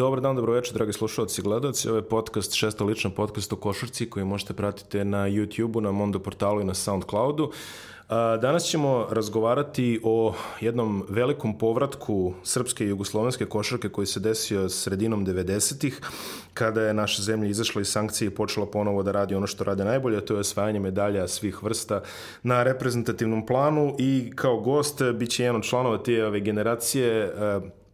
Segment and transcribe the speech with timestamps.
[0.00, 1.88] Dobar dan, dobro večer, dragi slušalci i gledalci.
[1.88, 6.18] Ovo je podcast, šesta lična podcast o košarci koji možete pratiti na YouTube-u, na Mondo
[6.18, 7.52] portalu i na Soundcloudu.
[8.40, 15.26] Danas ćemo razgovarati o jednom velikom povratku srpske i jugoslovenske košarke koji se desio sredinom
[15.26, 16.00] 90-ih,
[16.54, 19.84] kada je naša zemlja izašla iz sankcije i počela ponovo da radi ono što rade
[19.84, 22.02] najbolje, to je osvajanje medalja svih vrsta
[22.42, 27.34] na reprezentativnom planu i kao gost bit će jedan od članova te ove generacije,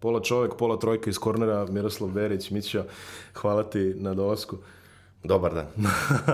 [0.07, 2.51] pola čovek, pola trojka iz kornera, Miroslav Berić.
[2.51, 2.85] Mićo,
[3.35, 4.57] hvala ti na dolasku.
[5.25, 5.67] Dobar dan.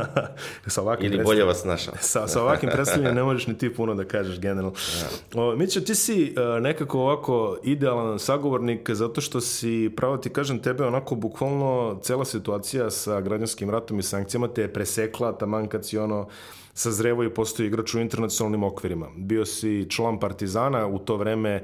[0.66, 1.94] sa ovakvim Ili bolje vas našao.
[2.00, 4.72] sa, sa ovakvim predstavljanjem ne možeš ni ti puno da kažeš generalno.
[5.00, 5.42] Ja.
[5.42, 10.58] O, Mićo, ti si uh, nekako ovako idealan sagovornik zato što si, pravo ti kažem,
[10.58, 15.86] tebe onako bukvalno cela situacija sa građanskim ratom i sankcijama te je presekla, taman kad
[15.86, 16.28] si ono
[16.74, 19.08] sazrevo i postoji igrač u internacionalnim okvirima.
[19.16, 21.62] Bio si član Partizana, u to vreme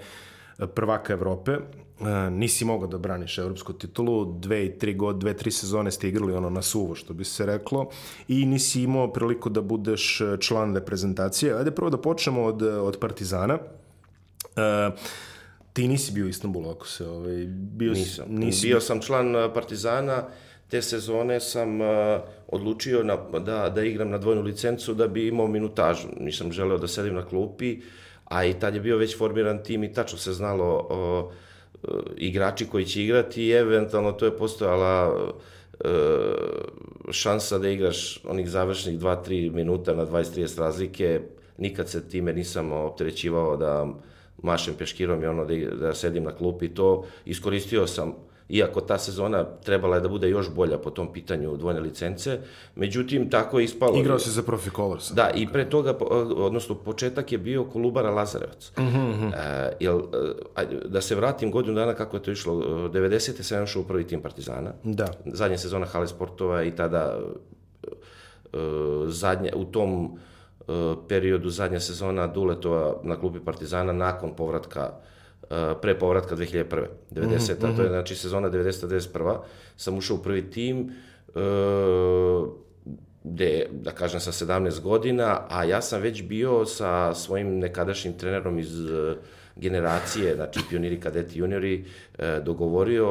[0.74, 1.60] prvaka Evrope, E,
[2.30, 6.32] nisi mogao da braniš evropsku titulu, dve i tri god, dve, tri sezone ste igrali
[6.32, 7.90] ono na suvo, što bi se reklo,
[8.28, 11.54] i nisi imao priliku da budeš član reprezentacije.
[11.54, 13.58] Ajde prvo da počnemo od, od Partizana.
[14.56, 14.90] E,
[15.72, 17.06] ti nisi bio u Istanbulu, ako se...
[17.06, 18.26] Ovaj, bio, Nisam.
[18.28, 18.66] Nisi...
[18.66, 20.22] Bio sam član e, Partizana,
[20.68, 21.86] te sezone sam uh,
[22.48, 26.08] odlučio na, da, da igram na dvojnu licencu da bi imao minutažu.
[26.20, 27.80] Nisam želeo da sedim na klupi,
[28.24, 31.47] a i tad je bio već formiran tim i tačno se znalo uh, E,
[32.16, 35.16] igrači koji će igrati i eventualno to je postojala
[35.84, 35.88] e,
[37.10, 41.20] šansa da igraš onih završnih 2-3 minuta na 20-30 razlike.
[41.58, 43.86] Nikad se time nisam opterećivao da
[44.42, 46.68] mašem peškirom i ono da, da sedim na klupi.
[46.68, 48.14] To iskoristio sam
[48.48, 52.38] iako ta sezona trebala je da bude još bolja po tom pitanju dvojne licence,
[52.74, 53.98] međutim, tako je ispalo.
[53.98, 55.10] Igrao se za Profi Colors.
[55.10, 55.94] Da, i pre toga,
[56.36, 58.72] odnosno, početak je bio Kolubara Lazarevac.
[58.76, 59.26] Uh -huh.
[59.26, 59.32] uh,
[59.80, 60.00] jel,
[60.84, 63.42] da se vratim godinu dana kako je to išlo, 90.
[63.42, 64.72] sam ušao u prvi tim Partizana.
[64.84, 65.06] Da.
[65.26, 67.18] Zadnja sezona Hale Sportova i tada
[68.52, 68.60] uh,
[69.06, 70.74] zadnja, u tom uh,
[71.08, 74.92] periodu zadnja sezona Duletova na klubi Partizana nakon povratka
[75.82, 76.64] pre povratka 2001.
[77.10, 77.22] 90.
[77.22, 77.76] Mm -hmm.
[77.76, 79.38] to je znači sezona 90-91.
[79.76, 80.92] sam ušao u prvi tim
[81.34, 82.48] uh,
[83.24, 88.58] gde, da kažem, sa 17 godina, a ja sam već bio sa svojim nekadašnjim trenerom
[88.58, 89.16] iz uh,
[89.58, 91.84] generacije, znači pioniri, kadeti, juniori,
[92.44, 93.10] dogovorio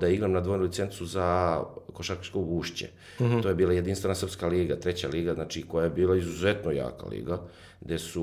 [0.00, 1.60] da igram na dvojnu licencu za
[1.92, 2.88] košarkaško ušće.
[3.20, 3.42] Mm -hmm.
[3.42, 7.40] To je bila jedinstvena srpska liga, treća liga, znači koja je bila izuzetno jaka liga,
[7.80, 8.22] gde su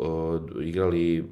[0.00, 1.24] uh, igrali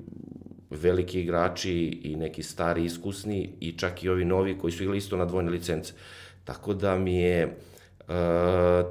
[0.70, 5.16] veliki igrači i neki stari iskusni i čak i ovi novi koji su igrali isto
[5.16, 5.92] na dvojne licence.
[6.44, 7.52] Tako da mi je e,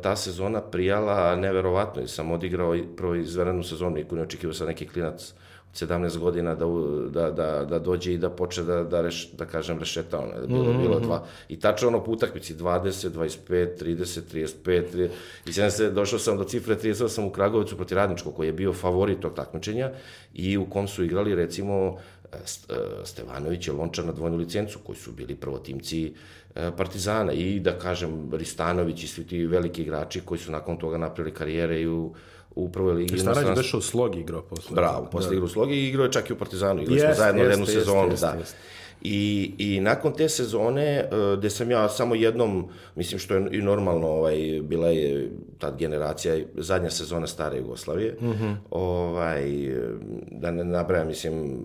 [0.03, 4.87] ta sezona prijala neverovatno i sam odigrao prvo izverenu sezonu i ne očekivao sam neki
[4.87, 5.33] klinac
[5.79, 6.65] 17 godina da,
[7.09, 10.47] da, da, da dođe i da počne da, da, reš, da kažem rešeta, ono, da
[10.47, 10.81] bilo, mm -hmm.
[10.81, 11.23] bilo dva.
[11.49, 15.09] I tačno ono po utakmici 20, 25, 30, 35, 30,
[15.45, 18.53] i sam se, došao sam do cifre 30, sam u Kragovicu proti Radničkog, koji je
[18.53, 19.91] bio favorit tog takmičenja
[20.33, 21.97] i u kom su igrali recimo
[22.31, 22.37] e,
[23.03, 26.13] Stevanović i Lončar na dvojnu licencu, koji su bili prvotimci
[26.55, 30.97] e, Partizana i da kažem Ristanović i svi ti veliki igrači koji su nakon toga
[30.97, 32.13] napravili karijere i u
[32.57, 33.19] u prvoj ligi.
[33.19, 34.75] Starać beš u Slogi igrao posle.
[34.75, 35.35] Bravo, posle da.
[35.35, 36.81] igra u Slogi i igrao je čak i u Partizanu.
[36.81, 38.11] Igrali smo zajedno jest, jednu jest, sezonu.
[38.11, 38.35] Jest, da.
[38.39, 38.55] Jest.
[39.01, 43.61] I, I nakon te sezone, uh, gde sam ja samo jednom, mislim što je i
[43.61, 48.55] normalno, ovaj, bila je tad generacija, zadnja sezona stare Jugoslavije, mm -hmm.
[48.69, 49.43] ovaj,
[50.31, 51.63] da ne nabrajam, mislim,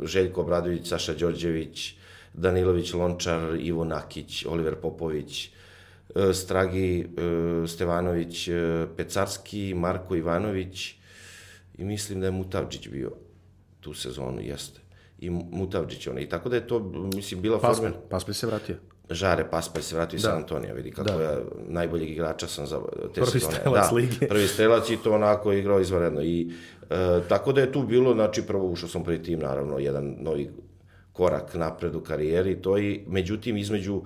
[0.00, 1.94] Željko Obradović, Saša Đorđević,
[2.34, 5.50] Danilović Lončar, Ivo Nakić, Oliver Popović,
[6.34, 10.94] Stragi e, Stevanović e, Pecarski, Marko Ivanović
[11.78, 13.12] i mislim da je Mutavđić bio
[13.80, 14.80] tu sezonu, jeste.
[15.18, 16.20] I Mutavđić ona.
[16.20, 18.08] I tako da je to, mislim, bila Paspalj, formen...
[18.10, 18.76] Paspalj se vratio.
[19.10, 20.28] Žare Paspalj se vratio iz da.
[20.28, 21.22] San Antonija, vidi kako da.
[21.22, 22.80] ja najboljeg igrača sam za
[23.14, 23.54] te prvi sezone.
[23.54, 24.28] Strelac da, lige.
[24.28, 26.22] prvi strelac i to onako igrao izvaredno.
[26.22, 26.52] I,
[26.90, 30.50] e, tako da je tu bilo, znači prvo ušao sam prvi tim, naravno, jedan novi
[31.12, 34.02] korak napred u karijeri, to i, međutim, između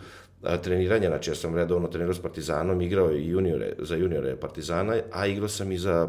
[0.62, 5.26] treniranja, znači ja sam redovno trenirao s Partizanom, igrao i juniore, za juniore Partizana, a
[5.26, 6.08] igrao sam i za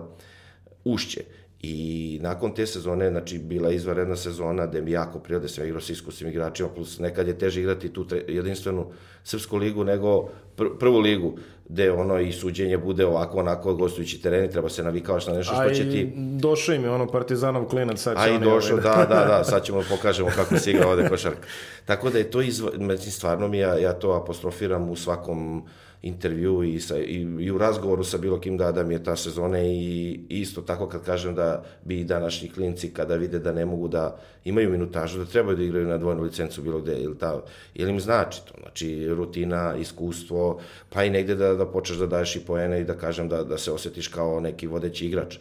[0.83, 1.21] Ušće.
[1.61, 5.93] I nakon te sezone, znači, bila izvaredna sezona gde mi jako prijade, sam igrao sa
[5.93, 8.91] iskusnim igračima, plus nekad je teže igrati tu tre, jedinstvenu
[9.23, 11.37] srpsku ligu nego pr- prvu ligu
[11.69, 15.69] gde ono i suđenje bude ovako onako gostujući tereni, treba se navikavaš na nešto što
[15.69, 16.13] će ti...
[16.15, 19.43] došao im je ono partizanov klinac, sad će A i došao, ovaj, da, da, da,
[19.51, 21.47] sad ćemo pokažemo kako se igra ovde košarka.
[21.85, 25.63] Tako da je to, mislim, stvarno mi, ja, ja to apostrofiram u svakom
[26.01, 29.15] intervju i, sa, i, i u razgovoru sa bilo kim da, da mi je ta
[29.15, 33.65] sezona i, isto tako kad kažem da bi i današnji klinci kada vide da ne
[33.65, 37.41] mogu da imaju minutažu, da trebaju da igraju na dvojnu licencu bilo gde, ili, ta,
[37.75, 40.59] ili im znači to, znači rutina, iskustvo,
[40.89, 43.57] pa i negde da, da počneš da daješ i poene i da kažem da, da
[43.57, 45.37] se osjetiš kao neki vodeći igrač.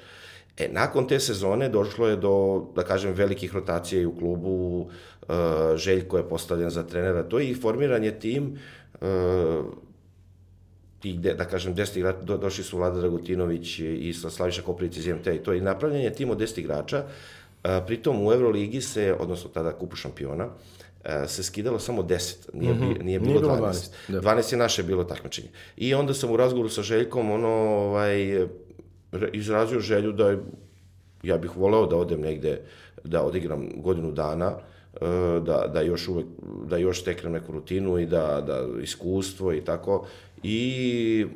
[0.58, 4.80] E, nakon te sezone došlo je do, da kažem, velikih rotacija i u klubu,
[5.28, 5.34] uh,
[5.76, 8.58] Željko je postavljen za trenera, to je i formiran je tim,
[9.00, 9.08] uh,
[11.06, 15.26] tih, da kažem, deset igrača, do, došli su Vlada Dragutinović i Slaviša Koprivić iz IMT
[15.26, 19.50] i to je napravljen je tim od deset igrača, uh, pritom u Euroligi se, odnosno
[19.54, 23.02] tada kupu šampiona, uh, se skidalo samo 10, nije, mm -hmm.
[23.02, 23.90] nije bilo Nije bilo 12.
[24.08, 24.20] 12, da.
[24.20, 25.48] 12 je naše bilo takmičenje.
[25.76, 28.46] I onda sam u razgovoru sa Željkom, ono, ovaj,
[29.32, 30.36] izrazio želju da
[31.22, 32.60] ja bih voleo da odem negde,
[33.04, 34.52] da odigram godinu dana,
[34.94, 35.06] e,
[35.40, 36.26] da, da još uvek,
[36.66, 40.06] da još steknem neku rutinu i da, da iskustvo i tako.
[40.42, 41.26] I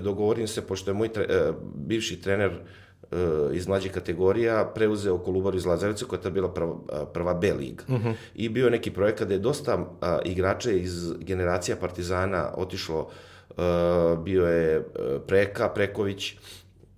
[0.00, 3.16] dogovorim se, pošto je moj tre, e, bivši trener e,
[3.52, 6.74] iz mlađih kategorija preuzeo Kolubaru iz Lazarevca koja je bila prva,
[7.12, 7.84] prva B liga.
[7.88, 8.14] Uh -huh.
[8.34, 13.08] I bio je neki projekat gde je dosta a, igrača iz generacija Partizana otišlo,
[13.56, 16.36] a, bio je a, Preka, Preković,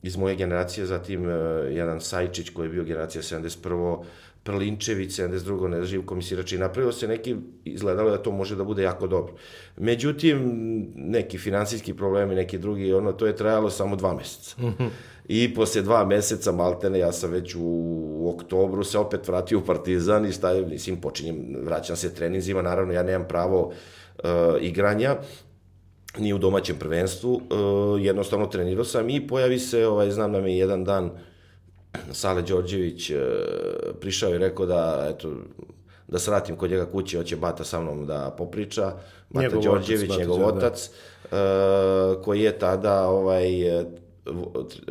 [0.05, 1.33] iz moje generacije, zatim uh,
[1.71, 4.05] jedan Sajčić koji je bio generacija 71.
[4.44, 5.69] Prlinčević, 72.
[5.69, 9.35] ne Živko Misirač i napravilo se neki, izgledalo da to može da bude jako dobro.
[9.76, 10.38] Međutim,
[10.94, 14.56] neki finansijski problemi, neki drugi, ono, to je trajalo samo dva meseca.
[15.29, 19.64] I posle dva meseca, maltene, ja sam već u, u oktobru se opet vratio u
[19.64, 24.31] Partizan i šta je, mislim, počinjem, vraćam se treninzima, naravno, ja nemam pravo uh,
[24.61, 25.17] igranja,
[26.19, 30.58] ni u domaćem prvenstvu, uh, jednostavno trenirao sam i pojavi se, ovaj, znam da mi
[30.58, 31.11] jedan dan
[32.12, 33.17] Sale Đorđević uh,
[34.00, 35.32] prišao i rekao da, eto,
[36.08, 38.93] da se vratim kod njega kuće, hoće Bata sa mnom da popriča.
[39.31, 40.46] Bata Njegov Đorđević, otac, njegov da.
[40.46, 40.91] otac,
[41.25, 43.49] uh, koji je tada ovaj,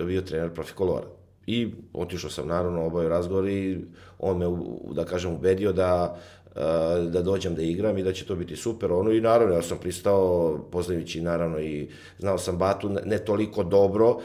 [0.05, 1.07] bio trener Profikolora.
[1.47, 3.85] I otišao sam naravno obavio razgovor i
[4.19, 4.45] on me,
[4.93, 6.19] da kažem, ubedio da
[7.09, 8.91] da dođem da igram i da će to biti super.
[8.91, 11.89] Ono i naravno, ja sam pristao, poznajući naravno i
[12.19, 14.19] znao sam Batu ne, toliko dobro, uh,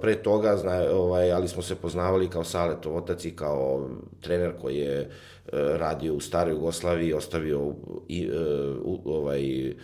[0.00, 3.88] pre toga, zna, ovaj, ali smo se poznavali kao Saletov otac i kao
[4.20, 5.08] trener koji je uh,
[5.52, 7.74] radio u staroj Jugoslaviji, ostavio
[8.08, 8.30] i,
[8.82, 9.74] u, ovaj,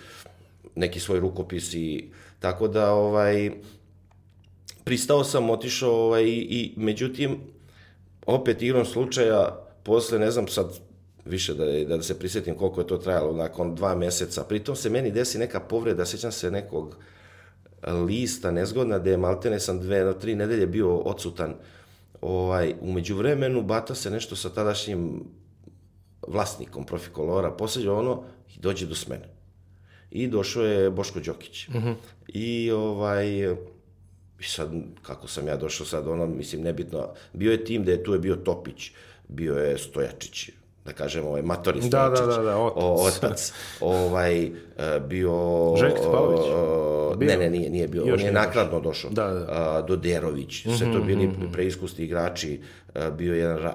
[0.75, 3.51] neki svoj rukopis i tako da ovaj
[4.85, 7.39] pristao sam, otišao ovaj, i, i međutim
[8.27, 10.90] opet igrom slučaja posle ne znam sad
[11.31, 14.45] više da, da se prisjetim koliko je to trajalo nakon dva meseca.
[14.45, 16.97] Pritom se meni desi neka povreda, sećam se nekog
[18.07, 21.55] lista nezgodna, gde je maltene sam dve, no, tri nedelje bio odsutan.
[22.21, 25.25] Ovaj, umeđu vremenu Bata se nešto sa tadašnjim
[26.29, 28.23] vlasnikom Profikolora posjeđa ono
[28.57, 29.29] i dođe do smene.
[30.11, 31.69] I došao je Boško Đokić.
[31.69, 31.95] Uh -huh.
[32.29, 33.27] I ovaj,
[34.41, 34.73] i sad,
[35.03, 38.19] kako sam ja došao sad, ono, mislim, nebitno, bio je tim da je tu je
[38.19, 38.91] bio Topić,
[39.29, 40.51] bio je Stojačić,
[40.91, 42.21] da kažem, ovaj, Matori Da, Stojačić.
[42.21, 43.17] da, da, da, otac.
[43.17, 43.53] Otac.
[43.81, 44.51] ovaj, e,
[45.09, 45.33] bio...
[45.79, 46.03] Željko
[47.17, 47.29] Bio?
[47.29, 48.01] Ne, ne, nije, nije bio.
[48.01, 49.11] Još On je nije nakladno došao.
[49.11, 49.85] Da, da.
[49.89, 52.61] Doderović, sve to bili preiskusni igrači.
[52.95, 53.75] A, bio je jedan a,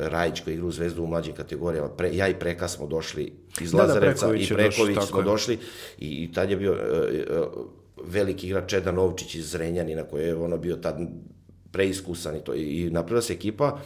[0.00, 1.88] Rajić koji igra u Zvezdu u mlađim kategorijama.
[1.88, 5.24] Pre, ja i Preka smo došli iz Da, da, Preković i Preković tako smo je.
[5.24, 5.58] došli
[5.98, 7.24] i, i tad je bio e, e,
[8.04, 10.96] veliki igrač Čeda Novčić iz Zrenjanina koji je ono bio tad
[11.72, 13.78] preiskusan i to i napravila se ekipa o,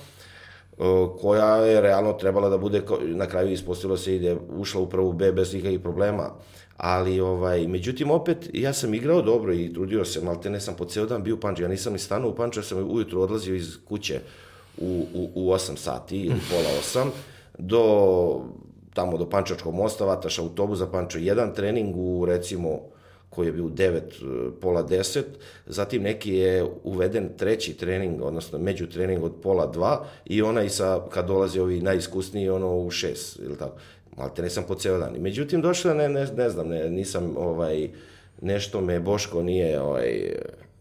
[1.21, 4.89] koja je realno trebala da bude na kraju ispostavilo se i da je ušla u
[4.89, 6.31] prvu B bez ikakvih problema.
[6.77, 11.07] Ali ovaj međutim opet ja sam igrao dobro i trudio se maltene sam po ceo
[11.07, 13.77] dan bio u Pančevu ja nisam ni stanuo u Pančevu ja sam ujutro odlazio iz
[13.89, 14.21] kuće
[14.79, 17.09] u, u, u 8 sati ili pola 8
[17.59, 18.41] do
[18.95, 22.81] tamo do Pančačkog mosta vataš autobus za Pančevo jedan trening u recimo
[23.35, 24.01] koji je bio u 9,
[24.61, 25.23] pola 10,
[25.67, 31.01] zatim neki je uveden treći trening, odnosno među trening od pola 2 i onaj sa,
[31.11, 33.77] kad dolaze ovi najiskusniji, ono u 6, ili tako.
[34.17, 35.17] Malte ne sam po ceo dan.
[35.19, 37.91] Međutim, došla, ne, ne, ne znam, ne, nisam, ovaj,
[38.41, 40.33] nešto me Boško nije, ovaj,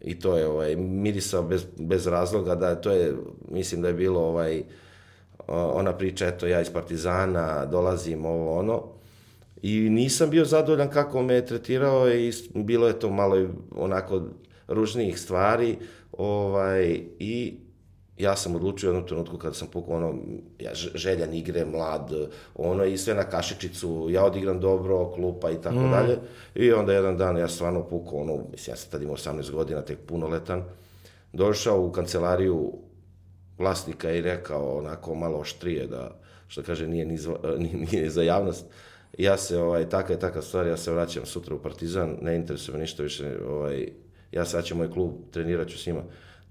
[0.01, 3.13] i to je, ovaj, mirisao bez, bez razloga, da to je,
[3.51, 4.63] mislim da je bilo, ovaj,
[5.47, 8.83] ona priča, eto, ja iz Partizana, dolazim, ovo, ono,
[9.63, 14.21] I nisam bio zadovoljan kako me je tretirao i bilo je to malo onako
[14.67, 15.77] ružnijih stvari.
[16.11, 17.53] Ovaj, I
[18.17, 20.15] ja sam odlučio u jednom trenutku kada sam pukao ono,
[20.59, 22.11] ja, željan igre, mlad,
[22.55, 25.91] ono i sve na kašičicu, ja odigram dobro, klupa i tako mm.
[25.91, 26.17] dalje.
[26.55, 29.81] I onda jedan dan ja stvarno pukao, ono, mislim, ja sam tad imao 18 godina,
[29.81, 30.63] tek punoletan,
[31.33, 32.73] došao u kancelariju
[33.57, 37.17] vlasnika i rekao onako malo oštrije da, što kaže, nije, ni
[37.63, 38.65] nije, nije za javnost,
[39.17, 42.73] ja se, ovaj, taka je taka stvar, ja se vraćam sutra u Partizan, ne interesuje
[42.73, 43.87] me ništa više, ovaj,
[44.31, 46.01] ja sad će moj klub, trenirat ću s njima.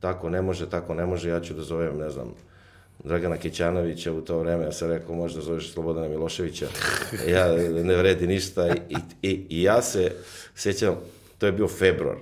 [0.01, 2.35] Tako ne može, tako ne može, ja ću da zovem, ne znam,
[3.05, 6.67] Dragana Kećanovića u to vreme, ja sam rekao, možda zoveš Slobodana Miloševića,
[7.35, 10.13] ja ne vredi ništa i, i, i ja se
[10.55, 10.97] sjećam,
[11.39, 12.17] to je bio februar,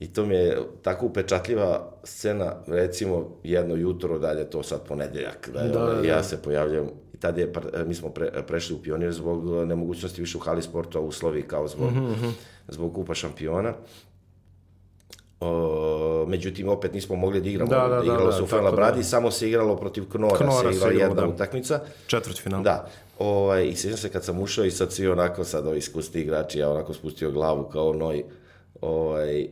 [0.00, 5.60] I to mi je tako upečatljiva scena, recimo jedno jutro, dalje to sad ponedeljak, da,
[5.60, 7.52] je, da, da, ja se pojavljam i tad je,
[7.86, 11.92] mi smo pre, prešli u pionir zbog nemogućnosti više u hali sporta, uslovi kao zbog,
[11.92, 12.32] mm -hmm.
[12.68, 13.74] zbog kupa šampiona
[15.40, 17.70] Uh, međutim, opet nismo mogli da igramo.
[17.70, 19.04] Da, da, da, igralo da, se u Fenla Bradi, da.
[19.04, 21.28] samo se igralo protiv Knora, Knora se igrala jedna da.
[21.28, 21.80] utakmica.
[22.06, 22.62] Četvrt final.
[22.62, 22.88] Da.
[23.18, 26.58] Ovaj, I sjećam se kad sam ušao i sad svi onako, sad ovi iskusni igrači,
[26.58, 28.24] ja onako spustio glavu kao noj,
[28.80, 29.48] ovaj,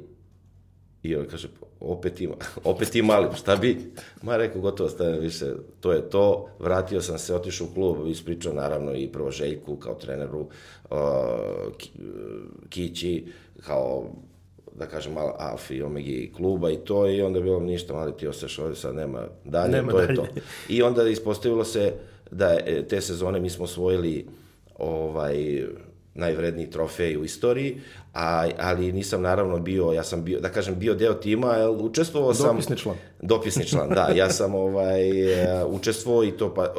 [1.02, 1.48] i on kaže,
[1.86, 3.92] opet ima, opet ima, ali šta bi?
[4.22, 6.48] Ma rekao, gotovo stavim više, to je to.
[6.58, 10.40] Vratio sam se, otišao u klub, ispričao naravno i prvo Željku kao treneru,
[10.90, 10.96] uh,
[12.68, 13.26] Kići,
[13.60, 14.04] kao
[14.78, 18.16] da kažem, malo alfi i omegi kluba i to i onda je bilo ništa, mali
[18.16, 20.10] ti ostaješ ovde, sad nema dalje, nema to dalje.
[20.10, 20.26] je to.
[20.74, 21.92] I onda ispostavilo se
[22.30, 24.26] da je, te sezone mi smo osvojili
[24.78, 25.64] ovaj,
[26.16, 27.80] najvredniji trofej u istoriji,
[28.14, 32.34] a, ali nisam naravno bio, ja sam bio, da kažem, bio deo tima, jer učestvovao
[32.34, 32.46] sam...
[32.46, 32.96] Dopisni član.
[33.22, 34.08] Dopisni član, da.
[34.14, 35.02] Ja sam ovaj,
[35.66, 36.74] učestvovao i to pa,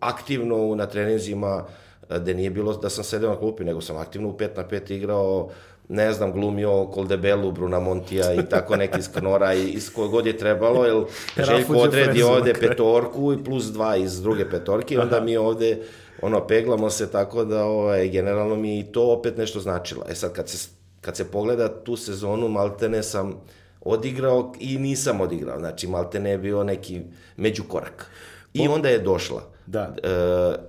[0.00, 1.64] aktivno na treninzima,
[2.10, 4.92] gde nije bilo da sam sedeo na klupi, nego sam aktivno u 5 na 5
[4.92, 5.50] igrao
[5.88, 10.26] ne znam, glumio Koldebelu, Bruna Montija i tako neki iz Knora i iz koje god
[10.26, 11.04] je trebalo, jer
[11.36, 15.78] Željko odredi ovde petorku i plus dva iz druge petorke onda mi ovde
[16.22, 20.04] ono, peglamo se tako da ovaj, generalno mi i to opet nešto značilo.
[20.08, 20.68] E sad, kad se,
[21.00, 23.40] kad se pogleda tu sezonu, maltene sam
[23.80, 25.58] odigrao i nisam odigrao.
[25.58, 27.00] Znači, maltene je bio neki
[27.36, 28.10] međukorak.
[28.54, 29.42] I onda je došla.
[29.66, 29.96] Da.
[30.02, 30.08] E,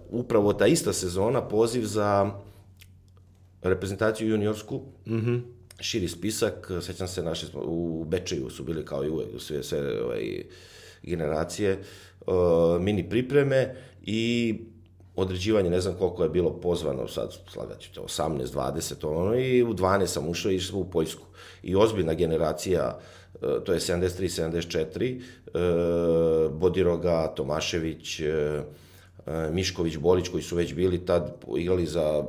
[0.10, 2.32] upravo ta ista sezona, poziv za
[3.62, 5.42] reprezentaciju juniorsku, mm -hmm.
[5.80, 10.44] širi spisak, sećam se, naše u Bečeju su bili kao i uvek, sve, sve ovaj,
[11.04, 11.80] generacije,
[12.28, 12.34] uh,
[12.82, 14.60] mini pripreme i
[15.16, 19.74] određivanje, ne znam koliko je bilo pozvano, sad slagaću te, 18, 20, ono, i u
[19.74, 21.26] 12 sam ušao i išao u Poljsku.
[21.64, 23.00] I ozbiljna generacija,
[23.34, 25.22] uh, to je 73,
[25.54, 28.64] 74, uh, Bodiroga, Tomašević, uh,
[29.52, 32.24] Mišković, Bolić, koji su već bili tad igrali za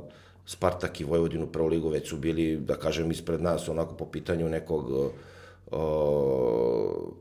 [0.46, 4.48] Spartak i Vojvodinu prvu ligu već su bili, da kažem, ispred nas onako po pitanju
[4.48, 5.12] nekog
[5.70, 7.12] o,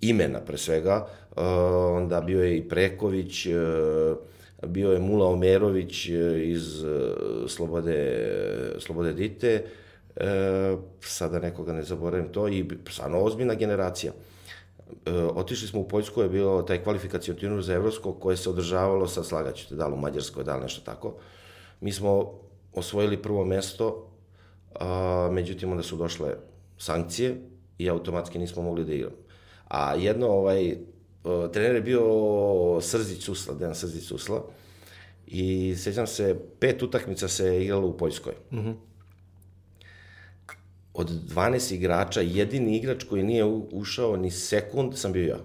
[0.00, 1.06] imena pre svega.
[1.36, 1.44] O,
[1.96, 4.16] onda bio je i Preković, o,
[4.66, 6.08] bio je Mula Omerović
[6.42, 6.84] iz
[7.48, 8.28] Slobode,
[8.78, 9.64] Slobode Dite,
[10.16, 14.12] e, sada nekoga ne zaboravim to, i stvarno ozbiljna generacija.
[15.06, 19.06] E, otišli smo u Poljsku, je bilo taj kvalifikacijon turnir za Evropsko koje se održavalo,
[19.06, 21.14] sad slagaćete, da li u Mađarskoj, da li nešto tako.
[21.80, 22.32] Mi smo
[22.74, 24.10] osvojili prvo mesto,
[24.80, 26.34] a, međutim onda su došle
[26.78, 27.36] sankcije
[27.78, 29.16] i automatski nismo mogli da igramo.
[29.68, 30.76] A jedno, ovaj,
[31.52, 32.02] trener je bio
[32.80, 34.42] Srzić Susla, Dejan Srzić Susla,
[35.26, 38.34] i sećam se, pet utakmica se igralo u Poljskoj.
[38.52, 38.74] Mm -hmm.
[40.94, 45.38] Od 12 igrača, jedini igrač koji nije ušao ni sekund sam bio ja.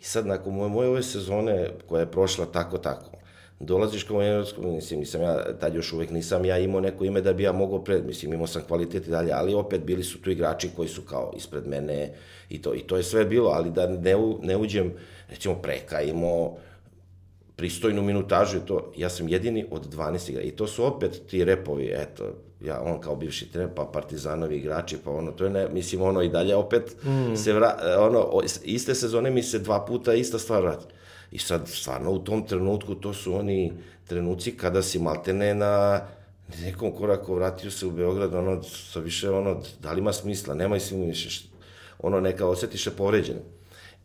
[0.00, 3.19] I sad, nakon moje, moje ove sezone, koja je prošla tako, tako,
[3.60, 7.32] dolaziš kao evropsko, mislim, nisam ja, tad još uvek nisam ja imao neko ime da
[7.32, 10.30] bi ja mogao pred, mislim, imao sam kvalitet i dalje, ali opet bili su tu
[10.30, 12.12] igrači koji su kao ispred mene
[12.48, 14.92] i to, i to je sve bilo, ali da ne, ne uđem,
[15.28, 16.56] recimo, preka imao
[17.56, 21.44] pristojnu minutažu i to, ja sam jedini od 12 igra i to su opet ti
[21.44, 22.24] repovi, eto,
[22.64, 26.22] ja, on kao bivši trener, pa partizanovi igrači, pa ono, to je ne, mislim, ono
[26.22, 27.36] i dalje opet mm.
[27.36, 30.86] se vra, ono, iste sezone mi se dva puta ista stvar vrati
[31.30, 33.72] I sad, stvarno, u tom trenutku, to su oni
[34.06, 36.00] trenuci kada si maltene na
[36.62, 40.80] nekom koraku vratio se u Beograd, ono, sa više, ono, da li ima smisla, nema
[40.80, 41.48] si mu više,
[41.98, 43.36] ono, neka osjetiš se povređen.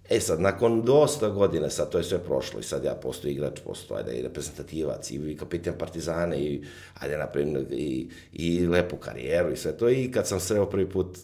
[0.09, 3.59] E sad, nakon dosta godina, sad to je sve prošlo i sad ja postoji igrač,
[3.59, 6.63] postoji, ajde, i reprezentativac, i kapitan Partizane, i,
[6.99, 9.89] ajde, napravim, i, i lepu karijeru i sve to.
[9.89, 11.17] I kad sam sreo prvi put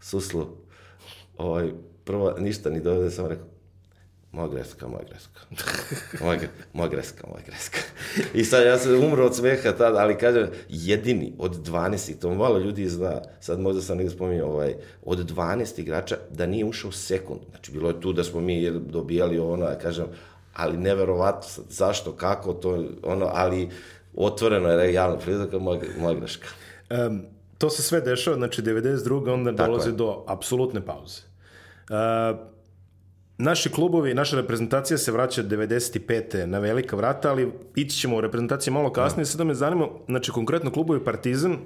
[0.00, 0.46] suslu,
[1.36, 1.70] ovaj,
[2.04, 3.46] prvo, ništa, ni dovede, sam rekao,
[4.34, 5.40] moja greska, moja greska.
[6.24, 6.38] Moja,
[6.72, 7.78] moja greska, moja greska.
[8.34, 12.34] I sad ja sam umro od smeha tada, ali kažem, jedini od 12, i to
[12.34, 14.74] malo ljudi zna, sad možda sam negdje spominjao, ovaj,
[15.04, 17.40] od 12 igrača da nije ušao sekund.
[17.50, 20.06] Znači, bilo je tu da smo mi dobijali ono, ja kažem,
[20.54, 23.68] ali neverovatno, zašto, kako, to, ono, ali
[24.16, 26.48] otvoreno je javna prilika, moja, moja greška.
[26.90, 27.22] Em,
[27.58, 29.32] to se sve dešava, znači 92.
[29.32, 29.92] onda Tako dolazi je.
[29.92, 31.20] do apsolutne pauze.
[31.90, 32.53] E,
[33.38, 36.46] naši klubovi, naša reprezentacija se vraća 95.
[36.46, 39.26] na velika vrata, ali ići ćemo u reprezentaciji malo kasnije.
[39.26, 41.58] Sada me zanima, znači konkretno klubovi Partizan,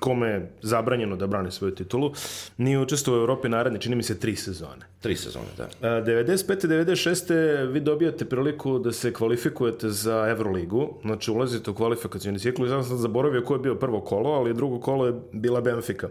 [0.00, 2.12] kome je zabranjeno da brani svoju titulu,
[2.56, 4.86] nije učestvovao u Europi naredne, čini mi se, tri sezone.
[5.00, 5.64] Tri sezone, da.
[5.88, 6.66] E, 95.
[6.66, 7.72] 96.
[7.72, 12.98] vi dobijate priliku da se kvalifikujete za Euroligu, znači ulazite u kvalifikacijni ciklus, ja sam
[12.98, 16.08] zaboravio ko je bio prvo kolo, ali drugo kolo je bila Benfica.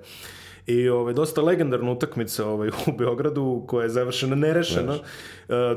[0.67, 4.93] I ovaj, dosta legendarna utakmica ovaj, u Beogradu koja je završena nerešeno.
[4.93, 4.99] E,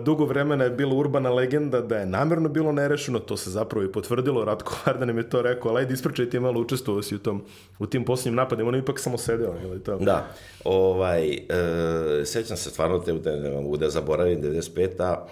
[0.05, 3.93] dugo vremena je bila urbana legenda da je namjerno bilo nerešeno, to se zapravo i
[3.93, 7.19] potvrdilo, Ratko Varda nam je to rekao, ali ajde ispričaj ti malo učestvovao si u,
[7.19, 7.43] tom,
[7.79, 9.97] u tim posljednjim napadima, on je ipak samo sedeo, ili to?
[9.97, 10.29] Da,
[10.65, 15.27] ovaj, e, sećam se stvarno te, da ne mogu da zaboravim, 95-a, a,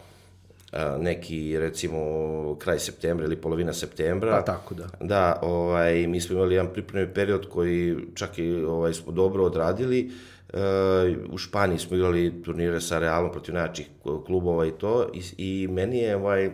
[0.98, 2.00] neki recimo
[2.56, 4.30] kraj septembra ili polovina septembra.
[4.32, 4.86] Pa tako, da.
[5.00, 10.10] Da, ovaj, mi smo imali jedan pripremni period koji čak i ovaj, smo dobro odradili.
[10.52, 10.58] E,
[11.30, 13.86] u Španiji smo igrali turnire sa Realom protiv najjačih
[14.26, 15.10] klubova i to.
[15.14, 16.50] I, i meni je ovaj,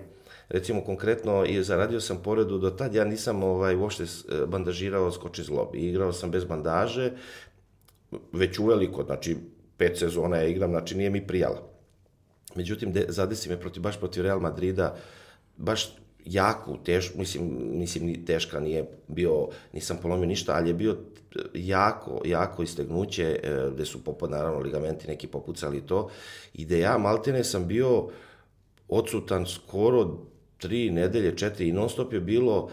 [0.48, 5.42] recimo konkretno i zaradio sam povredu do tad ja nisam ovaj uopšte s- bandažirao skoči
[5.42, 7.12] zlob i igrao sam bez bandaže
[8.32, 9.36] već uveliko, znači
[9.76, 11.75] pet sezona ja igram, znači nije mi prijala.
[12.56, 14.96] Međutim, de, zadesi me protiv, baš protiv Real Madrida,
[15.56, 20.96] baš jako teško, mislim, mislim ni teška nije bio, nisam polomio ništa, ali je bio
[21.54, 26.10] jako, jako istegnuće, e, gde su poput, naravno, ligamenti neki popucali to,
[26.54, 28.08] i da ja, maltene, sam bio
[28.88, 30.18] odsutan skoro
[30.58, 32.70] tri nedelje, četiri, i non stop je bilo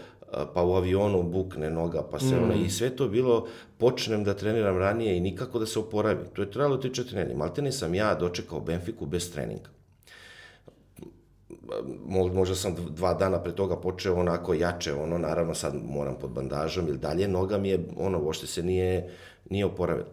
[0.54, 3.46] pa u avionu bukne noga, pa se ona, i sve to bilo,
[3.78, 6.26] počnem da treniram ranije i nikako da se oporavim.
[6.32, 7.36] To je trajalo 3-4 nedelje.
[7.36, 9.68] Maltene sam ja dočekao Benfiku bez treninga.
[12.06, 16.14] Mo- Možda sam dv- dva dana pre toga počeo onako jače, ono, naravno sad moram
[16.14, 19.10] pod bandažom ili dalje, noga mi je, ono, uopšte se nije,
[19.50, 20.08] nije oporavila.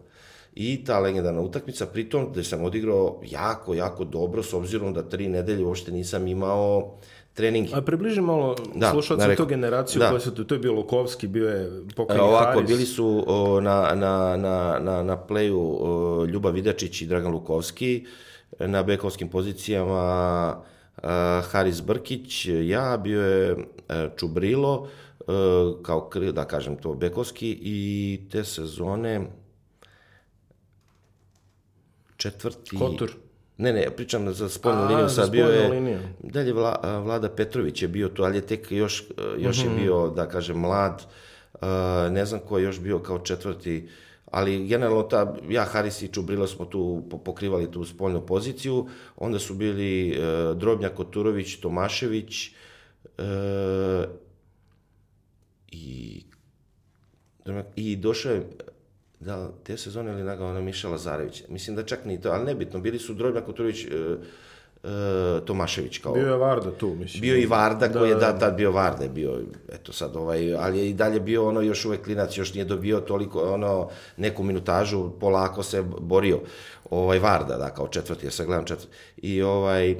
[0.54, 5.28] I ta legendarna utakmica, pritom gde sam odigrao jako, jako dobro, s obzirom da tri
[5.28, 6.94] nedelje uopšte nisam imao
[7.34, 7.68] trening.
[7.72, 10.08] A približi malo Da, slušalce da, tu generaciju Da.
[10.08, 12.68] koja su tu, to je bio Lukovski, bio je pokojni E, Ovako, Haris.
[12.68, 18.06] bili su o, na, na, na, na, na pleju o, Ljuba Vidačić i Dragan Lukovski,
[18.58, 20.62] na bekovskim pozicijama
[20.96, 22.30] a, Haris Brkić,
[22.62, 23.56] ja, bio je
[23.88, 24.88] e, Čubrilo,
[25.20, 25.24] e,
[25.82, 27.80] kao, kri- da kažem to, bekovski, i
[28.30, 29.20] te sezone
[32.16, 32.76] četvrti...
[32.78, 33.10] Kotur.
[33.58, 35.68] Ne, ne, pričam za spoljnu liniju, sad bio je...
[35.68, 35.98] liniju.
[36.22, 39.04] Dalje Vla, Vlada Petrović je bio tu, ali je tek još,
[39.38, 41.06] još je bio, da kažem, mlad.
[41.60, 43.88] A, ne znam ko je još bio kao četvrti,
[44.30, 48.88] ali generalno ta, ja, Haris i Čubrilo smo tu po- pokrivali tu spoljnu poziciju.
[49.16, 50.14] Onda su bili e,
[50.54, 52.50] Drobnjak, Koturović, Tomašević
[53.18, 54.04] e,
[55.72, 56.22] i
[57.76, 58.46] i došao je
[59.24, 61.42] da, te sezone ili nagao na Miša Lazarević.
[61.48, 62.80] Mislim da čak ni to, ali nebitno.
[62.80, 63.88] Bili su Drobnjak, Koturović, e,
[64.84, 66.12] e, Tomašević kao...
[66.12, 67.20] Bio je Varda tu, mislim.
[67.20, 69.40] Bio i Varda koji je da, tad bio Varda, je bio,
[69.72, 73.00] eto sad ovaj, ali je i dalje bio ono još uvek klinac, još nije dobio
[73.00, 76.40] toliko, ono, neku minutažu, polako se borio,
[76.90, 79.96] ovaj, Varda, da, kao četvrti, ja sad gledam četvrti, i ovaj,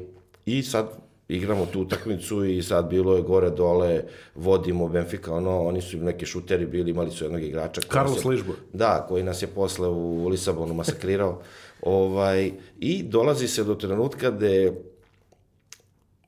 [0.47, 0.87] i sad
[1.33, 6.27] igramo tu utakmicu i sad bilo je gore dole, vodimo Benfica, ono, oni su neki
[6.27, 7.81] šuteri bili, imali su jednog igrača.
[7.93, 8.57] Carlos Ližbor.
[8.73, 11.41] Da, koji nas je posle u Lisabonu masakrirao.
[11.83, 14.73] ovaj, I dolazi se do trenutka gde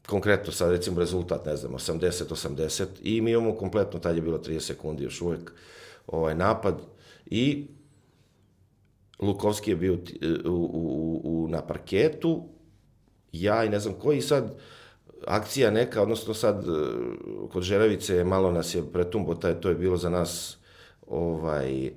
[0.06, 4.60] konkretno sad recimo rezultat, ne znam, 80-80 i mi imamo kompletno, tad je bilo 30
[4.60, 5.52] sekundi još uvek
[6.06, 6.74] ovaj napad
[7.26, 7.66] i
[9.20, 12.48] Lukovski je bio ti- u, u, u, na parketu,
[13.32, 14.54] ja i ne znam koji sad
[15.26, 16.70] akcija neka, odnosno sad e,
[17.52, 20.56] kod Žerevice malo nas je pretumbo, taj, to je bilo za nas
[21.06, 21.90] ovaj,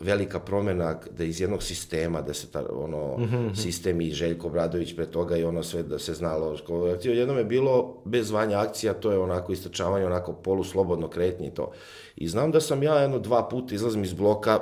[0.00, 3.18] velika promena da iz jednog sistema da se ta, ono
[3.54, 6.56] sistem i Željko Bradović pre toga i ono sve da se znalo
[6.94, 7.14] akcija.
[7.14, 11.54] Jednom je bilo bez zvanja akcija to je onako istračavanje onako polu slobodno kretnje i
[11.54, 11.72] to.
[12.16, 14.60] I znam da sam ja jedno dva puta izlazim iz bloka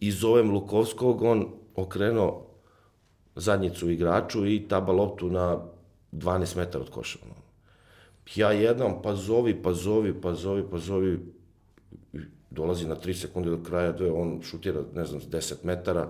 [0.00, 2.45] i zovem Lukovskog on okrenuo
[3.36, 5.58] zadnjicu igraču i taba loptu na
[6.12, 7.18] 12 metara od koša
[8.34, 11.18] ja jednom pa zovi pa zovi pa zovi pa zovi
[12.50, 16.08] dolazi na 3 sekunde do kraja, je on šutira, ne znam, s 10 metara,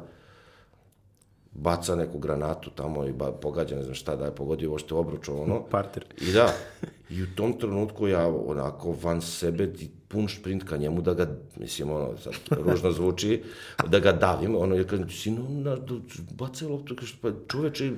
[1.52, 5.28] baca neku granatu tamo i ba, pogađa, ne znam šta da je pogodio uopšte obruč,
[5.28, 5.62] ono.
[5.70, 6.04] Parter.
[6.20, 6.52] I da,
[7.14, 11.26] i u tom trenutku ja onako van sebe i pun šprint ka njemu da ga,
[11.56, 13.42] mislim, ono, sad ružno zvuči,
[13.86, 15.94] da ga davim, ono, jer kažem, sino, na, da,
[16.38, 17.92] bacaj loptu, kaže, pa čoveče,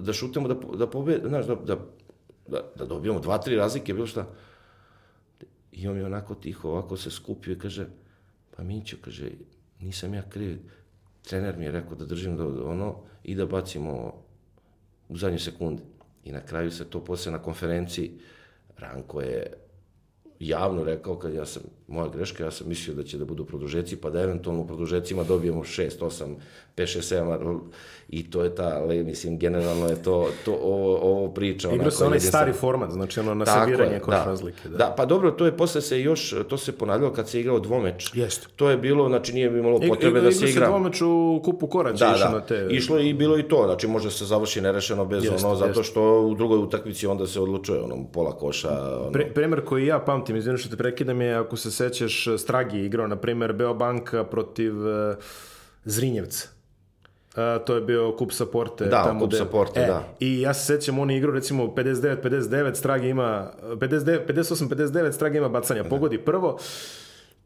[0.00, 1.76] da šutemo, da, da pobede, znaš, da, da,
[2.48, 4.26] da, da dobijemo dva, tri razlike, bilo šta.
[5.72, 7.86] I on mi onako tiho, ovako se skupio i kaže,
[8.56, 9.30] pa Mićo, kaže,
[9.80, 10.58] nisam ja kriv,
[11.22, 14.14] trener mi je rekao da držim do ono i da bacimo
[15.08, 15.82] u zadnje sekunde.
[16.24, 18.10] I na kraju se to posle na konferenciji
[18.78, 19.52] Ranko je
[20.40, 23.96] javno rekao kad ja sam, moja greška, ja sam mislio da će da budu produžeci,
[23.96, 26.34] pa da eventualno u produžecima dobijemo 6, 8,
[26.76, 27.58] 5, 6, 7,
[28.08, 31.70] i to je ta, ali mislim, generalno je to, to ovo, ovo priča.
[31.72, 34.68] Igra se onaj stari format, znači ono nasabiranje koš da, razlike.
[34.68, 34.76] Da.
[34.76, 38.10] da, pa dobro, to je posle se još, to se ponavljalo kad se igrao dvomeč.
[38.14, 38.46] Jeste.
[38.56, 40.50] To je bilo, znači nije imalo potrebe I, da se igra.
[40.50, 42.68] Igra se dvomeč u kupu koraća, Da, išlo da, na te...
[42.70, 45.80] išlo je i bilo i to, znači može se završi nerešeno bez Jeste, ono, zato
[45.80, 45.82] jeste.
[45.82, 49.98] što u drugoj utakmici onda se odlučuje ono, pola koša, ono, Pre, primer koji ja
[49.98, 54.24] pamtim, izvinu što te prekidam je, ako se sećaš, Stragi je igrao, na primer, Beobanka
[54.24, 55.14] protiv uh,
[55.84, 56.48] Zrinjevca.
[57.30, 58.84] Uh, to je bio kup sa Porte.
[58.84, 60.08] Da, tamo kup gde- sa Porte, e, da.
[60.20, 65.84] I ja se sećam, oni igraju recimo 59-59, Stragi ima 58-59, Stragi ima bacanja.
[65.84, 66.58] Pogodi prvo,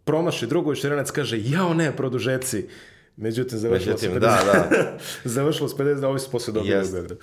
[0.05, 2.69] promaši drugo i Šerenac kaže, jao ne, produžeci.
[3.17, 4.99] Međutim, završilo se 50, Međutim, da, da.
[5.25, 6.93] završilo se 50, ovi su posle dobili u Jeste.
[6.93, 7.21] Beogradu.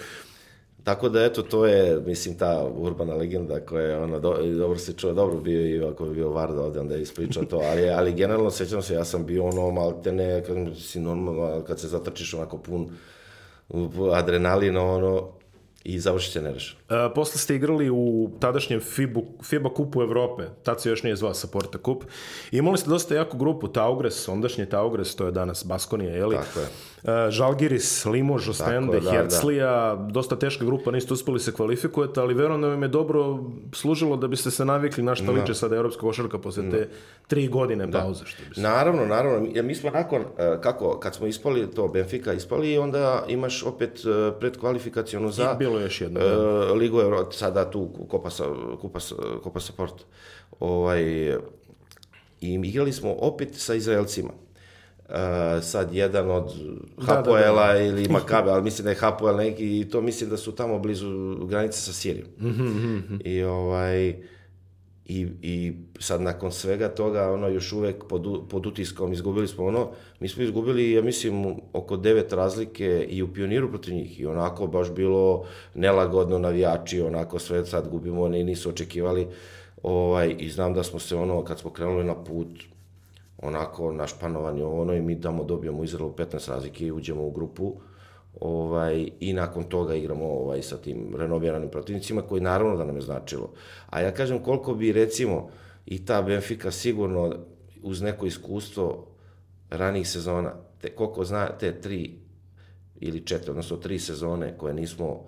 [0.83, 4.93] Tako da, eto, to je, mislim, ta urbana legenda koja je, ono, do, dobro se
[4.93, 8.13] čuo, dobro bio i ako bi bio Varda ovde, onda je ispričao to, ali, ali
[8.13, 12.57] generalno, sećam se, ja sam bio ono, maltene, kad si normalno, kad se zatrčiš onako
[12.57, 12.89] pun
[14.13, 15.27] adrenalina, ono,
[15.83, 16.81] i završi se nerešeno.
[16.89, 21.33] Uh, posle ste igrali u tadašnjem FIBU, FIBA kupu Evrope, tad se još nije zvao
[21.33, 22.03] Saporta kup.
[22.51, 26.35] Imali ste dosta jaku grupu, Taugres, ondašnji Taugres, to je danas Baskonija, jeli?
[26.35, 26.67] Tako je.
[27.03, 29.11] Uh, Žalgiris, Limož, Ostende, da, da.
[29.11, 29.71] Herclija,
[30.07, 33.39] dosta teška grupa, niste uspeli se kvalifikujete, ali verujem da vam je dobro
[33.73, 36.89] služilo da biste se navikli na šta liče sada evropska košarka posle te
[37.27, 38.61] tri godine pauze, što bi se...
[38.61, 39.39] Naravno, naravno.
[39.41, 43.99] Mi- Mi smo nakon, e, kako, kad smo ispali to, Benfica ispali, onda imaš opet
[43.99, 45.43] e, predkvalifikacionu za...
[45.45, 46.33] I bilo je još jedno, e,
[46.73, 48.43] Ligu Euro, sada tu Kopa, sa,
[48.81, 49.93] Kupa, sa- Kopa Support.
[50.59, 51.01] Ovaj,
[52.41, 54.29] I igrali smo opet sa Izraelcima.
[55.11, 56.53] E, sad jedan od
[56.97, 60.37] Da, da, Hapoela ili Makabe, ali mislim da je Hapoel neki i to mislim da
[60.37, 62.27] su tamo blizu granice sa Sirijom.
[62.39, 64.15] Mhm, I ovaj
[65.05, 69.91] i, i sad nakon svega toga ono još uvek pod, pod utiskom izgubili smo ono
[70.19, 74.19] mi smo izgubili ja mislim oko devet razlike i u pioniru protiv njih.
[74.19, 75.45] I onako baš bilo
[75.75, 79.27] nelagodno navijači onako sve sad gubimo oni nisu očekivali
[79.83, 82.47] ovaj i znam da smo se ono kad smo krenuli na put
[83.41, 87.73] onako našpanovani ono i mi tamo dobijemo Izraelu 15 razlike i uđemo u grupu
[88.39, 93.01] ovaj, i nakon toga igramo ovaj, sa tim renoviranim protivnicima koji naravno da nam je
[93.01, 93.53] značilo.
[93.89, 95.49] A ja kažem koliko bi recimo
[95.85, 97.35] i ta Benfica sigurno
[97.83, 99.07] uz neko iskustvo
[99.69, 102.19] ranih sezona, te, koliko zna te tri
[102.99, 105.25] ili četiri, odnosno tri sezone koje nismo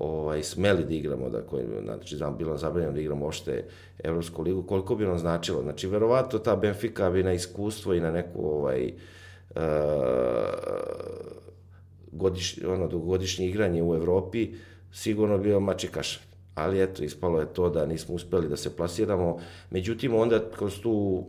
[0.00, 3.64] ovaj, smeli da igramo, da, koje, znači, znam, bilo zabranjeno da igramo ošte
[3.98, 5.62] Evropsku ligu, koliko bi nam značilo.
[5.62, 8.92] Znači, verovatno ta Benfica bi na iskustvo i na neku ovaj,
[9.50, 9.60] uh,
[12.12, 14.54] godiš, ono, dugogodišnje igranje u Evropi
[14.92, 16.20] sigurno bio mačikaš.
[16.54, 19.38] Ali eto, ispalo je to da nismo uspeli da se plasiramo.
[19.70, 21.24] Međutim, onda kroz tu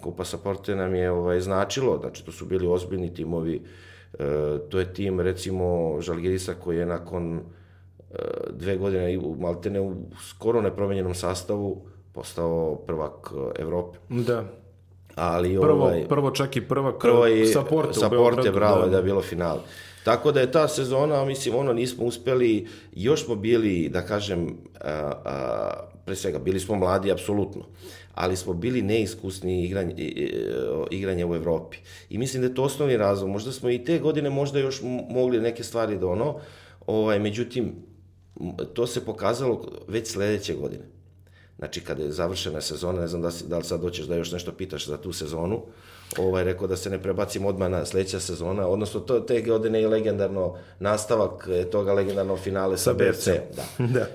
[0.00, 3.62] Kupa Saporte nam je ovaj, značilo, znači to su bili ozbiljni timovi,
[4.18, 4.18] e,
[4.68, 7.40] to je tim recimo Žalgirisa koji je nakon
[8.50, 9.94] dve godine i u Maltene u
[10.28, 13.98] skoro nepromenjenom sastavu postao prvak e, Evrope.
[14.08, 14.44] Da.
[15.14, 18.96] Ali Prvo, ovaj, prvo čak i prvak prvo i sa Porte sa Porte, bravo, da.
[18.96, 19.58] je bilo final.
[20.04, 25.12] Tako da je ta sezona, mislim, ono, nismo uspeli, još smo bili, da kažem, a,
[25.24, 25.70] a,
[26.04, 27.62] pre svega, bili smo mladi, apsolutno,
[28.14, 29.94] ali smo bili neiskusni igranje,
[30.90, 31.76] igranje u Evropi.
[32.10, 33.30] I mislim da je to osnovni razlog.
[33.30, 36.36] Možda smo i te godine možda još mogli neke stvari da ono,
[36.86, 37.74] ovaj, međutim,
[38.74, 40.84] to se pokazalo već sledeće godine.
[41.58, 44.32] Znači, kada je završena sezona, ne znam da, si, da li sad doćeš da još
[44.32, 45.62] nešto pitaš za tu sezonu,
[46.18, 49.88] ovaj, rekao da se ne prebacim odmah na sledeća sezona, odnosno to, te godine je
[49.88, 53.26] legendarno nastavak eh, toga legendarnog finale sa, Sa BFC.
[53.26, 53.86] Da.
[53.98, 54.06] Da.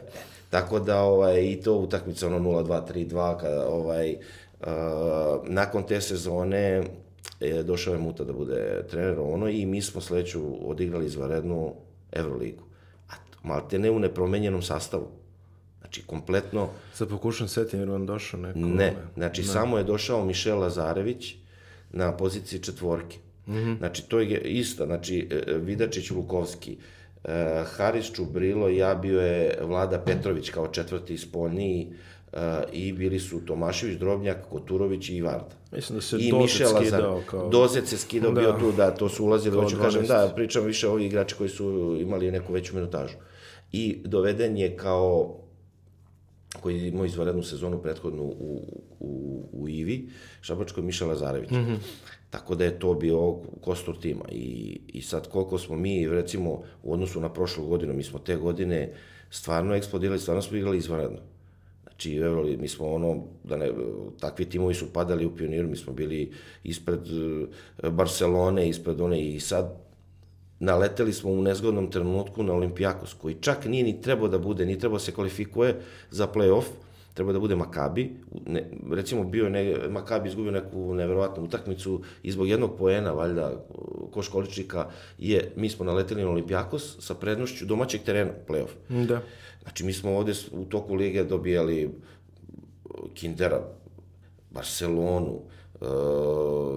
[0.50, 4.16] Tako da ovaj, i to utakmica ono 0-2-3-2, kada ovaj,
[4.60, 4.68] uh,
[5.44, 6.84] nakon te sezone
[7.40, 11.74] je došao je Muta da bude trener ono i mi smo sledeću odigrali izvanrednu
[12.12, 12.69] Euroligu.
[13.42, 15.08] A malte ne u nepromenjenom sastavu.
[15.80, 18.60] Znači, kompletno Sad pokušam setim jer vam došao neko...
[18.60, 21.36] ne, znači samo je došao Mišel Lazarević
[21.92, 23.18] na poziciji četvorke.
[23.50, 23.78] -hmm.
[23.78, 26.78] Znači, to je isto, znači, e, Vidačić Lukovski,
[27.24, 31.94] e, Haris Čubrilo, ja bio je Vlada Petrović kao četvrti spoljniji,
[32.34, 32.40] Uh,
[32.72, 35.56] i bili su Tomašević, Drobnjak, Koturović i Varda.
[35.72, 37.50] Mislim da se I Dozet Mišel skidao kao...
[37.50, 38.42] Dozet se skidao, Da.
[38.42, 40.08] bio tu, da, to su ulazili, hoću kažem, 12.
[40.08, 43.14] da, pričam više o ovih igrača koji su imali neku veću minutažu.
[43.72, 45.36] I doveden je kao
[46.62, 48.62] koji je imao izvanrednu sezonu prethodnu u,
[49.00, 50.10] u, u Ivi,
[50.42, 51.52] Šabačkoj Miša Lazarević.
[51.52, 51.78] Mm -hmm.
[52.30, 54.26] Tako da je to bio kostur tima.
[54.32, 58.36] I, I sad koliko smo mi, recimo, u odnosu na prošlu godinu, mi smo te
[58.36, 58.94] godine
[59.30, 61.20] stvarno eksplodirali, stvarno smo igrali izvanredno.
[61.84, 63.72] Znači, evo, mi smo ono, da ne,
[64.20, 66.32] takvi timovi su padali u pioniru, mi smo bili
[66.64, 67.00] ispred
[67.84, 69.89] eh, Barcelone, ispred one i sad
[70.60, 74.80] naleteli smo u nezgodnom trenutku na Olimpijakos, koji čak nije ni trebao da bude, ni
[74.80, 75.76] trebao se kvalifikuje
[76.12, 76.64] za play-off,
[77.14, 78.12] treba da bude Makabi.
[78.46, 83.66] Ne, recimo bio je ne, Makabi izgubio neku neverovatnu utakmicu i zbog jednog poena, valjda,
[84.12, 89.06] ko školičnika, je, mi smo naleteli na Olimpijakos sa prednošću domaćeg terena, play-off.
[89.08, 89.22] Da.
[89.64, 91.90] Znači, mi smo ovde u toku lige dobijali
[93.14, 93.62] Kindera,
[94.52, 95.42] Barcelonu, uh,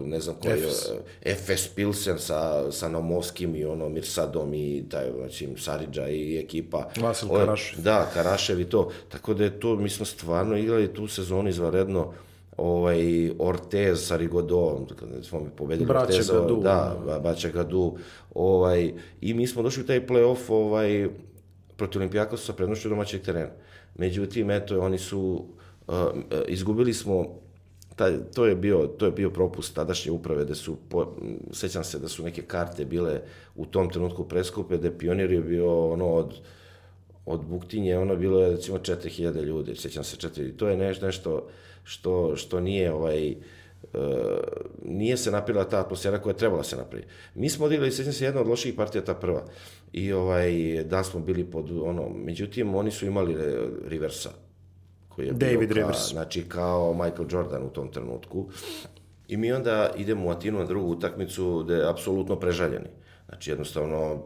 [0.05, 0.91] ne znam koji, Efes.
[1.23, 6.89] Efes Pilsen sa, sa Naumovskim i ono Mirsadom i taj, znači, Saridža i ekipa.
[7.01, 7.81] Vasil Karašev.
[7.83, 8.91] Da, Karašev i to.
[9.09, 12.13] Tako da je to, mi smo stvarno igrali tu sezonu izvaredno
[12.57, 16.61] ovaj Ortez sa Rigodom, kada smo mi pobedili Braće Orteza, Gadu.
[16.63, 17.97] da, Baća Gadu,
[18.35, 21.09] ovaj, i mi smo došli u taj play-off, ovaj,
[21.77, 23.51] protiv Olimpijakosa sa prednošću domaćeg terena.
[23.95, 25.45] Međutim, eto, oni su,
[25.87, 25.95] uh,
[26.49, 27.42] izgubili smo,
[28.03, 31.07] taj, to je bio to je bio propust tadašnje uprave da su po,
[31.53, 33.21] sećam se da su neke karte bile
[33.57, 36.35] u tom trenutku preskupe da je pionir je bio ono od
[37.27, 41.49] od Buktinje ono bilo je recimo 4000 ljudi sećam se 4 to je nešto nešto
[41.85, 43.35] što što nije ovaj
[43.83, 44.01] Uh,
[44.85, 47.05] nije se napravila ta atmosfera koja je trebala se napravi.
[47.35, 49.43] Mi smo odigrali, sećam se, jedna od loših partija, ta prva.
[49.93, 54.31] I ovaj, da smo bili pod ono, međutim, oni su imali re- Riversa,
[55.15, 56.11] koji je David bio ka, Rivers.
[56.11, 58.47] znači kao Michael Jordan u tom trenutku.
[59.29, 62.89] I mi onda idemo u Atinu na drugu utakmicu gde je apsolutno prežaljeni.
[63.29, 64.23] Znači jednostavno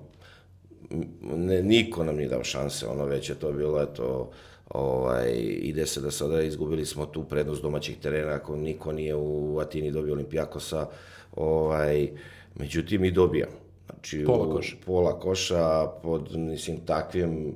[1.22, 4.30] ne, niko nam nije dao šanse, ono već je to bilo, eto,
[4.68, 9.58] ovaj, ide se da sada izgubili smo tu prednost domaćih terena, ako niko nije u
[9.58, 10.86] Atini dobio Olimpijakosa,
[11.32, 12.08] ovaj,
[12.54, 13.52] međutim i dobijamo.
[13.86, 14.76] Znači, Pola u- koša.
[14.86, 15.62] pola koša
[16.02, 17.54] pod, mislim, takvim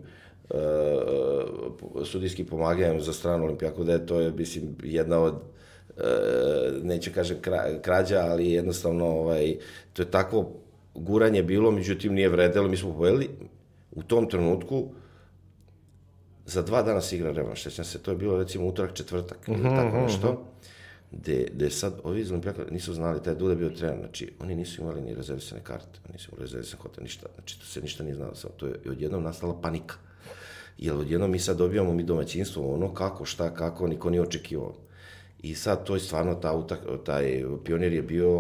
[0.51, 5.35] uh, sudijskim pomagajem za stranu Olimpijako, da je to, je, mislim, jedna od
[5.97, 6.03] e,
[6.83, 9.57] neću kažem kra, krađa, ali jednostavno ovaj,
[9.93, 10.53] to je takvo
[10.95, 13.31] guranje bilo, međutim nije vredelo, mi smo povedali
[13.93, 14.89] u tom trenutku
[16.47, 19.63] za dva dana se igra revanš, sećam se, to je bilo recimo utorak, četvrtak, ili
[19.63, 20.45] tako nešto,
[21.13, 24.83] gde, gde sad ovi iz Olimpijaka nisu znali, taj Duda bio trener, znači oni nisu
[24.83, 28.35] imali ni rezervisane karte, nisu imali rezervisane hotel, ništa, znači to se ništa nije znalo,
[28.35, 29.97] samo to je odjednom nastala panika.
[30.81, 34.75] Jer odjednom mi sad dobijamo mi domaćinstvo, ono kako, šta, kako, niko nije očekivao.
[35.43, 38.31] I sad to je stvarno ta utak, taj pionir je bio,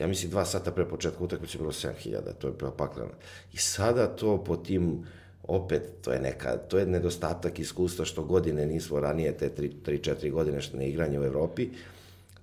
[0.00, 3.12] ja mislim, dva sata pre početka utakmice je bilo 7000, to je bila paklena.
[3.52, 5.06] I sada to po tim,
[5.42, 9.50] opet, to je neka, to je nedostatak iskustva što godine nismo ranije, te
[9.86, 11.68] 3-4 godine što ne igranje u Evropi,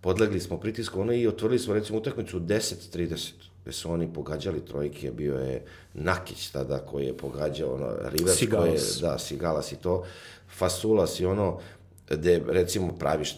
[0.02, 5.12] podlegli smo pritisku ono i otvorili smo recimo utakmicu 10-30 gde su oni pogađali trojke,
[5.12, 9.00] bio je Nakić tada koji je pogađao ono, je, Sigalas.
[9.02, 10.06] da, Sigalas i to,
[10.58, 11.60] Fasulas i ono,
[12.10, 13.36] gde recimo praviš e,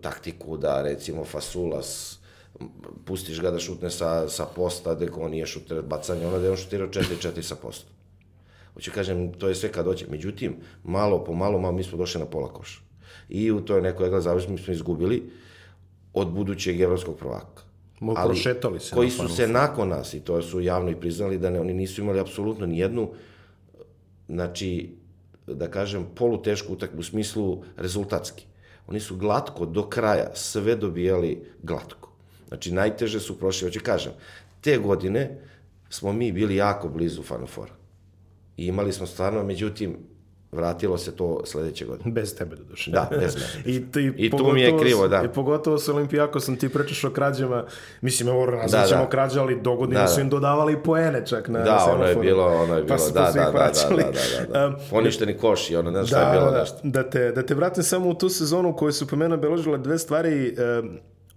[0.00, 2.18] taktiku da recimo Fasulas
[3.04, 6.50] pustiš ga da šutne sa, sa posta, gde on nije šuter bacanje, ono da je
[6.50, 7.90] on šutirao 4-4 sa posta.
[8.74, 10.06] Hoću kažem, to je sve kad dođe.
[10.06, 12.80] Međutim, malo po malo, malo mi smo došli na pola koša.
[13.28, 15.30] I u toj nekoj egla završi mi smo izgubili
[16.12, 17.73] od budućeg evropskog prvaka.
[18.24, 21.60] Prošetali se Koji su se nakon nas, i to su javno i priznali, da ne,
[21.60, 23.10] oni nisu imali apsolutno ni jednu,
[24.28, 24.94] znači,
[25.46, 28.46] da kažem, polutešku utakmicu u smislu rezultatski.
[28.86, 32.10] Oni su glatko do kraja sve dobijali glatko.
[32.48, 34.12] Znači, najteže su prošli, hoće kažem,
[34.60, 35.40] te godine
[35.90, 37.72] smo mi bili jako blizu Final Foura.
[38.56, 39.96] I imali smo stvarno, međutim,
[40.54, 42.10] vratilo se to sledeće godine.
[42.12, 42.90] Bez tebe, do duše.
[42.90, 43.46] Da, bez mene.
[43.76, 45.22] I, ti, I tu mi je krivo, da.
[45.22, 47.64] I pogotovo sa Olimpijakosom ti pričaš o krađama.
[48.00, 49.08] Mislim, evo, nazvaćemo da.
[49.08, 50.22] krađa, ali dogodine Da, su da.
[50.22, 52.20] im dodavali poene čak na Da, ono je semaforu.
[52.22, 54.12] bilo, ono je bilo, Pa da, to da, da, da, da, da,
[54.46, 54.66] da, da.
[54.66, 56.78] Um, Poništeni koš i ono, ne znam šta Da, je bilo da, nešto.
[56.82, 59.78] da, te, da te vratim samo u tu sezonu u kojoj su po mene obeležile
[59.78, 60.46] dve stvari.
[60.48, 60.82] E,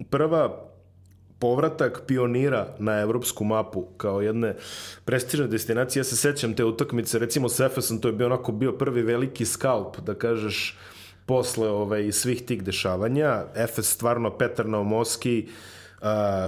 [0.04, 0.67] prva,
[1.38, 4.56] povratak pionira na evropsku mapu kao jedne
[5.04, 6.00] prestižne destinacije.
[6.00, 9.46] Ja se sećam te utakmice, recimo s Efesom, to je bio onako bio prvi veliki
[9.46, 10.78] skalp, da kažeš,
[11.26, 13.44] posle ovaj, svih tih dešavanja.
[13.54, 15.77] Efes stvarno Petar Naumovski, uh,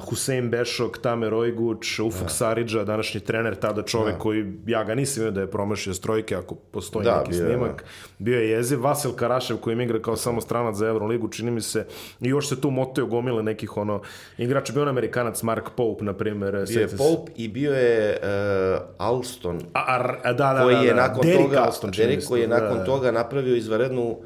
[0.08, 2.28] Husein Bešok, Tame Rojguć, Ufuk Da.
[2.28, 6.54] Saridža, današnji trener, tada čovek koji, ja ga nisam vidio da je promašio strojke, ako
[6.54, 7.84] postoji Da, neki bio snimak.
[8.18, 8.82] Bio je jeziv.
[8.82, 11.86] Vasil Karašev koji im igra kao samo stranac za Euroligu, čini mi se.
[12.20, 14.00] I još se tu motaju gomile nekih ono,
[14.38, 14.72] igrača.
[14.72, 16.64] Bio on Amerikanac Mark Pope, na primjer.
[16.68, 16.88] Bio je.
[16.88, 21.00] Pope i bio je uh, Alston, A, a, a, da, da, koji da, je da.
[21.08, 22.84] nakon Derrick toga, Alston, Derek koji je da, nakon da.
[22.84, 24.18] toga napravio izvanrednu uh,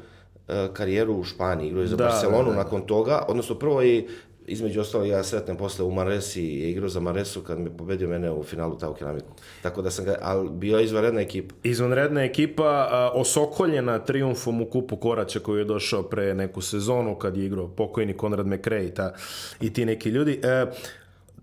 [0.73, 2.63] karijeru u Španiji, igrao je za Da, Barcelonu da, da.
[2.63, 4.07] nakon toga, odnosno prvo je
[4.47, 8.31] između ostalog ja sretnem posle u Maresi je igrao za Maresu kad me pobedio mene
[8.31, 9.27] u finalu Tau Keramiku.
[9.61, 11.55] Tako da sam ga, ali bio je izvanredna ekipa.
[11.63, 17.37] Izvanredna ekipa, a, osokoljena triumfom u kupu Koraća koji je došao pre neku sezonu kad
[17.37, 19.13] je igrao pokojni Konrad McRae i, ta,
[19.61, 20.39] i ti neki ljudi.
[20.43, 20.65] E,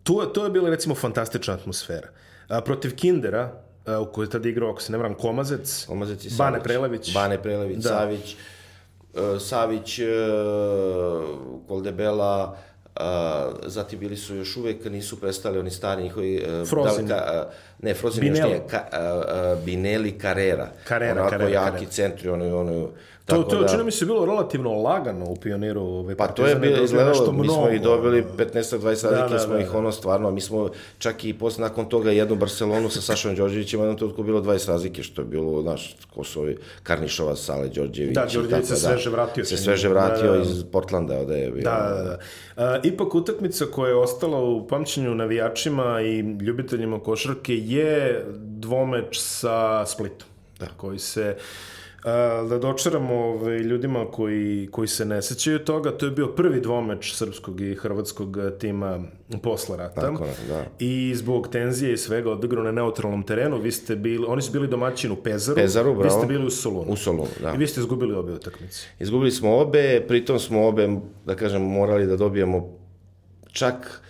[0.03, 2.09] tu, to je bila recimo fantastična atmosfera.
[2.49, 3.53] A, protiv Kindera,
[3.87, 6.39] a, u kojoj je tada igrao, ako se ne vram, Komazec, Omazec i Savić.
[6.39, 7.15] Bane Prelević.
[7.15, 7.89] Bane Prelević, Da.
[7.89, 8.37] Savić,
[9.15, 10.07] uh, Savić, uh,
[11.69, 12.72] Koldebela, uh,
[13.67, 16.45] zatim bili su još uvek, nisu prestali oni stari njihovi...
[16.67, 17.07] Frozin.
[17.07, 17.53] da li ka- uh,
[17.83, 18.37] ne, Frozin Binel.
[18.41, 20.69] još nije, ka, uh, uh, Bineli Carrera.
[20.89, 21.91] Carrera, Onako Carrera, jaki Carrera.
[21.91, 22.89] centri, ono, ono,
[23.27, 26.57] To, to da, čini mi se bilo relativno lagano u pioniru ovaj, Pa to je
[26.57, 29.79] bilo izgledalo, mi smo i dobili 15-20 razlike, Da, da, smo da, ih da.
[29.79, 33.97] ono stvarno, mi smo čak i posle nakon toga jednu Barcelonu sa Sašom Đorđevićem, jednom
[33.97, 38.15] trenutku bilo 20 razlike, što je bilo, znaš, ko su ovi Karnišova, Sale, Đorđević.
[38.15, 40.43] Da, Đorđević se sveže vratio, Se sveže vratio Da, da.
[40.43, 41.63] iz Portlanda, ovde je bio.
[41.63, 42.19] Da, da, da.
[42.65, 49.87] A, ipak utakmica koja je ostala u pamćenju navijačima i ljubiteljima košarke je dvomeč sa
[49.87, 50.29] Splitom.
[50.59, 50.67] Da.
[50.77, 51.37] Koji se
[52.49, 57.15] da dočaramo ovaj, ljudima koji, koji se ne sećaju toga, to je bio prvi dvomeč
[57.15, 59.05] srpskog i hrvatskog tima
[59.43, 60.01] posle rata.
[60.01, 60.65] Tako da.
[60.79, 64.69] I zbog tenzije i svega odigrao na neutralnom terenu, vi ste bili, oni su bili
[64.69, 66.19] domaćin u Pezaru, Pezaru, vi bravo.
[66.19, 66.93] ste bili u Solunu.
[66.93, 67.55] U Solunu, da.
[67.55, 68.87] I vi ste izgubili obe utakmice.
[68.99, 70.89] Izgubili smo obe, pritom smo obe,
[71.27, 72.79] da kažem, morali da dobijemo
[73.53, 74.03] čak,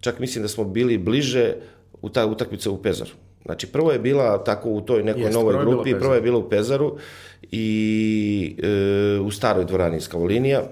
[0.00, 1.54] čak mislim da smo bili bliže
[2.02, 3.10] u ta utakmica u Pezaru.
[3.46, 6.38] Znači, prvo je bila tako u toj nekoj Jeste, novoj prvo grupi, prvo je bila
[6.38, 6.96] u Pezaru
[7.52, 10.62] i e, u staroj dvorani iz Kavolinija,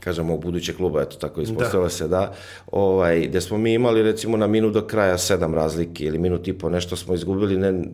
[0.00, 2.32] kažemo, u budućeg kluba, eto tako ispostavilo se da,
[2.72, 6.52] ovaj, gde smo mi imali recimo na minut do kraja sedam razlike ili minut i
[6.52, 7.84] po nešto smo izgubili, ne,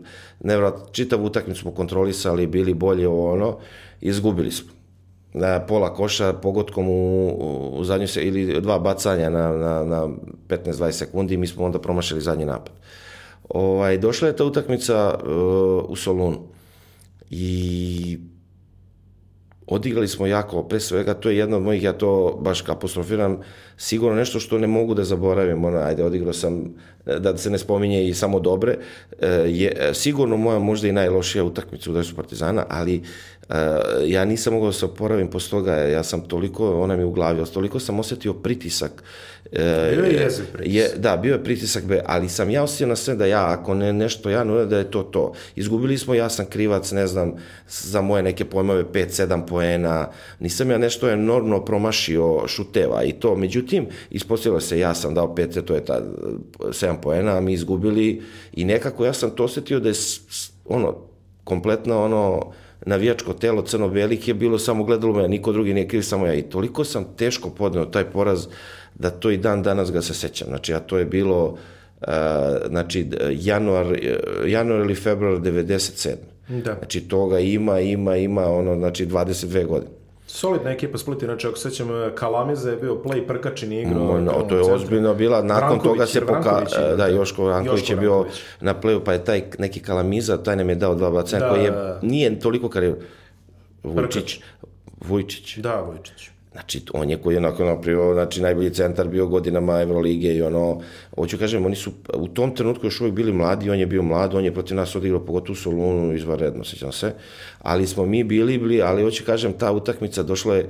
[0.40, 3.58] nevrat, čitavu utakmicu smo kontrolisali, bili bolje ovo ono,
[4.00, 4.72] izgubili smo.
[5.32, 7.28] Na pola koša pogotkom u,
[7.78, 10.08] u zadnju se, ili dva bacanja na, na, na
[10.48, 12.72] 15-20 sekundi mi smo onda promašili zadnji napad.
[13.48, 16.38] Ovaj, došla je ta utakmica uh, u Solunu.
[17.30, 18.18] I
[19.66, 23.40] odigrali smo jako, pre svega, to je jedna od mojih, ja to baš apostrofiram,
[23.76, 28.08] sigurno nešto što ne mogu da zaboravim, ono, ajde, odigrao sam, da se ne spominje
[28.08, 28.78] i samo dobre,
[29.20, 33.02] e, je sigurno moja možda i najlošija utakmica u dresu Partizana, ali
[34.06, 37.44] ja nisam mogao da se oporavim posle toga, ja sam toliko, ona mi u glavi,
[37.54, 39.02] toliko sam osetio pritisak.
[39.52, 40.74] e, Bio je jeziv pritisak.
[40.74, 43.74] Je, da, bio je pritisak, be, ali sam ja osjetio na sve da ja, ako
[43.74, 45.32] ne nešto ja ne da je to to.
[45.56, 47.34] Izgubili smo, ja sam krivac, ne znam,
[47.68, 50.08] za moje neke pojmove 5-7 poena,
[50.40, 55.62] nisam ja nešto enormno promašio šuteva i to, međutim, ispostavilo se, ja sam dao 5,
[55.62, 56.00] to je ta
[56.58, 59.94] 7 poena, a mi izgubili i nekako ja sam to osjetio da je
[60.64, 60.96] ono,
[61.44, 62.52] kompletno ono,
[62.86, 66.34] navijačko telo crno-belih je bilo samo gledalo me, niko drugi nije kriv, samo ja.
[66.34, 68.46] I toliko sam teško podneo taj poraz
[68.94, 70.48] da to i dan danas ga se sećam.
[70.48, 72.08] Znači, a to je bilo uh,
[72.68, 76.14] znači, januar, uh, januar ili februar 97.
[76.48, 76.74] Da.
[76.78, 79.95] Znači, toga ima, ima, ima, ono, znači, 22 godine.
[80.36, 84.20] Solidna ekipa Split, znači ako se sećam, Kalamiza je bio play prkačin i igrao.
[84.20, 86.62] No, tamo u to je ozbiljno bila, nakon Vranković, toga se poka...
[86.62, 87.06] Igra, Da.
[87.06, 88.40] Joško Vranković Joško je bio Vranković.
[88.60, 91.64] na pleju, pa je taj neki kalamiza, taj nam je dao dva bacanja, Da, koji
[91.64, 92.00] je, da, da.
[92.02, 92.94] nije toliko karijer.
[93.82, 94.40] Vujčić,
[95.00, 95.56] Vujčić.
[95.58, 96.30] Da, Vojčić.
[96.56, 100.80] Znači, on je koji je onako napravio, znači, najbolji centar bio godinama Evrolige i ono,
[101.14, 104.34] hoću kažem, oni su u tom trenutku još uvijek bili mladi, on je bio mlad,
[104.34, 107.12] on je protiv nas odigrao, pogotovo u Solunu, izvanredno, sećam se,
[107.58, 110.68] ali smo mi bili, bili, ali hoću kažem, ta utakmica došla je,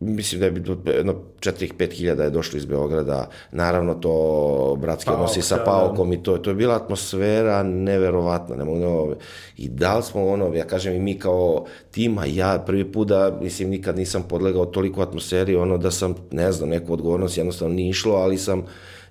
[0.00, 5.18] mislim da je bilo jedno 4-5 hiljada je došlo iz Beograda, naravno to bratski Paok,
[5.18, 5.64] odnosi sa da, da.
[5.64, 9.16] Paokom i to, to je bila atmosfera neverovatna, ne mogu da,
[9.56, 13.38] i da li smo ono, ja kažem i mi kao tima, ja prvi put da,
[13.42, 17.90] mislim, nikad nisam podlegao toliko atmosferi, ono da sam, ne znam, neku odgovornost jednostavno nije
[17.90, 18.64] išlo, ali sam,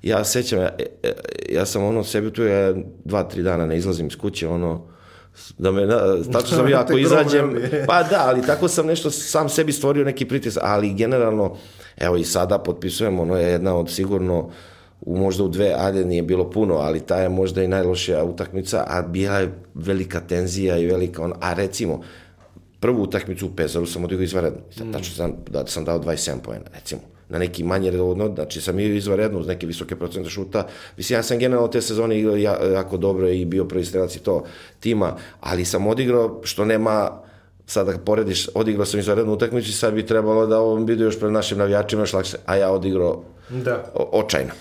[0.04, 0.70] ja sećam, ja,
[1.04, 1.12] ja,
[1.50, 2.74] ja sam ono sebi tu, ja
[3.06, 4.97] dva, tri dana ne izlazim iz kuće, ono,
[5.58, 7.56] da me, na, tačno sam ja, ako izađem,
[7.88, 11.56] pa da, ali tako sam nešto sam sebi stvorio neki pritisak, ali generalno,
[11.98, 14.50] evo i sada potpisujem, ono je jedna od sigurno,
[15.02, 18.84] u možda u dve, ajde nije bilo puno, ali ta je možda i najlošija utakmica,
[18.88, 22.02] a bila je velika tenzija i velika, on, a recimo,
[22.80, 24.60] prvu utakmicu u Pezaru sam odigrao izvanredno.
[24.80, 24.92] Mm.
[24.92, 27.02] Tačno sam, da sam dao 27 poena, recimo.
[27.30, 30.68] Na neki manje redovno, znači sam igrao izvanredno uz neke visoke procente šuta.
[30.98, 34.20] Mislim, ja sam generalno te sezone igrao ja, jako dobro i bio prvi strelac i
[34.20, 34.44] to
[34.80, 37.22] tima, ali sam odigrao što nema
[37.66, 41.20] sada da porediš, odigrao sam izvanrednu utakmicu i sad bi trebalo da ovom vidu još
[41.20, 43.92] pred našim navijačima još lakše, a ja odigrao Da.
[43.96, 44.52] o, očajno.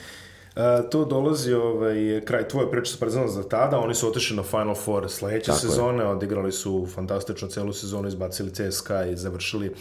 [0.57, 4.43] Uh, tu dolazi ovaj, kraj tvoje priče sa Partizanom za tada, oni su otišli na
[4.43, 5.61] Final Four sledeće Tako je.
[5.61, 9.75] sezone, odigrali su fantastično celu sezonu, izbacili CSKA i završili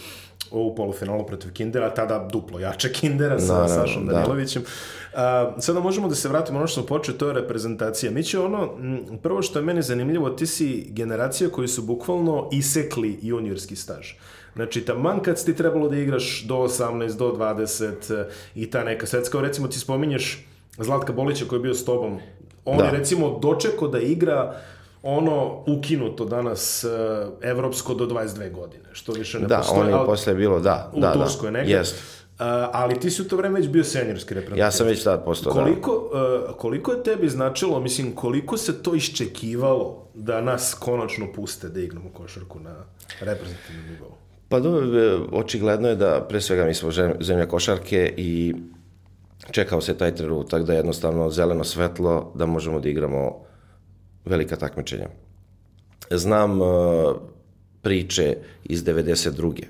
[0.50, 4.12] ovu polufinalu protiv Kindera, tada duplo jače Kindera sa Naravno, Sašom da.
[4.12, 4.62] Danilovićem.
[4.62, 5.18] Uh,
[5.58, 8.12] sada možemo da se vratimo ono što smo počeli, to je reprezentacija.
[8.12, 12.48] Mi će ono, m, prvo što je meni zanimljivo, ti si generacija koji su bukvalno
[12.52, 14.12] isekli juniorski staž.
[14.54, 19.06] Znači, taman kad ti trebalo da igraš do 18, do 20 e, i ta neka
[19.06, 20.46] svetska, recimo ti spominješ
[20.78, 22.18] Zlatka Bolića koji je bio s tobom,
[22.64, 22.84] on Da.
[22.84, 24.56] je recimo dočekao da igra
[25.06, 26.90] ono ukinuto danas uh,
[27.42, 29.80] evropsko do 22 godine, što više ne Da, postoji.
[29.80, 31.58] on je ali- posle bilo, da, u da, Turskoj da.
[31.58, 31.72] negde.
[31.72, 31.94] Jest.
[31.94, 32.40] Uh,
[32.72, 34.58] ali ti si u to vreme već bio seniorski reprezentativ.
[34.58, 35.60] Ja sam već tad postao, da.
[35.60, 36.10] Koliko,
[36.48, 41.80] uh, koliko je tebi značilo, mislim, koliko se to iščekivalo da nas konačno puste da
[41.80, 42.74] igramo košarku na
[43.20, 44.10] reprezentativnom nivou?
[44.48, 44.86] Pa dobro,
[45.32, 46.90] očigledno je da pre svega mi smo
[47.20, 48.54] zemlja košarke i
[49.50, 53.40] čekao se taj trenutak da je jednostavno zeleno svetlo da možemo da igramo
[54.26, 55.08] velika takmičenja.
[56.10, 56.68] Znam uh,
[57.82, 59.62] priče iz 92.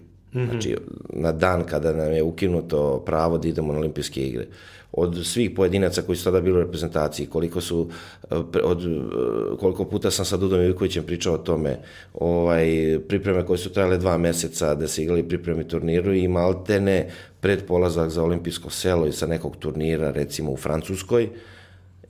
[0.45, 0.77] Znači,
[1.13, 4.47] na dan kada nam je ukinuto pravo da idemo na olimpijske igre.
[4.93, 9.59] Od svih pojedinaca koji su tada bili u reprezentaciji, koliko su, uh, pre- od, uh,
[9.61, 11.79] koliko puta sam sa Dudom Ivkovićem pričao o tome,
[12.15, 17.67] ovaj, pripreme koje su trajale dva meseca da se igrali pripremi turniru i maltene pred
[17.67, 21.29] polazak za olimpijsko selo i sa nekog turnira, recimo u Francuskoj,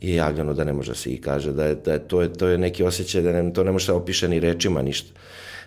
[0.01, 2.49] je javljeno da ne može se i kaže da je, da je, to, je, to
[2.49, 5.13] je neki osjećaj da ne, to ne može da opiše ni rečima ništa.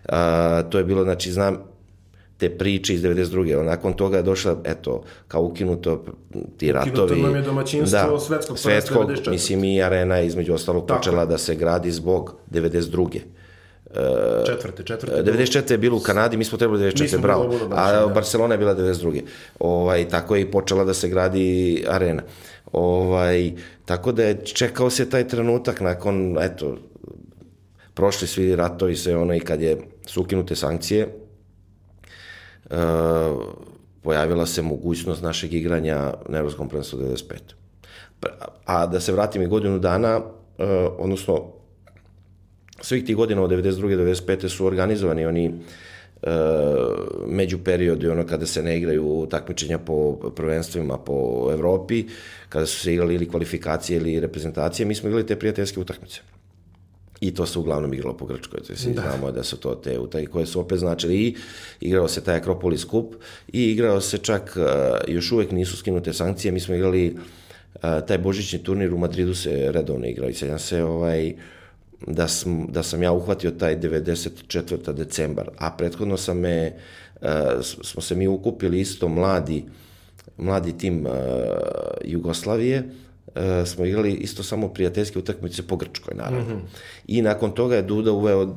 [0.09, 1.57] A, to je bilo, znači, znam
[2.37, 3.63] te priče iz 92.
[3.63, 6.05] Nakon toga je došla, eto, kao ukinuto
[6.57, 7.21] ti ratovi.
[7.21, 9.31] nam je domaćinstvo svetskog prvenstva svetskog, 94..
[9.31, 13.19] mislim i arena između ostalog Tako počela da se gradi zbog 92.
[14.45, 15.23] Četvrte, četvrte.
[15.23, 15.71] 94.
[15.71, 17.07] je bilo u Kanadi, mi smo trebali Mi 94.
[17.07, 17.43] smo bravo.
[17.43, 18.07] bili u Budu, A da.
[18.07, 19.21] Barcelona je bila 92.
[19.59, 22.21] Ovaj, tako je i počela da se gradi arena.
[22.71, 23.51] Ovaj,
[23.85, 26.77] tako da je čekao se taj trenutak nakon, eto,
[27.93, 31.07] prošli svi ratovi, sve ono i kad je su ukinute sankcije,
[32.69, 32.75] e,
[34.03, 37.35] pojavila se mogućnost našeg igranja na Evropskom prvenstvu 95.
[38.19, 38.29] Pa,
[38.65, 40.21] A da se vratim i godinu dana,
[40.57, 40.63] e,
[40.97, 41.51] odnosno
[42.81, 43.97] svih tih godina od 92.
[43.97, 44.49] do 95.
[44.49, 45.53] su organizovani oni
[47.27, 52.05] među periodi ono kada se ne igraju takmičenja po prvenstvima po Evropi,
[52.49, 56.21] kada su se igrali ili kvalifikacije ili reprezentacije, mi smo igrali te prijateljske utakmice.
[57.21, 59.01] I to se uglavnom igralo po Grčkoj, to svi da.
[59.01, 61.35] znamo da su to te utaj koje su opet značili i
[61.81, 63.15] igrao se taj Akropolis kup
[63.53, 67.15] i igrao se čak, e, još uvek nisu skinute sankcije, mi smo igrali
[67.83, 71.33] e, taj božićni turnir u Madridu se redovno igrao i sećam se ovaj,
[72.07, 74.93] da sam, da sam ja uhvatio taj 94.
[74.93, 76.73] decembar, a prethodno sam me,
[77.21, 77.27] uh,
[77.61, 79.65] smo se mi ukupili isto mladi,
[80.37, 81.11] mladi tim uh,
[82.03, 82.83] Jugoslavije,
[83.27, 83.33] uh,
[83.65, 86.55] smo igrali isto samo prijateljske utakmice po Grčkoj, naravno.
[86.55, 86.79] Mm -hmm.
[87.07, 88.55] I nakon toga je Duda uveo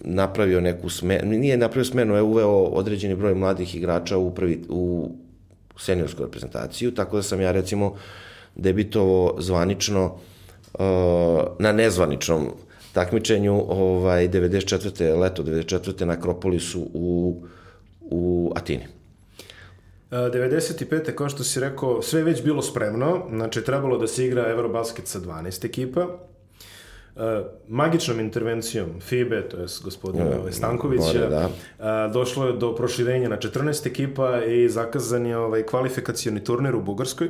[0.00, 5.10] napravio neku smenu, nije napravio smenu, je uveo određeni broj mladih igrača u, prvi, u
[5.78, 7.94] seniorsku reprezentaciju, tako da sam ja recimo
[8.56, 10.04] debitovao zvanično
[10.74, 10.80] uh,
[11.58, 12.48] na nezvaničnom
[12.92, 15.18] takmičenju ovaj 94.
[15.20, 16.04] leto 94.
[16.04, 17.36] na Akropolisu u
[18.10, 18.86] u Atini.
[20.10, 21.14] Uh, 95.
[21.14, 25.06] kao što si rekao, sve je već bilo spremno, znači trebalo da se igra Eurobasket
[25.06, 26.06] sa 12 ekipa.
[26.06, 27.22] Uh,
[27.68, 31.46] magičnom intervencijom FIBE, to je gospodina Ja, Stankovića, Bore, da.
[31.46, 36.82] uh, došlo je do proširenja na 14 ekipa i zakazan je ovaj kvalifikacioni turnir u
[36.82, 37.28] Bugarskoj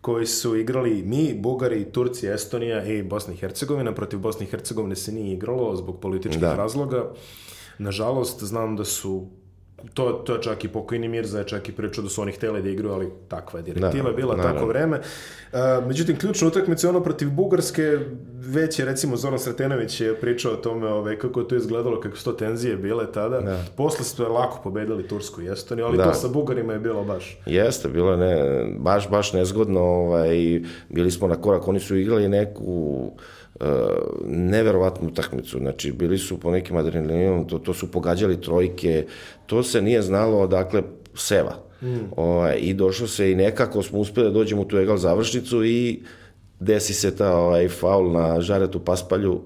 [0.00, 3.94] koji su igrali mi, Bugari, Turci, Estonija i Bosna i Hercegovina.
[3.94, 6.54] Protiv Bosne i Hercegovine se nije igralo zbog političkih Da.
[6.54, 7.12] razloga.
[7.78, 9.28] Nažalost, znam da su
[9.94, 12.62] to, to je čak i pokojni Mirza je čak i pričao da su oni hteli
[12.62, 14.54] da igraju, ali takva je direktiva Da, bila, naravno.
[14.54, 15.00] tako vreme.
[15.52, 17.98] Uh, međutim, ključna utakmica je ono protiv Bugarske,
[18.34, 22.16] već je recimo Zoran Sretenović je pričao o tome ove, kako je to izgledalo, kako
[22.16, 23.40] su to tenzije bile tada.
[23.40, 23.64] Da.
[23.76, 26.04] Posle su lako pobedili Tursku i Estoniju, ali Da.
[26.04, 27.38] to sa Bugarima je bilo baš.
[27.46, 28.36] Jeste, bilo je ne,
[28.78, 33.10] baš, baš nezgodno, ovaj, bili smo na korak, oni su igrali neku
[33.60, 33.66] uh,
[34.26, 39.06] neverovatnu utakmicu, znači bili su po nekim adrenalinom, to, to su pogađali trojke,
[39.46, 40.82] to se nije znalo odakle
[41.14, 41.56] seva.
[41.82, 41.96] Mm.
[42.16, 46.02] Ovaj, I došlo se i nekako smo uspeli da dođemo u tu egal završnicu i
[46.60, 49.40] desi se ta ovaj, faul na Žaretu Paspalju,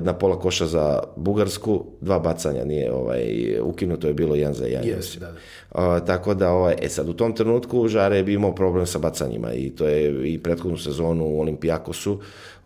[0.00, 3.24] na pola koša za Bugarsku, dva bacanja nije ovaj,
[3.60, 4.84] ukinuto je bilo jedan za jedan.
[4.84, 5.96] Yes, da, da.
[5.96, 9.52] Uh, tako da, ovaj, e sad, u tom trenutku Žare bi imao problem sa bacanjima
[9.52, 12.20] i to je i prethodnu sezonu u Olimpijakosu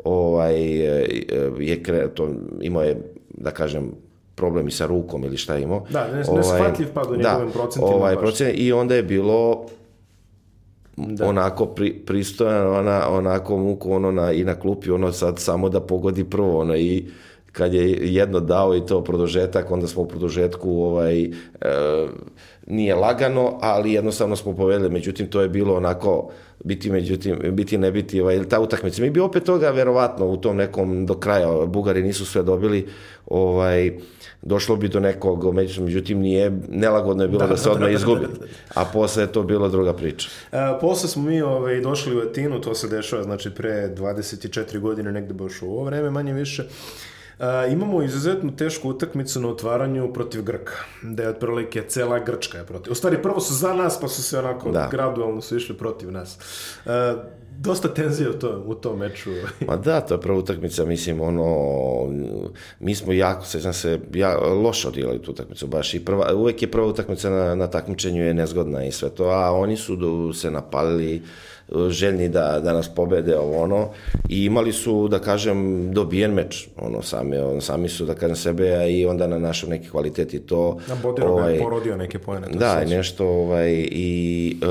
[0.04, 0.62] ovaj,
[1.58, 2.96] je kre, to, imao je,
[3.34, 3.92] da kažem,
[4.34, 5.84] problem i sa rukom ili šta imao.
[5.90, 7.96] Da, ne, ovaj, neshvatljiv pad u njegovim da, procentima.
[7.96, 9.66] Ovaj, procent, I onda je bilo
[11.08, 11.28] da.
[11.28, 15.80] onako pri, pristojan, ona, onako muku ono na, i na klupi, ono sad samo da
[15.80, 17.04] pogodi prvo, ono i
[17.52, 21.28] kad je jedno dao i to produžetak, onda smo u produžetku ovaj, e,
[22.70, 26.30] nije lagano, ali jednostavno smo povedali, međutim to je bilo onako
[26.64, 29.02] biti međutim, biti ne biti, ovaj, ta utakmica.
[29.02, 32.88] Mi bi opet toga verovatno u tom nekom do kraja, Bugari nisu sve dobili,
[33.26, 33.92] ovaj,
[34.42, 37.94] došlo bi do nekog, međutim nije, nelagodno je bilo da, da se da, odmah da,
[37.94, 38.26] izgubi,
[38.74, 40.28] a posle je to bila druga priča.
[40.52, 45.12] E, posle smo mi ovaj, došli u Atinu, to se dešava znači pre 24 godine,
[45.12, 46.64] negde baš u ovo vreme, manje više.
[47.40, 50.72] Uh, imamo izuzetno tešku utakmicu na otvaranju protiv Grka,
[51.02, 52.92] da je otprilike cela Grčka je protiv.
[52.92, 54.88] U stvari, prvo su za nas, pa su se onako da.
[54.90, 56.38] gradualno su išli protiv nas.
[56.84, 56.92] Uh,
[57.58, 59.30] dosta tenzije u, to, u tom meču.
[59.68, 61.46] Ma da, to je prva utakmica, mislim, ono,
[62.80, 66.70] mi smo jako, sećam se, ja, loše odigrali tu utakmicu, baš i prva, uvek je
[66.70, 70.50] prva utakmica na, na takmičenju je nezgodna i sve to, a oni su do, se
[70.50, 71.22] napalili,
[71.90, 73.88] željni da, da nas pobede ovo ono
[74.28, 78.90] i imali su da kažem dobijen meč ono sami on, sami su da kažem sebe
[78.90, 82.82] i onda na našo neki kvalitet i to na Bodero ovaj, porodio neke poene da
[82.86, 84.66] i nešto ovaj i e,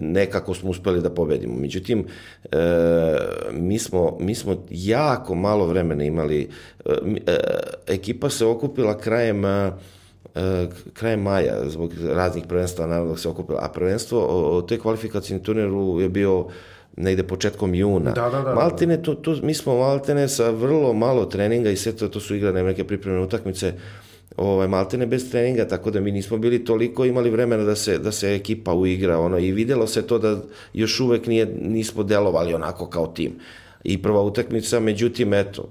[0.00, 1.54] nekako smo uspeli da pobedimo.
[1.54, 2.06] Međutim
[2.52, 2.56] e,
[3.52, 6.48] mi smo mi smo jako malo vremena imali
[6.84, 6.90] e,
[7.26, 7.36] e
[7.86, 9.72] ekipa se okupila krajem E,
[10.92, 16.08] krajem maja, zbog raznih prvenstva, naravno se okupila, a prvenstvo, o, toj kvalifikacijni turniru je
[16.08, 16.46] bio
[16.96, 18.10] negde početkom juna.
[18.10, 18.54] Da, da, da.
[18.54, 22.34] Maltene, to, to, mi smo Maltene sa vrlo malo treninga i sve to, to su
[22.34, 23.72] igrane neke pripremne utakmice,
[24.36, 28.12] ovaj, Maltene bez treninga, tako da mi nismo bili toliko imali vremena da se, da
[28.12, 30.36] se ekipa uigra, ono, i videlo se to da
[30.74, 33.32] još uvek nije, nismo delovali onako kao tim.
[33.84, 35.68] I prva utakmica, međutim, eto,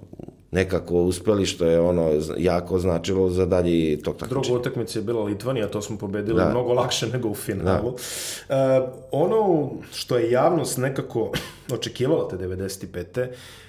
[0.56, 4.42] nekako uspeli, što je ono jako značilo za dalji tok takmičenja.
[4.42, 6.50] Druga utakmica je bila Litvanija, to smo pobedili da.
[6.50, 7.96] mnogo lakše nego u finalu.
[8.50, 8.82] Da.
[8.82, 11.32] Uh, ono što je javnost nekako
[11.72, 13.28] očekivala te 95.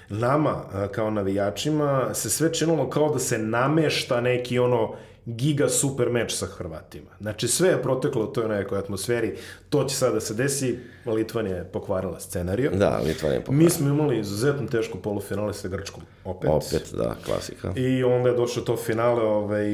[0.09, 4.93] nama uh, kao navijačima se sve činilo kao da se namešta neki ono
[5.25, 7.09] giga super meč sa Hrvatima.
[7.21, 9.35] Znači sve je proteklo u toj nekoj atmosferi,
[9.69, 12.71] to će sada da se desi, Litvanija je pokvarila scenariju.
[12.73, 13.63] Da, Litvanija je pokvarila.
[13.63, 16.49] Mi smo imali izuzetno teško polufinale sa Grčkom, opet.
[16.49, 17.73] Opet, da, klasika.
[17.75, 19.65] I onda je došlo to finale ovaj,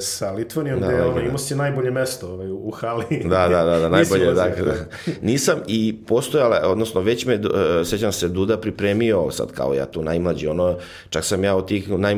[0.00, 3.22] sa Litvanijom, da, gde ono, imao si najbolje mesto ovaj, u hali.
[3.24, 4.24] Da, da, da, da najbolje.
[4.24, 4.74] Da, da.
[5.22, 7.42] Nisam i postojala, odnosno već me, uh,
[7.84, 10.78] sećam se, Duda pripremio, sad kao ja tu najmlađi, ono,
[11.10, 12.16] čak sam ja od tih naj,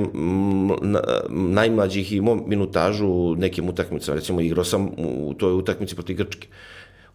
[1.29, 6.49] najmlađih imao minutažu nekim utakmicama, recimo igrao sam u toj utakmici protiv Grčke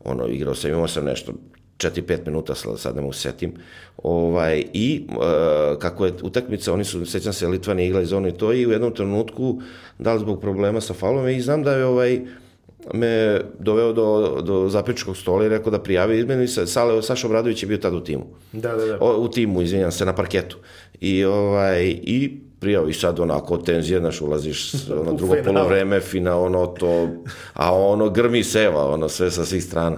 [0.04, 1.34] ono, igrao sam, imao sam nešto
[1.78, 3.54] 4-5 minuta, sad ne mogu setim,
[3.98, 8.32] ovaj, i e, kako je utakmica, oni su, sećam se, Litvani igrali za ono i
[8.32, 9.62] to i u jednom trenutku,
[10.00, 12.22] da li zbog problema sa falom, i znam da je ovaj,
[12.94, 17.64] me doveo do, do zapričkog stola i rekao da prijavi izmenu i Sale, Saša Obradović
[17.64, 18.26] je bio tad u timu.
[18.52, 18.98] Da, da, da.
[19.02, 20.58] O, u timu, izvinjam se, na parketu.
[21.02, 26.68] I, ovaj, i prijav i sad onako tenzije, znaš, ulaziš ono drugo polovreme, fina, ono
[26.68, 27.08] to,
[27.54, 29.98] a ono grmi seva, ono sve sa svih strana.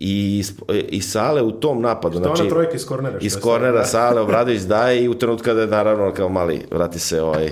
[0.00, 0.44] I,
[0.88, 2.42] i Sale u tom napadu, Što znači...
[2.42, 3.18] ona trojka iz kornera?
[3.20, 3.84] Iz kornera da.
[3.84, 7.50] Sale Obradović daje i u trenutku kada je naravno kao mali, vrati se ovaj,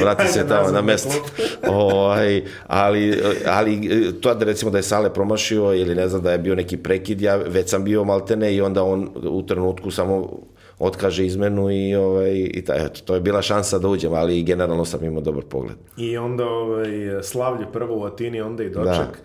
[0.00, 1.14] vrati se tamo na mesto.
[1.68, 6.38] ovaj, ali, ali to da recimo da je Sale promašio ili ne znam da je
[6.38, 10.38] bio neki prekid, ja već sam bio maltene i onda on u trenutku samo
[10.82, 14.84] otkaže izmenu i, ovaj, i ta, eto, to je bila šansa da uđem, ali generalno
[14.84, 15.76] sam imao dobar pogled.
[15.96, 19.22] I onda ovaj, slavlje prvo u Atini, onda i doček.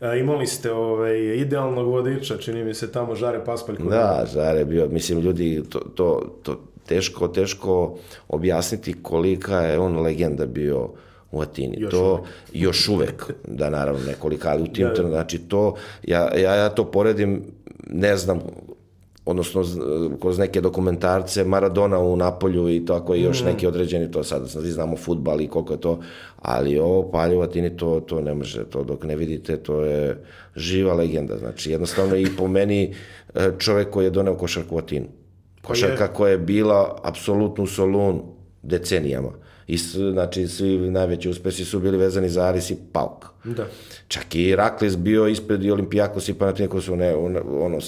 [0.00, 0.14] Da.
[0.14, 3.76] imali ste ovaj, idealnog vodiča, čini mi se tamo Žare Paspalj.
[3.90, 7.98] Da, Žare bio, mislim, ljudi, to, to, to teško, teško
[8.28, 10.90] objasniti kolika je on legenda bio
[11.32, 11.76] u Atini.
[11.78, 12.26] Još to uvek.
[12.52, 15.08] još uvek, da naravno nekolika, ali u tim da, da.
[15.08, 17.42] znači to, ja, ja, ja to poredim,
[17.90, 18.40] ne znam
[19.24, 19.64] odnosno
[20.20, 23.46] kroz neke dokumentarce Maradona u Napolju i tako i još mm.
[23.46, 26.00] neki određeni to sad znamo futbal i koliko je to
[26.36, 30.24] ali ovo Paljovatini to, to ne može to dok ne vidite to je
[30.56, 32.94] živa legenda znači jednostavno i po meni
[33.34, 35.06] e, čovek koji je doneo košarku u Atinu
[35.62, 38.22] košarka koja je bila apsolutno u Solunu
[38.62, 39.32] decenijama
[39.66, 39.76] i
[40.12, 43.26] znači svi najveći uspesi su bili vezani za Aris i Pauk.
[43.44, 43.66] Da.
[44.08, 47.78] Čak i Rakles bio ispred i Olimpijakos i Panathinaikos ne, ono,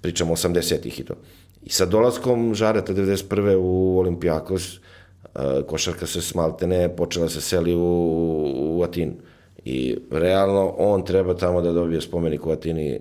[0.00, 1.14] pričamo 80-ih i to.
[1.62, 3.56] I sa dolaskom Žareta 91.
[3.56, 4.78] u Olimpijakos, e,
[5.66, 7.82] košarka se smaltene počela se seli u,
[8.78, 9.12] u Atinu.
[9.64, 13.00] I realno on treba tamo da dobije spomenik u Atini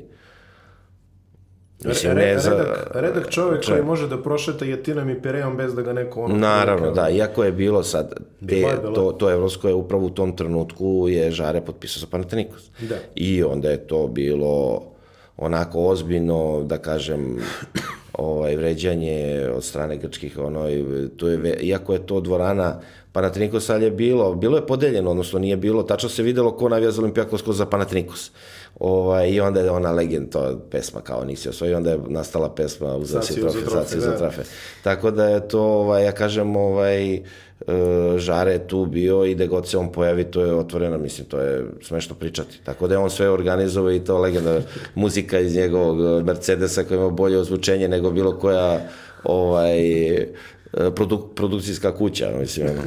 [1.86, 2.50] Mislim, ne za...
[2.50, 3.72] redak, redak čovjek če...
[3.72, 6.36] koji može da prošeta jetinom i pirejom bez da ga neko ono...
[6.36, 8.14] Naravno, da, iako je bilo sad,
[8.48, 8.64] te,
[8.96, 12.72] to, to Evropsko je upravo u tom trenutku je Žare potpisao sa Panathinaikos.
[12.90, 12.96] Da.
[13.16, 14.84] I onda je to bilo
[15.38, 17.40] onako ozbiljno, da kažem,
[18.14, 20.66] ovaj, vređanje od strane grčkih, ono,
[21.18, 22.80] to je, iako je to dvorana
[23.12, 26.92] Panathinaikos, ali je bilo, bilo je podeljeno, odnosno nije bilo, tačno se videlo ko navija
[26.92, 28.32] za Olimpijakos ko za Panathinaikos.
[28.80, 32.96] Ovaj, I onda je ona legend, to pesma kao nisi osvojio, onda je nastala pesma
[32.96, 34.42] u Zasi trofe, Zasi za trafe.
[34.84, 37.22] Tako da je to, ovaj, ja kažem, ovaj, e,
[38.18, 41.40] žare je tu bio i da god se on pojavi, to je otvoreno, mislim, to
[41.40, 42.60] je smešno pričati.
[42.64, 44.62] Tako da je on sve organizovao i to legenda
[44.96, 48.80] muzika iz njegovog Mercedesa koji ima bolje ozvučenje nego bilo koja
[49.24, 49.78] ovaj,
[50.80, 52.68] E, produk, produkcijska kuća, mislim.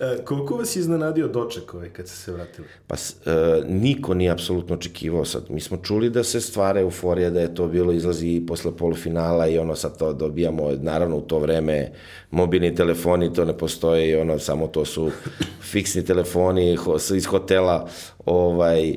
[0.00, 2.66] E, koliko vas je iznenadio doček ovaj kad ste se vratili?
[2.86, 5.44] Pa, e, niko nije apsolutno očekivao sad.
[5.50, 9.46] Mi smo čuli da se stvara euforija, da je to bilo izlazi i posle polufinala
[9.46, 11.92] i ono sad to dobijamo, naravno u to vreme
[12.30, 15.10] mobilni telefoni, to ne postoje i ono, samo to su
[15.72, 16.76] fiksni telefoni
[17.16, 17.88] iz hotela,
[18.24, 18.96] ovaj, e,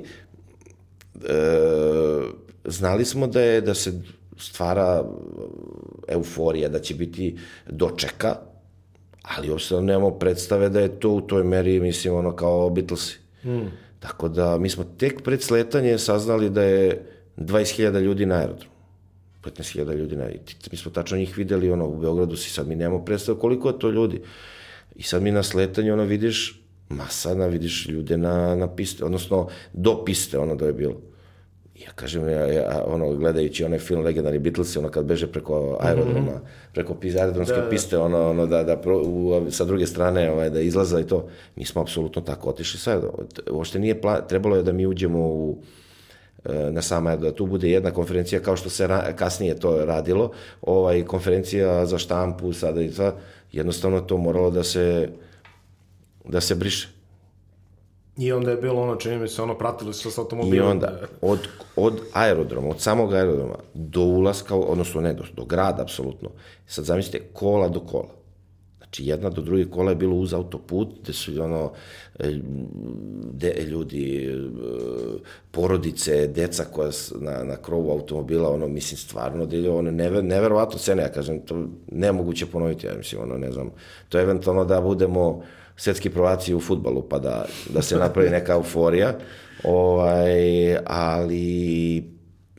[2.65, 4.01] znali smo da je, da se
[4.41, 5.03] stvara
[6.07, 7.37] euforija, da će biti
[7.69, 8.35] dočeka,
[9.21, 13.19] ali uopšte nemamo predstave da je to u toj meri, mislim, ono kao Beatlesi.
[13.43, 13.67] Mm.
[13.99, 17.05] Tako da, mi smo tek pred sletanje saznali da je
[17.37, 18.71] 20.000 ljudi na aerodromu.
[19.43, 20.25] 15.000 ljudi na
[20.71, 23.79] Mi smo tačno njih videli ono, u Beogradu si sad mi nemamo predstavu koliko je
[23.79, 24.21] to ljudi.
[24.95, 30.05] I sad mi na sletanju ono vidiš masana, vidiš ljude na, na piste, odnosno do
[30.05, 31.01] piste ono da je bilo.
[31.85, 36.31] Ja kažem, ja, ja, ono, gledajući onaj film Legendarni Beatles, ono kad beže preko aerodroma,
[36.31, 36.73] mm -hmm.
[36.73, 37.69] preko aerodromske da, da.
[37.69, 41.27] piste, ono, ono da, da pro, u, sa druge strane ovaj, da izlaza i to,
[41.55, 43.03] mi smo apsolutno tako otišli sad.
[43.51, 45.57] Uopšte nije plan, trebalo je da mi uđemo u,
[46.45, 50.31] e, na sama, da tu bude jedna konferencija kao što se ra, kasnije to radilo,
[50.61, 53.15] ovaj, konferencija za štampu sada i sad,
[53.51, 55.09] jednostavno to moralo da se
[56.25, 57.00] da se briše.
[58.17, 60.67] I onda je bilo ono, čini mi se, ono, pratili su s automobilom.
[60.67, 61.39] I onda, od,
[61.75, 66.29] od aerodroma, od samog aerodroma do ulaska, odnosno ne, do, do grada, apsolutno.
[66.67, 68.21] Sad zamislite, kola do kola.
[68.77, 71.71] Znači, jedna do druge kola je bilo uz autoput, gde su ono,
[72.19, 72.39] e,
[73.33, 74.37] de, ljudi, e,
[75.51, 80.79] porodice, deca koja na, na krovu automobila, ono, mislim, stvarno, da je ono, never, neverovatno
[80.79, 83.71] cene, ja kažem, to nemoguće ponoviti, ja mislim, ono, ne znam,
[84.09, 85.43] to je eventualno da budemo,
[85.81, 89.13] svetski prvaci u futbalu, pa da, da se napravi neka euforija.
[89.63, 92.03] Ovaj, ali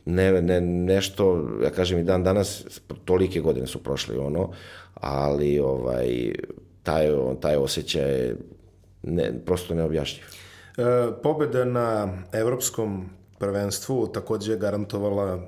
[0.05, 2.65] ne, ne, nešto, ja kažem i dan danas,
[3.05, 4.49] tolike godine su prošle ono,
[4.93, 6.33] ali ovaj,
[6.83, 7.07] taj,
[7.39, 8.33] taj osjećaj
[9.03, 10.25] ne, prosto neobjašnjiv.
[10.77, 10.83] E,
[11.23, 13.09] pobeda na evropskom
[13.39, 15.39] prvenstvu takođe je garantovala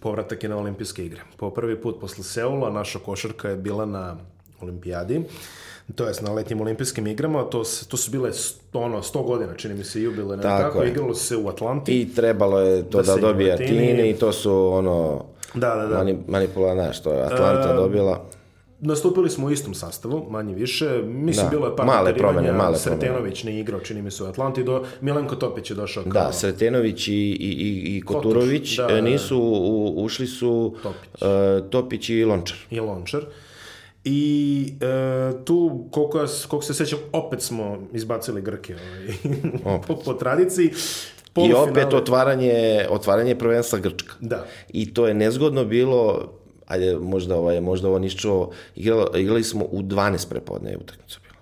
[0.00, 1.22] povratak i na olimpijske igre.
[1.36, 4.16] Po prvi put posle Seula naša košarka je bila na
[4.60, 5.22] olimpijadi
[5.94, 8.30] to jest na letnjim olimpijskim igrama, to, to su bile
[8.72, 12.00] ono, 100 godina, čini mi se, jubilene, tako, tako igralo se u Atlanti.
[12.00, 15.24] I trebalo je to da, da dobije Atini i to su ono,
[15.54, 15.96] da, da, da.
[15.96, 18.24] Mani, manipulana, što je Atlanta uh, dobila.
[18.80, 21.02] Nastupili smo u istom sastavu, manje više.
[21.06, 24.26] Mislim, da, bilo je par male promene, male Sretenović ne igrao, čini mi se u
[24.26, 26.12] Atlanti, do, Milenko Topić je došao kao...
[26.12, 31.22] Da, Sretenović i, i, i, i Koturović Kotuš, da, e, nisu, u, ušli su Topić.
[31.22, 32.58] Uh, Topić i Lončar.
[32.70, 33.24] I Lončar.
[34.04, 40.14] I e, tu, koliko, ja, koliko se sećam, opet smo izbacili Grke ovaj, po, po
[40.14, 40.70] tradiciji.
[41.36, 44.14] I opet otvaranje, otvaranje prvenstva Grčka.
[44.20, 44.46] Da.
[44.68, 46.32] I to je nezgodno bilo,
[46.66, 51.34] ajde, možda, ovaj, možda ovo nišćo, igrali, igrali smo u 12 prepodne utakmicu bilo.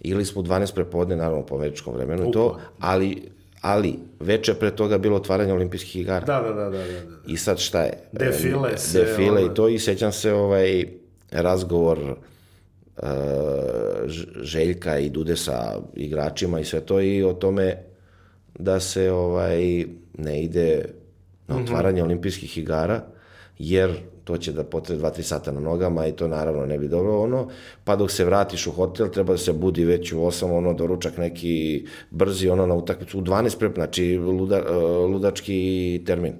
[0.00, 4.70] Igrali smo u 12 prepodne, naravno po američkom vremenu i to, ali ali veče pre
[4.70, 6.26] toga bilo otvaranje olimpijskih igara.
[6.26, 6.86] Da, da, da, da, da.
[7.26, 7.98] I sad šta je?
[8.12, 8.98] Defile e, se.
[8.98, 9.44] Defile ovaj...
[9.44, 10.86] i to i sećam se ovaj
[11.32, 13.08] razgovor uh,
[14.42, 17.76] Željka i Dude sa igračima i sve to i o tome
[18.58, 19.84] da se ovaj
[20.18, 20.84] ne ide
[21.48, 21.64] na mhm.
[21.64, 22.08] otvaranje mm -hmm.
[22.08, 23.04] olimpijskih igara
[23.58, 23.90] jer
[24.24, 27.48] to će da potrebe 2-3 sata na nogama i to naravno ne bi dobro ono,
[27.84, 31.16] pa dok se vratiš u hotel treba da se budi već u 8, ono, doručak
[31.16, 36.32] neki brzi, ono, na utakmicu, u 12 prep, znači luda, uh, ludački termin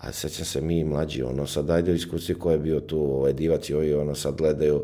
[0.00, 3.68] a sećam se mi mlađi, ono, sad ajde iskusti ko je bio tu, ovaj, divac
[3.68, 4.82] i ovi, ono, sad gledaju,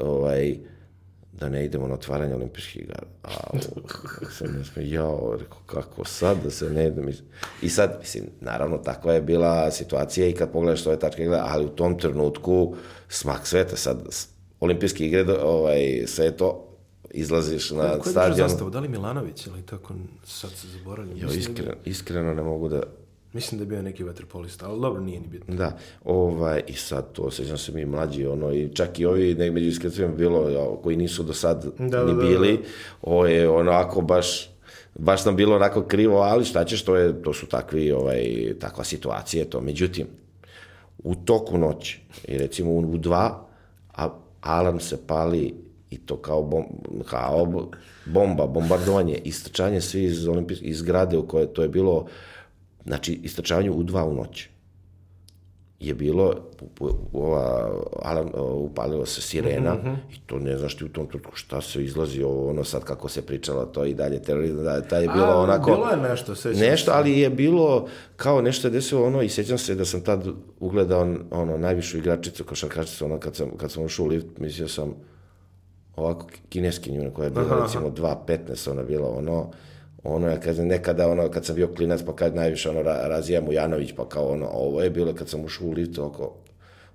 [0.00, 0.56] ovaj,
[1.32, 3.06] da ne idemo na otvaranje olimpijskih igara.
[3.22, 3.58] A,
[4.30, 7.12] sam ne smo, jao, rekao, kako sad da se ne idem.
[7.62, 11.64] I sad, mislim, naravno, takva je bila situacija i kad pogledaš ove tačke gleda, ali
[11.64, 12.74] u tom trenutku
[13.08, 13.98] smak sveta sad,
[14.60, 16.68] olimpijske igre, ovaj, sve to,
[17.10, 18.48] izlaziš na Ko je držao stadion.
[18.48, 18.70] zastavu?
[18.70, 19.94] Da li Milanović ili tako,
[20.24, 21.18] sad se zaboravljam.
[21.18, 22.82] Jo, da je iskreno, iskreno ne mogu da...
[23.34, 25.54] mislim da je bio neki vaterpolista, ali dobro, nije ni bitno.
[25.54, 29.52] Da, ovaj, i sad to, sećam se mi mlađi, ono, i čak i ovi, nek
[29.52, 32.60] među iskrecijama bilo, koji nisu do sad Da, ni da, da, bili,
[33.02, 34.50] ovo je onako baš,
[34.94, 38.24] baš nam bilo onako krivo, ali šta ćeš, to, je, to su takvi, ovaj,
[38.60, 39.60] takva situacija, to.
[39.60, 40.06] Međutim,
[40.98, 43.46] u toku noći, i recimo u, dva,
[43.94, 44.08] a
[44.40, 45.54] alarm se pali
[45.90, 46.64] i to kao, bom,
[47.04, 47.70] kao bo-
[48.06, 52.06] bomba, bombardovanje, istrčanje svi iz, olimpijske, iz zgrade u koje to je bilo,
[52.86, 54.48] znači istrčavanje u dva u noći
[55.80, 56.34] je bilo
[56.80, 57.70] u- u- ova,
[58.02, 59.76] alarm, upalila se sirena
[60.12, 63.08] i to ne znaš ti u tom trenutku šta se izlazi ovo, ono sad kako
[63.08, 66.34] se pričalo to i dalje terorizam, da, taj je bilo A, onako Bilo je nešto,
[66.34, 66.96] sećam nešto, se.
[66.96, 70.26] ali je bilo kao nešto je desilo ono i sjećam se da sam tad
[70.60, 74.94] ugledao ono najvišu igračicu košarkačicu ono kad sam kad sam ušao u lift mislio sam
[75.96, 79.50] ovako kineskinju koja je bila Aha, recimo 2.15 ona bila ono
[80.04, 83.40] ono ja kažem nekada ono kad sam bio klinac pa kad najviše ono Ra- Razija
[83.40, 86.34] Mujanović pa kao ono ovo je bilo kad sam ušao u lift oko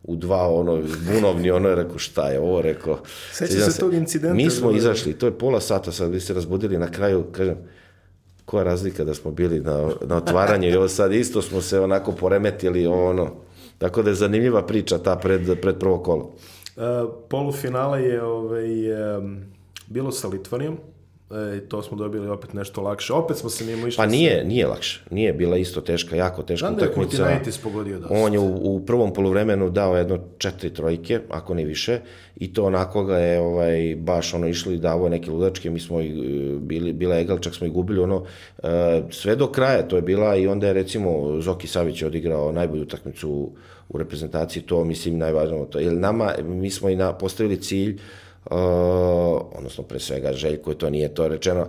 [0.03, 0.81] u dva ono
[1.13, 2.61] bunovni ono je rekao šta je ovo?
[2.61, 2.99] Rekao
[3.31, 4.77] Sećam sjećam se tog incidenta, mi smo da.
[4.77, 7.57] izašli to je pola sata sad vi se razbudili na kraju kažem
[8.45, 12.11] koja razlika da smo bili na, na otvaranju i ovo sad isto smo se onako
[12.11, 13.31] poremetili ono
[13.77, 16.31] tako da je zanimljiva priča ta pred, pred prvo kolo.
[16.77, 16.81] E,
[17.29, 19.53] polufinale je ovaj, em,
[19.87, 20.77] bilo sa Litvanijom,
[21.31, 23.13] e, to smo dobili opet nešto lakše.
[23.13, 23.97] Opet smo se mimo išli.
[23.97, 25.03] Pa nije, nije lakše.
[25.09, 27.17] Nije bila isto teška, jako teška Znam da je utakmica.
[27.17, 28.15] Kurtinaitis pogodio dosta.
[28.15, 31.99] On je u, u prvom poluvremenu dao jedno četiri trojke, ako ne više,
[32.35, 36.01] i to onako ga je ovaj, baš ono išli i davo neke ludačke, mi smo
[36.01, 38.25] i, e, bili, bila je egal, čak smo i gubili ono,
[38.63, 42.83] e, sve do kraja to je bila i onda je recimo Zoki Savić odigrao najbolju
[42.83, 43.55] utakmicu u,
[43.89, 48.28] u reprezentaciji, to mislim najvažnije to, jer nama, mi smo i na, postavili cilj, Uh,
[48.49, 51.67] odnosno pre svega Željko, to nije to rečeno,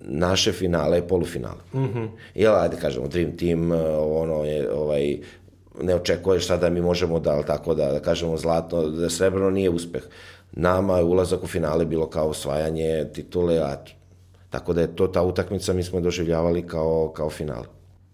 [0.00, 1.60] naše finale je polufinale.
[1.74, 2.08] Mm -hmm.
[2.34, 3.78] Jel, ajde kažemo, Dream Team, uh,
[4.22, 5.18] ono je, ovaj,
[5.82, 9.50] ne očekuješ sada da mi možemo da, ali tako da, da kažemo zlatno, da srebrno
[9.50, 10.02] nije uspeh.
[10.52, 13.76] Nama je ulazak u finale bilo kao osvajanje titule, a
[14.50, 17.64] tako da je to ta utakmica mi smo doživljavali kao, kao finale.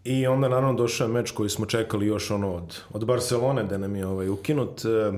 [0.04, 3.78] I onda naravno došao je meč koji smo čekali još ono od, od Barcelone da
[3.78, 4.84] nam je ovaj, ukinut.
[4.84, 5.12] E,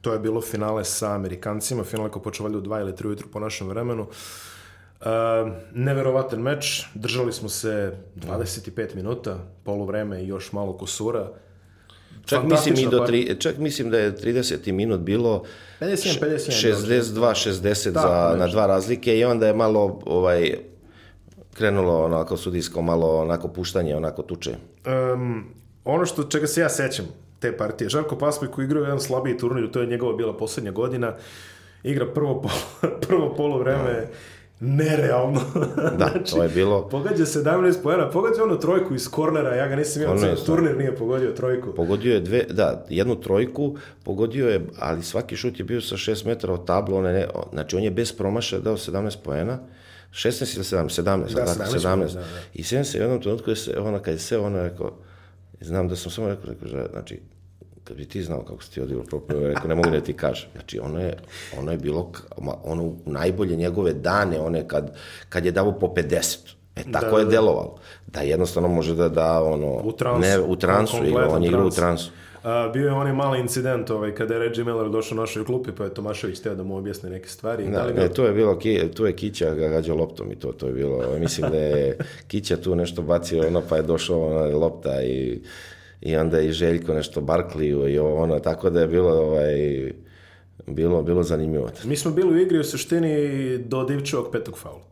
[0.00, 3.28] to je bilo finale sa Amerikancima, finale ko počeo valjda u 2 ili 3 ujutru
[3.32, 4.06] po našem vremenu.
[5.00, 5.04] E,
[5.74, 11.28] neverovatan meč, držali smo se 25 minuta, poluvreme i još malo kusura.
[12.26, 14.72] Čak mislim, i do Fantastična tri, čak mislim da je 30.
[14.72, 15.44] minut bilo
[15.80, 20.54] 51, 51, 62-60 Tako za, na dva razlike i onda je malo ovaj,
[21.54, 24.56] krenulo onako sudijsko malo onako puštanje, onako tuče.
[25.14, 25.44] Um,
[25.84, 27.06] ono što čega se ja sećam
[27.38, 31.14] te partije, Žarko Paspoj koji igrao jedan slabiji turnir, to je njegova bila poslednja godina,
[31.82, 32.54] igra prvo, polo,
[33.08, 34.06] prvo polo vreme
[34.60, 35.40] nerealno.
[35.98, 40.02] Da, to je bilo- Pogađa 17 poena, pogađa ono trojku iz kornera, ja ga nisam
[40.02, 41.74] imao, cijel turnir nije pogodio trojku.
[41.74, 43.74] Pogodio je dve, da, jednu trojku,
[44.04, 47.26] pogodio je, ali svaki šut je bio sa 6 metara od tablu, on je ne,
[47.52, 49.58] znači on je bez promašaja dao 17 poena,
[50.12, 51.02] 16 ili 17, 17,
[51.34, 51.82] Da, da, 17 17, 17.
[51.84, 52.24] poena, da, da.
[52.54, 54.92] I sjećam se u jednom trenutku, je se, ono, kad je sve ono rekao,
[55.60, 57.20] znam da sam samo rekao, rekao, že, znači,
[57.84, 60.48] kad bi ti znao kako si ti odigrao proprio, rekao, ne mogu da ti kažem.
[60.52, 61.16] Znači, ono je,
[61.58, 62.12] ono je bilo,
[62.64, 64.96] ono, najbolje njegove dane, one kad,
[65.28, 66.36] kad je davo po 50.
[66.76, 67.30] E, tako Da, je da.
[67.30, 67.76] delovalo.
[68.06, 70.20] Da jednostavno može da da, ono, U transu.
[70.20, 71.76] ne, u transu, igra, on je igrao u trans.
[71.76, 72.10] transu.
[72.48, 75.70] A, bio je onaj mali incident ovaj, kada je Reggie Miller došao u našoj klupi,
[75.72, 77.70] pa je Tomašević teo da mu objasni neke stvari.
[77.70, 80.52] Da, li ne, tu je bilo, ki, tu je Kića ga gađao loptom i to,
[80.52, 84.56] to je bilo, mislim da je Kića tu nešto bacio, ono, pa je došao ona
[84.56, 85.40] lopta i,
[86.00, 89.92] i onda i Željko nešto Barkliju i ovo, ono, tako da je bilo, ovaj,
[90.66, 91.70] bilo, bilo zanimljivo.
[91.84, 94.87] Mi smo bili u igri u suštini do Divčevog petog faula.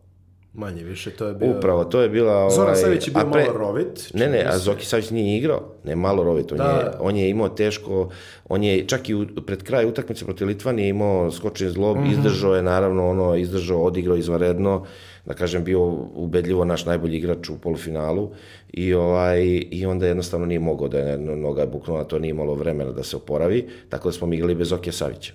[0.56, 1.50] Manje više, to je bio...
[1.50, 2.32] Upravo, to je bila...
[2.34, 4.10] Ovaj, Zoran Savić je bio pre- malo rovit.
[4.14, 4.58] Ne, ne, a.
[4.58, 6.64] Zoki Savić nije igrao, ne malo rovit, on, Da.
[6.64, 8.08] je, on je imao teško,
[8.46, 12.10] on je čak i u, pred kraj utakmice protiv Litvanije imao skočen zlob, Mhm.
[12.10, 14.84] izdržao je naravno ono, izdržao, odigrao izvanredno,
[15.26, 15.82] da kažem bio
[16.14, 18.30] ubedljivo naš najbolji igrač u polufinalu
[18.68, 22.54] i, ovaj, i onda jednostavno nije mogao da je noga je buknula, to nije imalo
[22.54, 25.32] vremena da se oporavi, tako da smo igrali bez Zokija Savića.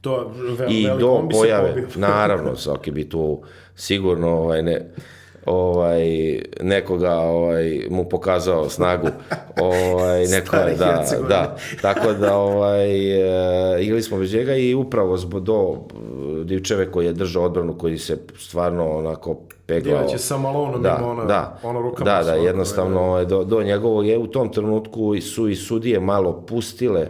[0.00, 3.42] To ve, I do pojave, naravno, Zoki bi tu
[3.76, 4.80] sigurno ovaj, ne,
[5.46, 9.08] ovaj, nekoga ovaj, mu pokazao snagu.
[9.60, 12.90] Ovaj, neko, Stari da, da, tako da ovaj,
[13.76, 15.76] e, igrali smo bez njega i upravo zbog do
[16.44, 19.98] Divčeve koji je držao odbranu, koji se stvarno onako peglao.
[19.98, 22.10] Divać je sa Malonom da, ima ona, da, ono rukama.
[22.10, 26.44] da, da, jednostavno ovaj, do, do njegovog je u tom trenutku su i sudije malo
[26.46, 27.06] pustile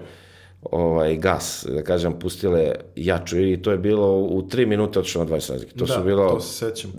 [0.63, 5.31] ovaj gas, da kažem, pustile jaču i to je bilo u tri minute otišlo na
[5.31, 5.73] 20 razlike.
[5.73, 6.91] To da, su bilo to se sećam.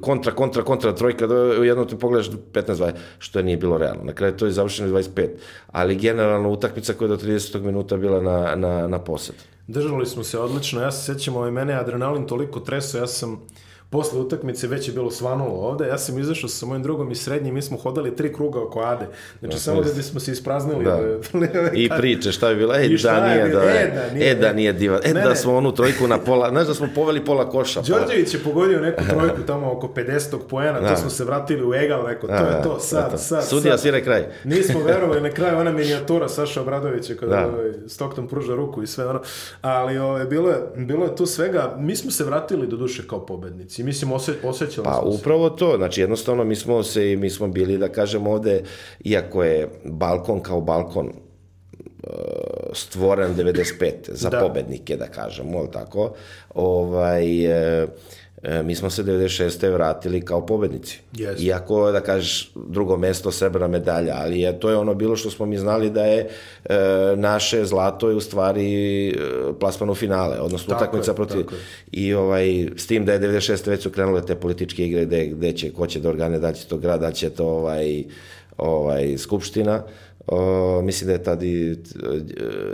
[0.00, 4.04] kontra, kontra, kontra trojka, da u jednom ti pogledaš 15-20, što nije bilo realno.
[4.04, 5.28] Na kraju to je završeno 25,
[5.66, 7.60] ali generalno utakmica koja je do 30.
[7.60, 9.34] minuta bila na, na, na posed.
[9.66, 13.40] Držali smo se odlično, ja se sećam, ovaj, mene je adrenalin toliko treso, ja sam
[13.90, 17.52] posle utakmice već je bilo svanulo ovde, ja sam izašao sa mojim drugom iz srednje,
[17.52, 19.06] mi smo hodali tri kruga oko Ade,
[19.40, 20.84] znači Da, samo da bismo se ispraznili.
[20.84, 20.98] Da.
[21.74, 22.74] I priče, šta je bilo?
[22.74, 24.30] E, I da je nije, da, E, da nije.
[24.30, 25.00] e, da nije divan.
[25.04, 27.80] E, Ne, da smo onu trojku na pola, znaš da smo poveli pola koša.
[27.82, 30.38] Pa, Đorđević je pogodio neku trojku tamo oko 50.
[30.40, 30.88] poena, Da.
[30.88, 33.18] to smo se vratili u egal, rekao, to je to, da, sad, da.
[33.18, 33.80] sad, Sudija sad.
[33.80, 34.26] svira kraj.
[34.44, 37.46] Nismo verovali na kraju ona minijatura Saša Obradovića kada Da.
[37.46, 39.20] ovaj, Stockton pruža ruku i sve ono.
[39.60, 43.26] Ali ovaj, bilo, je, bilo je tu svega, mi smo se vratili do duše kao
[43.26, 43.77] pobednici.
[43.82, 45.18] Mislim, ose, osjećali Pa smo se.
[45.18, 48.62] upravo to, znači jednostavno mi smo se, mi smo bili da kažem ovde,
[49.00, 52.08] iako je balkon kao balkon e,
[52.72, 53.92] stvoren 95.
[54.08, 54.40] za Da.
[54.40, 56.14] pobednike, da kažemo, ali tako,
[56.54, 57.24] ovaj,
[58.42, 59.72] e, mi smo se 96.
[59.72, 61.00] vratili kao pobednici.
[61.12, 61.44] Jeste.
[61.44, 65.46] Iako, da kažeš, drugo mesto, srebrna medalja, ali je, to je ono bilo što smo
[65.46, 66.28] mi znali da je
[66.64, 66.76] e,
[67.16, 69.14] naše zlato je u stvari e,
[69.60, 71.42] plasman u finale, odnosno Tako utakmica je, protiv...
[71.42, 71.54] tako.
[71.92, 73.68] I ovaj, s tim da je 96.
[73.68, 76.66] već su krenule te političke igre gde, gde će, ko će da organe, da će
[76.66, 78.04] to grad, da će to ovaj,
[78.58, 79.82] ovaj, skupština.
[80.28, 81.76] O, mislim da je tad i e,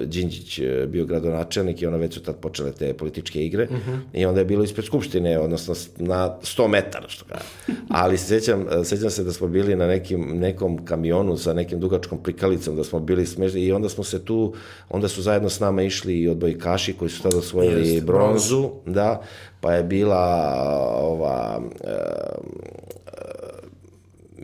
[0.05, 3.69] Đinđić e, bio gradonačelnik i ono već su tad počele te političke igre.
[4.13, 7.45] I onda je bilo ispred skupštine, odnosno na 100 metara, što kaže.
[7.89, 12.23] Ali se sećam, sećam se da smo bili na nekim, nekom kamionu sa nekim dugačkom
[12.23, 14.55] prikalicom, da smo bili smešni i onda smo se tu,
[14.89, 19.23] onda su zajedno s nama išli i odbojkaši koji su tada osvojili Jeste, bronzu, da,
[19.61, 20.55] pa je bila
[21.01, 21.95] ova e,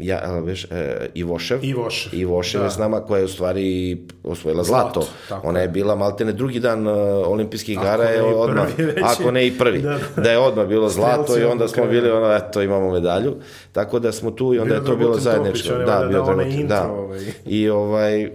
[0.00, 1.58] ja, veš, e, Ivošev.
[1.64, 2.64] Ivošev, Ivošev da.
[2.64, 5.06] je s nama koja je u stvari osvojila zlato.
[5.28, 6.94] Zlato, Ona je bila maltene drugi dan uh,
[7.26, 8.68] olimpijskih igara je odmah,
[9.02, 10.30] ako ne i prvi, Da, da, da.
[10.30, 13.34] je odmah bilo zlato i onda smo bili ono, eto imamo medalju.
[13.72, 15.68] Tako da smo tu i onda Bio je to bilo zajedničko.
[15.68, 16.92] Topić, on je Da, valjda bio dao onaj Dragutin, intro, da.
[16.92, 17.20] ovaj.
[17.46, 18.30] I ovaj,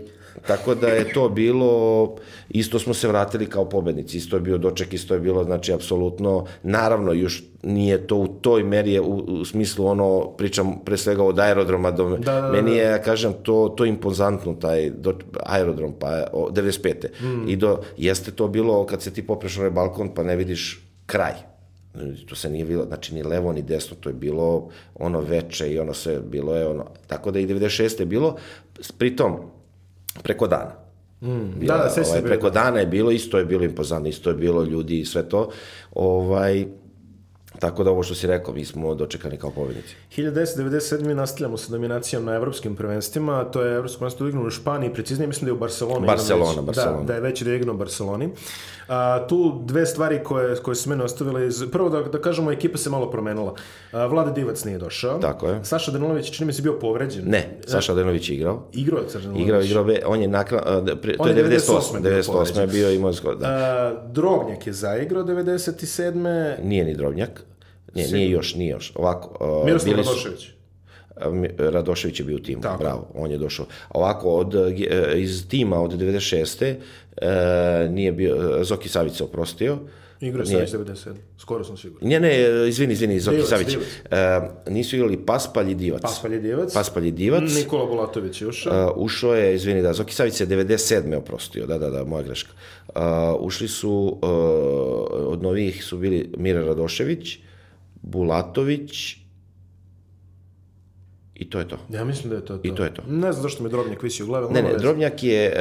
[0.47, 2.15] tako da je to bilo,
[2.49, 6.45] isto smo se vratili kao pobednici, isto je bio doček, isto je bilo, znači, apsolutno,
[6.63, 11.39] naravno, još nije to u toj meri, u, u smislu ono, pričam pre svega od
[11.39, 15.13] aerodroma, do, Da, da, da, meni je, ja kažem, to, to impozantno, taj do,
[15.43, 17.07] aerodrom, pa o, 95.
[17.17, 17.49] Hmm.
[17.49, 20.85] I do, jeste to bilo, kad se ti popreš na onaj balkon, pa ne vidiš
[21.05, 21.33] kraj.
[22.29, 25.79] To se nije bilo, znači ni levo ni desno, to je bilo ono veče i
[25.79, 27.99] ono sve, bilo je ono, tako da i 96.
[27.99, 28.35] je bilo,
[28.97, 29.37] pritom,
[30.23, 30.75] preko dana.
[31.21, 32.63] Mm, da, da, sve ovaj, preko da.
[32.63, 35.49] dana je bilo, isto je bilo impozantno, isto je bilo ljudi i sve to.
[35.91, 36.65] Ovaj,
[37.59, 39.95] tako da ovo što si rekao, mi smo dočekani kao pobednici.
[40.17, 41.13] 1997.
[41.13, 45.45] nastavljamo sa dominacijom na evropskim prvenstvima, to je evropsko prvenstvo igrano u Španiji, preciznije mislim
[45.45, 46.07] da je u Barceloni.
[46.07, 46.65] Barcelona, već.
[46.65, 46.99] Barcelona.
[46.99, 48.29] Da, da je već da je igrano u Barceloni.
[48.87, 52.77] A, tu dve stvari koje, koje su mene ostavile, iz, prvo da, da kažemo, ekipa
[52.77, 53.55] se malo promenila.
[53.91, 55.19] A, Vlada Divac nije došao.
[55.19, 55.59] Tako je.
[55.63, 57.23] Saša Danilović čini mi se bio povređen.
[57.27, 58.67] Ne, Saša Denović je igrao.
[58.73, 59.45] Igrao je Saša Danilović.
[59.45, 60.59] Igrao, igrao, be, on je nakon,
[61.17, 62.01] to je je 98.
[62.01, 62.01] 98.
[62.01, 62.59] bio 98.
[62.59, 63.47] je bio imao skoro, da.
[63.47, 66.55] A, Drobnjak je zaigrao 97.
[66.63, 67.43] Nije ni Drobnjak.
[67.95, 68.91] Nije, nije još, nije još.
[68.95, 70.49] Ovako, uh, Miroslav bili su- Radošević.
[71.57, 72.83] Radošević je bio u timu, Tako.
[72.83, 73.65] bravo, on je došao.
[73.89, 76.75] Ovako, od, e, iz tima od 96.
[77.17, 79.77] E, nije bio, Zoki Savić se oprostio.
[80.21, 80.67] Igrao je Nije.
[80.67, 81.13] Savić 97.
[81.37, 82.09] Skoro sam siguran.
[82.09, 82.35] Ne, ne,
[82.69, 83.67] izvini, izvini, Zoki Divac, Savić.
[83.67, 83.85] Divac.
[84.11, 84.41] E,
[84.71, 86.01] nisu igrali Paspalj i Divac.
[86.01, 86.73] Paspalj je Divac.
[86.73, 87.53] Paspalj i Divac.
[87.55, 88.85] Nikola Bulatović je ušao.
[88.87, 91.15] Uh, ušao je, izvini, da, Zoki Savić se 97.
[91.17, 92.51] oprostio, da, da, da, moja greška.
[92.87, 93.01] Uh,
[93.39, 94.29] ušli su, uh,
[95.27, 97.37] od novih su bili Mira Radošević,
[98.05, 99.17] Bulatović
[101.35, 101.77] i to je to.
[101.89, 102.67] Ja mislim da je to to.
[102.67, 103.01] I to je to.
[103.07, 104.53] Ne znam zašto mi Drobnjak visi u glavi.
[104.53, 104.73] Ne, ne.
[104.73, 105.53] Drobnjak je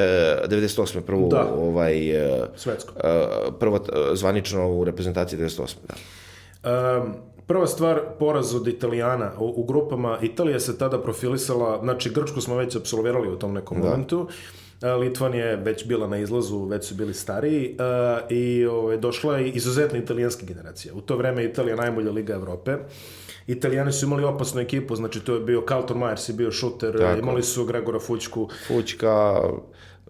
[0.45, 1.01] uh, 98.
[1.01, 1.53] prvo Da.
[1.55, 2.92] ovaj, uh, Svetsko.
[2.95, 3.82] uh, prvo uh,
[4.14, 5.74] zvanično u reprezentaciji 98.
[5.88, 5.95] Da.
[7.03, 7.14] Um,
[7.47, 10.18] prva stvar, poraz od Italijana u, u grupama.
[10.22, 14.28] Italija se tada profilisala, znači Grčku smo već absolvirali u tom nekom momentu.
[14.30, 14.32] A,
[15.01, 17.76] Litvan je već bila na izlazu, već su bili stariji
[18.30, 20.95] i ovaj, došla je izuzetna italijanska generacija.
[20.95, 22.76] U to vreme Italija najbolja liga Evrope.
[23.47, 27.18] Italijani su imali opasnu ekipu, znači to je bio Carlton Myers, je bio šuter, Tako.
[27.18, 29.41] imali su Gregora Fućku, Fućka,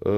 [0.01, 0.11] uh,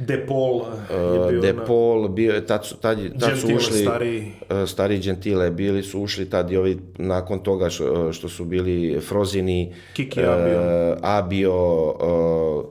[0.00, 1.64] De Paul je bio De na...
[1.64, 4.32] Paul, bio je, tad su, tad, tad su Gentile ušli, stariji.
[4.50, 9.00] e, stari Gentile, bili su ušli tad i ovi, nakon toga što, što su bili
[9.00, 10.96] Frozini, Kiki e, Abio.
[11.02, 12.62] Abio, e,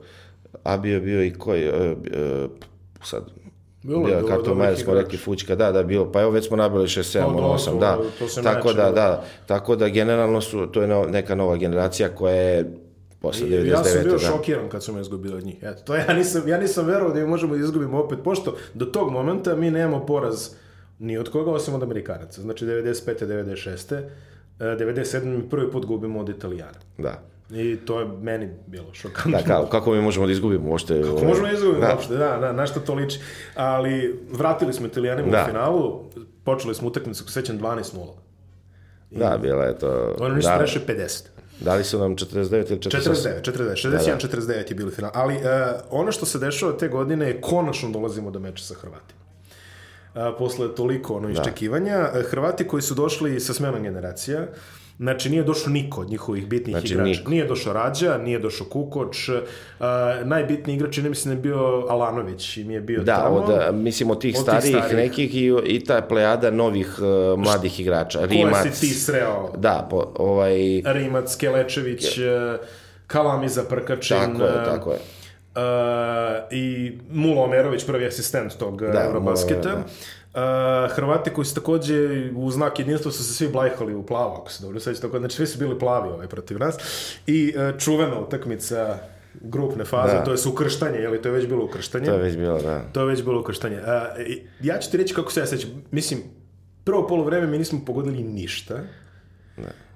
[0.63, 2.47] Abio bio i koji, e, e,
[3.03, 3.23] sad,
[3.83, 6.57] Bilo bilo kako dobrih Majer smo rekli Fućka, da, da, bilo, pa evo već smo
[6.57, 10.41] nabili 6, 7, Pa, 8, to- da, to tako najjače da, da, tako da generalno
[10.41, 12.71] su, to je no- neka nova generacija koja je
[13.19, 13.65] posle I 99.
[13.65, 14.19] ja sam bio da.
[14.19, 15.57] šokiran kad smo izgubili od njih.
[15.61, 19.11] Eto, to ja nisam, ja nisam verovao da možemo da izgubimo opet, pošto do tog
[19.11, 20.49] momenta mi nemamo poraz
[20.99, 22.41] ni od koga, osim od Amerikanaca.
[22.41, 23.25] Znači 95.
[23.25, 23.95] 96.
[23.95, 24.05] e,
[24.59, 25.23] 97.
[25.25, 26.79] mi prvi put gubimo od Italijana.
[26.97, 27.21] Da.
[27.51, 29.31] I to je meni bilo šokantno.
[29.31, 31.01] Da, kao, kako mi možemo da izgubimo uopšte?
[31.01, 31.93] Kako ovaj, možemo da izgubimo da.
[31.93, 33.19] uopšte, da, da, na šta to liči.
[33.55, 35.43] Ali vratili smo Italijanima Da.
[35.43, 36.03] u finalu,
[36.43, 38.07] počeli smo utakmicu, sećam, 12-0.
[39.11, 40.15] Da, bila je to...
[40.19, 41.23] Oni nisu da, preše 50.
[41.59, 43.41] da li su nam 49 ili 48?
[43.41, 45.11] 49, 40, 61, 49 je bili final.
[45.13, 45.41] Ali uh,
[45.89, 49.19] ono što se dešava te godine je konačno dolazimo do meča sa Hrvatima.
[50.15, 54.47] Uh, posle toliko ono iščekivanja, uh, Hrvati koji su došli sa smenom generacija,
[54.99, 57.09] Znači, nije došao niko od njihovih bitnih Znači, igrača.
[57.09, 57.31] niko.
[57.31, 59.29] Nije došao Rađa, nije došao Kukoč.
[59.29, 59.35] Uh,
[60.23, 61.57] najbitniji igrač, čini mi se, da je bio
[61.89, 63.35] Alanović i mi je bio Da, tamo.
[63.35, 64.97] od, a, mislim, od tih Od tih starijih starijih.
[64.99, 68.25] nekih i, i ta plejada novih uh, mladih igrača.
[68.25, 68.51] Rimac.
[68.53, 69.51] Koje si ti sreo?
[69.57, 70.81] Da, po, ovaj...
[70.85, 72.23] Rimac, Kelečević, uh,
[73.07, 74.17] Kalamiza Prkačin.
[74.17, 74.97] Tako je, tako je.
[75.49, 75.61] Uh,
[76.51, 79.69] i Mulo Omerović, prvi asistent tog Da, da, Eurobasketa.
[79.69, 79.83] Mulo,
[80.85, 81.95] Uh, Hrvati koji su takođe
[82.35, 85.35] u znak jedinstva su se svi blajhali u plavo, ako se dobro sveći, tako znači
[85.35, 86.75] svi su bili plavi ovaj protiv nas.
[87.27, 88.97] I uh, čuvena utakmica
[89.41, 90.23] grupne faze, Da.
[90.23, 92.05] to je ukrštanje, je li to je već bilo ukrštanje?
[92.05, 92.81] To je već bilo, da.
[92.93, 93.77] To je već bilo ukrštanje.
[93.77, 93.83] Uh,
[94.61, 95.69] ja ću ti reći kako se ja sećam.
[95.91, 96.19] Mislim,
[96.83, 98.79] prvo polovreme mi nismo pogodili ništa.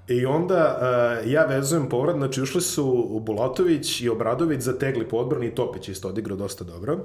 [0.07, 0.79] I onda
[1.23, 5.89] uh, ja vezujem povrat, znači ušli su Bulatović i Obradović zategli po odbrani i Topić
[5.89, 6.99] isto odigrao dosta dobro.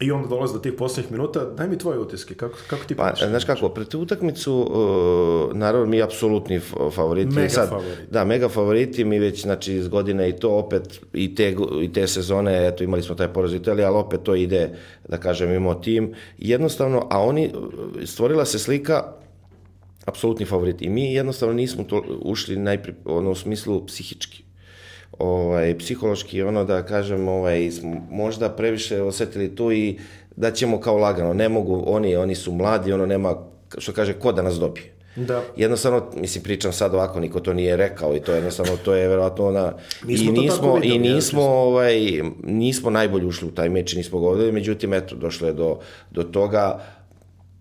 [0.00, 1.44] I onda dolaze do tih posljednjih minuta.
[1.44, 3.28] Daj mi tvoje utiske, kako, kako ti Pa, pomišljaš?
[3.28, 6.60] znaš kako, pred tu utakmicu, uh, naravno, mi apsolutni
[6.94, 7.34] favoriti.
[7.34, 8.02] Mega favoriti.
[8.10, 12.06] Da, mega favoriti, mi već, znači, iz godine i to opet, i te, i te
[12.06, 14.78] sezone, eto, imali smo taj poraz u Italiji, ali opet to ide,
[15.08, 16.14] da kažem, imamo tim.
[16.38, 17.52] Jednostavno, a oni,
[18.04, 19.12] stvorila se slika,
[20.04, 20.82] apsolutni favorit.
[20.82, 24.45] I mi jednostavno nismo to ušli najpre, ono, u smislu psihički
[25.18, 29.98] ovaj, psihološki, ono da kažem, ovaj, smo možda previše osetili tu i
[30.36, 33.34] da ćemo kao lagano, ne mogu, oni, oni su mladi, ono nema,
[33.78, 34.96] što kaže, ko da nas dobije.
[35.16, 35.42] Da.
[35.56, 39.08] Jednostavno, mislim, pričam sad ovako, niko to nije rekao i to je jednostavno, to je
[39.08, 39.72] verovatno ona...
[40.04, 43.96] Mi smo I nismo, i ja nismo, ovaj, nismo najbolje ušli u taj meč i
[43.96, 45.78] nismo ovdje, međutim, eto, došlo je do,
[46.10, 46.80] do toga,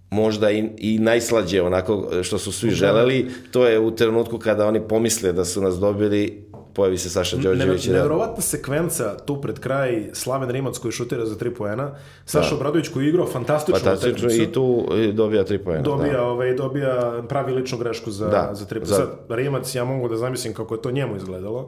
[0.10, 4.88] možda i, i najslađe onako što su svi želeli, to je u trenutku kada oni
[4.88, 6.45] pomisle da su nas dobili,
[6.76, 7.86] pojavi se Saša Đorđević.
[7.86, 11.92] i da- Nevjerovatna sekvenca tu pred kraj, Slaven Rimac koji šutira za tri poena,
[12.26, 14.30] Saša Obradović koji je igrao Fantastično utakmicu.
[14.34, 15.84] i tu e, dobija tri pojena.
[15.84, 16.24] Dobija, Da.
[16.24, 16.96] ovaj, dobija
[17.30, 20.76] pravi ličnu grešku za, Da, za tri za- Sad, Rimac, ja mogu da zamislim kako
[20.76, 21.68] je to njemu izgledalo.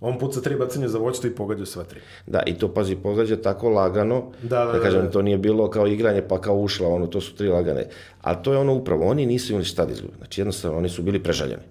[0.00, 2.00] On puca tri bacanja za voćstvo i pogađa sva tri.
[2.26, 5.10] da, i to pazi, pogađa tako lagano, Da, da, da, kažem, da.
[5.10, 7.86] to nije bilo kao igranje pa kao ušla, ono, to su tri lagane.
[8.20, 10.12] Ali to je ono upravo, oni nisu imali šta da izgube.
[10.16, 11.62] Znači, jednostavno, oni su bili prežaljeni.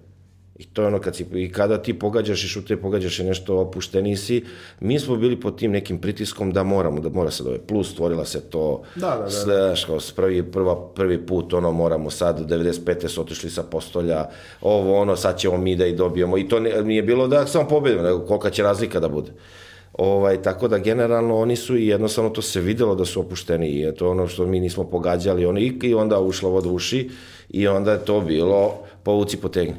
[0.58, 3.58] I to je ono kad si, i kada ti pogađaš i šute, pogađaš i nešto
[3.58, 4.44] opušteni si,
[4.80, 7.58] mi smo bili pod tim nekim pritiskom da moramo, da mora se dove.
[7.58, 9.74] Plus stvorila se to, Da, da, da.
[9.86, 13.08] Kao s prvi, prva, prvi put, ono, moramo sad, 95.
[13.08, 14.28] su otišli sa postolja,
[14.60, 16.38] ovo, ono, sad ćemo mi da i dobijemo.
[16.38, 19.30] I to nije bilo da samo pobedimo, nego kolika će razlika da bude.
[19.92, 23.94] Ovaj, tako da generalno oni su i jednostavno to se videlo da su opušteni i
[23.94, 27.10] to ono što mi nismo pogađali ono, i, onda ušlo voda uši
[27.48, 29.74] i onda je to bilo povuci potegni.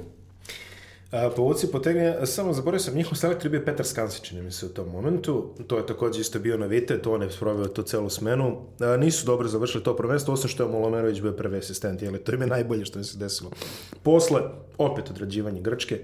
[1.36, 4.70] Povuci potegne, samo zaboravio sam, njihov selektor je bio Petar Skansi, čini mi se u
[4.70, 5.54] tom momentu.
[5.68, 8.58] To je takođe isto bio novite, to on je sproveo tu celu smenu.
[8.80, 12.34] A, nisu dobro završili to prvenstvo, osim što je Molomerović bio prvi asistent, jeli, to
[12.34, 13.52] im je najbolje što im se desilo.
[14.04, 14.42] Posle,
[14.78, 16.04] opet odrađivanje Grčke,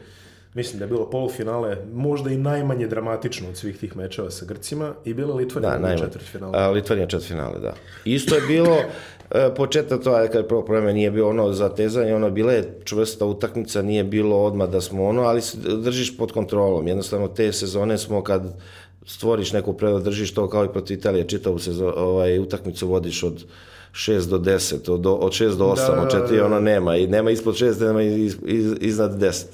[0.56, 4.94] mislim da je bilo polufinale, možda i najmanje dramatično od svih tih mečeva sa Grcima
[5.06, 6.60] i bila Litvanija Da.
[6.60, 7.74] A, Litvanija četvrtfinale, da.
[8.06, 8.78] Isto je bilo,
[9.32, 12.80] e, početak to, ajde, kad je prvo problema nije bilo ono zatezanje, ono bila je
[12.84, 16.88] čvrsta utakmica, nije bilo odmah da smo ono, ali se držiš pod kontrolom.
[16.88, 18.54] Jednostavno te sezone smo kad
[19.06, 23.46] stvoriš neku prednost, držiš to kao i protiv Italije, čitavu sezon, ovaj, utakmicu vodiš od
[23.94, 26.46] 6 do 10, od, od 6 do 8, Da, od da, 4 da.
[26.46, 29.46] ono nema i nema ispod 6, nema iz, iz, iznad 10.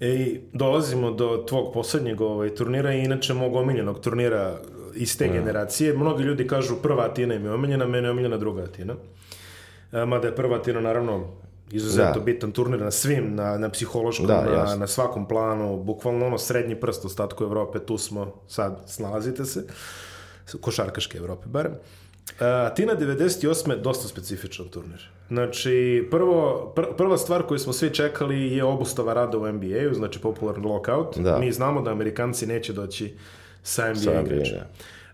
[0.00, 4.58] I dolazimo do tvog poslednjeg ovaj, turnira i inače mog omiljenog turnira
[4.94, 5.92] iz te generacije.
[5.94, 8.94] Mnogi ljudi kažu prva Atina im je omiljena, mene je omiljena druga Atina.
[9.92, 11.26] E, Mada je prva Atina naravno
[11.70, 12.20] izuzetno Da.
[12.20, 14.76] bitan turnir na svim, na, na psihološkom, Da, na, jasno.
[14.76, 19.64] na svakom planu, bukvalno ono srednji prst ostatku Evrope, tu smo, sad snalazite se,
[20.60, 21.72] košarkaške Evrope barem.
[21.72, 22.03] E,
[22.66, 23.80] Atina 98.
[23.80, 25.08] dosta specifičan turnir.
[25.28, 30.18] Znači, prvo, pr prva stvar koju smo svi čekali je obustava rada u NBA-u, znači
[30.18, 31.18] popularni lockout.
[31.18, 31.38] Da.
[31.38, 33.14] Mi znamo da Amerikanci neće doći
[33.62, 34.58] sa NBA, Sa igračima.
[34.58, 34.66] da.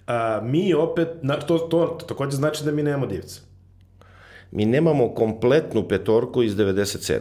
[0.06, 3.40] A, mi opet, na, to, to, to takođe znači da mi nemamo divca.
[4.50, 7.18] Mi nemamo kompletnu petorku iz 97.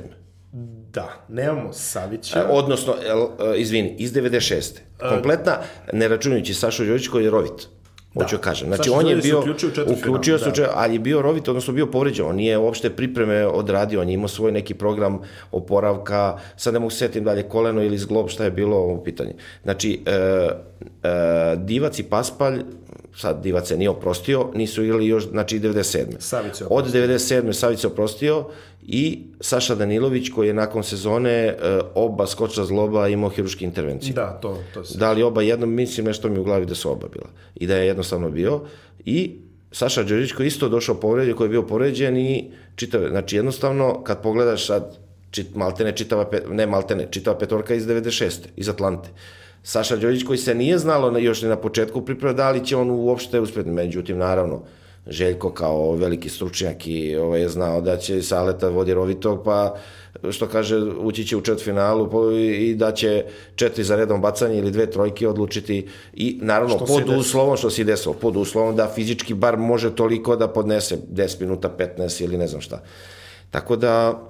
[0.93, 2.39] Da, nemamo Savića.
[2.39, 3.21] E, odnosno, el,
[3.53, 4.79] e, izvini, iz 96.
[5.09, 5.57] Kompletna,
[5.93, 7.67] ne računajući Sašu Đorđić koji je rovit.
[8.13, 8.67] Hoću da kažem.
[8.67, 10.71] Znači, on je bio, uključio uključio se, u da.
[10.75, 12.25] ali je bio rovit, odnosno bio povređen.
[12.25, 15.19] On nije uopšte pripreme odradio, on je imao svoj neki program
[15.51, 19.33] oporavka, sad ne mogu se setim dalje koleno ili zglob, šta je bilo ovo pitanje.
[19.63, 22.63] Znači, e, e, Divac i Paspalj,
[23.15, 26.05] sad Divac se nije oprostio, nisu igrali još, znači, 97.
[26.19, 27.53] Savić Od 97.
[27.53, 28.45] Savić se oprostio
[28.81, 31.55] i Saša Danilović koji je nakon sezone e,
[31.95, 34.13] oba skoča zloba imao hiruške intervencije.
[34.13, 34.97] Da, to, to se...
[34.97, 37.27] Da li oba jedno, mislim nešto mi u glavi da su oba bila.
[37.55, 38.61] I da je jednostavno bio.
[39.05, 39.35] I
[39.71, 44.21] Saša Đorić koji isto došao povređen, koji je bio povređen i čitave, znači jednostavno kad
[44.21, 44.97] pogledaš sad
[45.31, 48.31] čit, maltene čitava, ne maltene, čitava petorka iz 96.
[48.55, 49.09] iz Atlante.
[49.63, 52.75] Saša Đorić koji se nije znalo na, još ni na početku priprave da li će
[52.75, 54.61] on uopšte uspjeti, međutim naravno
[55.07, 59.75] Željko kao veliki stručnjak i ovaj, je znao da će Saleta vodi rovitog, pa
[60.31, 64.71] što kaže, ući će u čet finalu i da će četiri za redom bacanje ili
[64.71, 65.87] dve trojke odlučiti.
[66.13, 70.35] I naravno Što pod uslovom što se desilo, pod uslovom da fizički bar može toliko
[70.35, 72.83] da podnese 10 minuta, 15 ili ne znam šta.
[73.51, 74.21] Tako da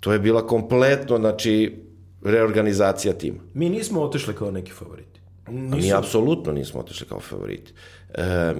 [0.00, 1.85] to je bila kompletno, znači,
[2.30, 3.38] reorganizacija tima.
[3.54, 5.20] Mi nismo otišli kao neki favoriti.
[5.48, 7.72] Mi apsolutno nismo otišli kao favoriti.
[8.14, 8.54] E, e,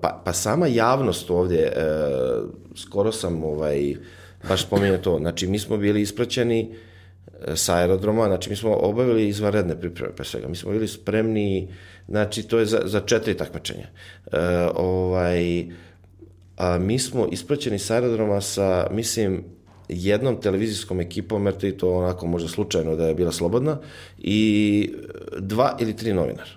[0.00, 1.72] pa, pa sama javnost ovdje, e,
[2.76, 3.94] skoro sam ovaj,
[4.48, 6.74] baš spominjao to, znači mi smo bili ispraćeni
[7.46, 11.68] e, sa aerodroma, znači mi smo obavili izvanredne pripreme pre svega, mi smo bili spremni,
[12.08, 13.86] znači to je za, za četiri takmičenja.
[14.32, 14.38] E,
[14.74, 15.66] ovaj,
[16.56, 19.44] a mi smo ispraćeni sa aerodroma sa, mislim,
[19.94, 23.78] jednom televizijskom ekipom, jer to i to onako možda slučajno da je bila slobodna,
[24.18, 24.92] i
[25.38, 26.50] dva ili tri novinara.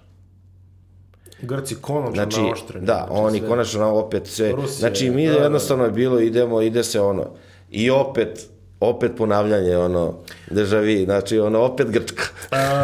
[1.42, 2.86] Grci konačno Znači, naoštreni.
[2.86, 3.48] da, znači, oni sve.
[3.48, 5.40] konačno opet sve, Rusija, znači mi da, da.
[5.40, 7.26] jednostavno je bilo, idemo, ide se ono,
[7.72, 8.48] i opet,
[8.80, 10.14] opet ponavljanje, ono,
[10.52, 12.24] državi, znači, ono, opet Grčka.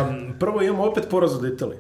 [0.02, 1.78] Um, prvo imamo opet poraz od Italije.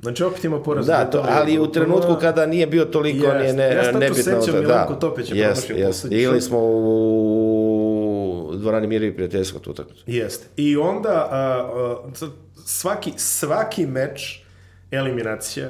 [0.00, 3.38] Znači opet ima poraz Da, to, ali u trenutku kada nije bio toliko Jeste.
[3.38, 4.22] nije ne, Ja se tačno nebitno.
[4.42, 6.48] sećam, Milanko Topić je jest, promašio Igrali šut.
[6.48, 7.43] smo u
[8.64, 10.02] dvorani Miri i prijateljsko tu utakmicu.
[10.06, 10.46] Jeste.
[10.56, 12.30] I onda a, sad
[12.66, 14.40] svaki, svaki meč
[14.90, 15.68] eliminacija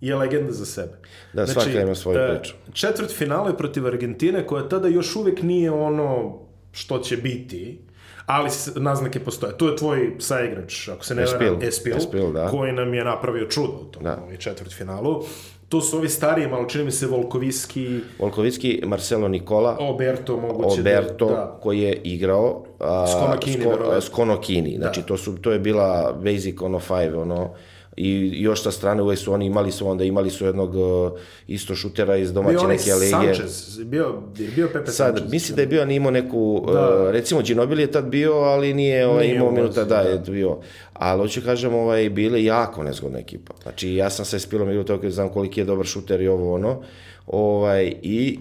[0.00, 0.98] je legenda za sebe.
[1.32, 2.54] Da, svaka ima svoju e, priču.
[2.72, 6.38] Četvrt finale protiv Argentine, koja tada još uvek nije ono
[6.72, 7.80] što će biti,
[8.26, 9.58] ali naznake postoje.
[9.58, 11.46] Tu je tvoj saigrač, ako se ne Espil.
[11.46, 12.48] varam, Espil, Espil, da.
[12.48, 14.18] koji nam je napravio čudo u tom Da.
[14.38, 15.24] četvrt finalu.
[15.68, 21.26] Tu su ovi stariji, malo čini mi se Volkoviski, Volkovicki, Marcelo Nikola, Oberto, moguće Oberto,
[21.26, 21.58] da, da.
[21.62, 24.00] koji je igrao a, Skonokini, Sko-.
[24.00, 24.76] Skonokini.
[24.76, 27.50] Znači, to, su, to je bila basic ono five, ono,
[27.96, 31.12] i još sa strane uvek su oni imali su onda imali su jednog uh,
[31.46, 33.10] isto šutera iz Bio domaće onaj neke lige.
[33.10, 35.32] Sanchez, bio, je bio Pepe Sad, Sanchez.
[35.32, 37.04] mislim da je bio, nije imao neku, Da.
[37.04, 40.08] uh, recimo Ginobili je tad bio, ali nije, ovaj, Nije imao minuta, da, da.
[40.08, 40.58] je bio.
[40.92, 43.54] Ali hoću kažem, ovaj, bile jako nezgodna ekipa.
[43.62, 46.82] Znači, ja sam se spilom igrao toliko, znam koliki je dobar šuter i ovo ono.
[47.26, 48.38] Ovaj, I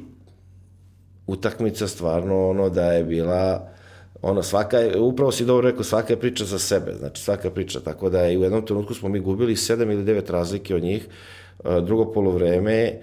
[1.28, 3.70] utakmica stvarno ono da je bila
[4.26, 7.80] ono svaka je, upravo si dobro rekao, svaka je priča za sebe, znači svaka priča,
[7.80, 11.08] tako da i u jednom trenutku smo mi gubili sedam ili devet razlike od njih,
[11.64, 13.00] E, drugo polovreme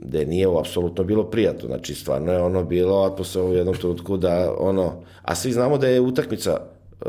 [0.00, 4.54] gde nije apsolutno bilo prijatno, znači stvarno je ono bilo atmosfera u jednom trenutku da
[4.58, 7.08] ono, a svi znamo da je utakmica e,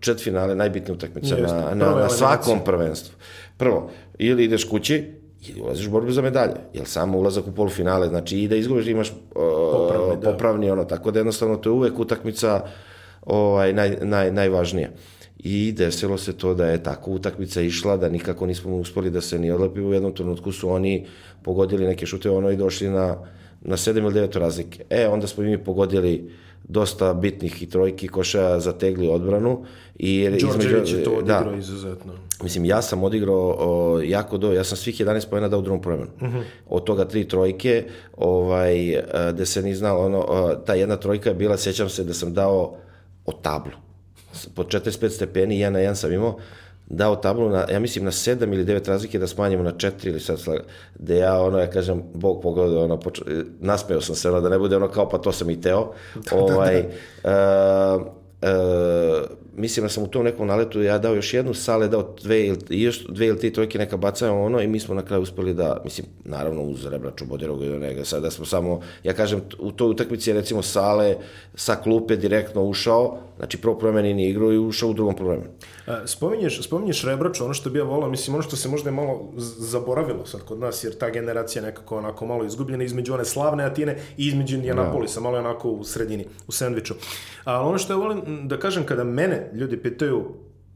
[0.00, 3.14] četvrtfinale najbitnija utakmica Jeste, na, na, na svakom prvenstvu.
[3.56, 5.12] Prvo, ili ideš kući,
[5.48, 8.86] ili ulaziš u borbu za medalje, jer samo ulazak u polufinale, znači i da izgubiš
[8.86, 9.16] imaš uh,
[9.72, 10.30] Popravni, da.
[10.30, 12.64] popravni ono, tako da jednostavno to je uvek utakmica
[13.22, 14.88] ovaj, naj, naj, najvažnija.
[15.38, 19.38] I desilo se to da je tako utakmica išla, da nikako nismo uspeli da se
[19.38, 19.88] ni odlepimo.
[19.88, 21.06] U jednom trenutku su oni
[21.42, 23.16] pogodili neke šute ono i došli na,
[23.60, 24.84] na 7 ili 9 razlike.
[24.90, 26.30] E, onda smo i mi pogodili
[26.68, 29.64] dosta bitnih i trojki koša zategli odbranu
[29.96, 32.12] i Đorđević je to da, odigrao izuzetno.
[32.42, 35.82] Mislim, ja sam odigrao o, jako do, ja sam svih 11 pojena dao u drugom
[35.82, 36.10] promenu.
[36.68, 37.84] Od toga tri trojke,
[38.16, 39.02] ovaj, e,
[39.32, 42.76] da se ni znalo, ono, ta jedna trojka je bila, sjećam se da sam dao
[43.26, 43.72] o tablu.
[44.54, 46.38] Po 45 stepeni, jedan na jedan sam imao,
[46.86, 50.20] dao tablu na, ja mislim na 7 ili 9 razlike da smanjimo na 4 ili
[50.20, 50.62] sad, sla-
[50.98, 53.22] da ja ono, ja kažem, Bog pogledao, ono, poč...
[53.60, 55.92] nasmeo sam se, ono, da ne bude ono kao, pa to sam i teo.
[56.32, 56.86] ovaj, e,
[58.42, 58.48] e,
[59.56, 62.58] mislim da sam u tom nekom naletu ja dao još jednu, Sale dao dve ili,
[62.68, 65.80] još dve ili tri trojke neka bacaju ono i mi smo na kraju uspeli da,
[65.84, 69.88] mislim, naravno uz Rebraču, Bodiroga i Onega, sad da smo samo, ja kažem, u toj
[69.88, 71.16] utakmici je recimo Sale
[71.54, 75.42] sa klupe direktno ušao, znači prvo promeni ni igru i ušao u drugom problemu.
[76.06, 79.32] Spominješ, spominješ Rebraču, ono što bi ja volao, mislim, ono što se možda je malo
[79.58, 83.98] zaboravilo sad kod nas, jer ta generacija nekako onako malo izgubljena između one slavne Atine
[84.16, 86.94] i između Indianapolisa, malo je onako u sredini, u sandviču.
[87.44, 90.24] Ali ono što ja volim da kažem, kada mene ljudi pitaju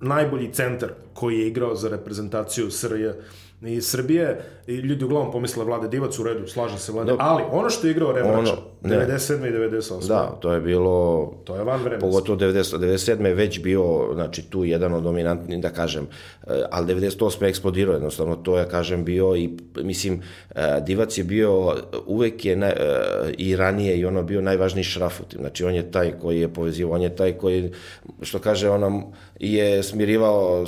[0.00, 3.14] najbolji centar koji je igrao za reprezentaciju Srbije,
[3.62, 7.70] i Srbije, i ljudi uglavnom pomisle Vlade Divac u redu, slažem se Vlade, ali ono
[7.70, 9.48] što je igrao Rebrača, ono, 97.
[9.48, 10.08] i 98.
[10.08, 11.26] Da, to je bilo...
[11.44, 12.00] To je van vremena.
[12.00, 13.26] Pogotovo 90, 97.
[13.26, 16.06] je već bio, znači, tu jedan od dominantnih, da kažem,
[16.46, 17.42] eh, ali 98.
[17.42, 20.22] je eksplodirao, jednostavno, to je, kažem, bio i, mislim,
[20.54, 21.74] eh, Divac je bio,
[22.06, 25.74] uvek je naj, eh, i ranije i ono bio najvažniji šraf u tim, znači, on
[25.74, 27.72] je taj koji je povezivao, on je taj koji,
[28.22, 29.02] što kaže, ona
[29.38, 30.64] je smirivao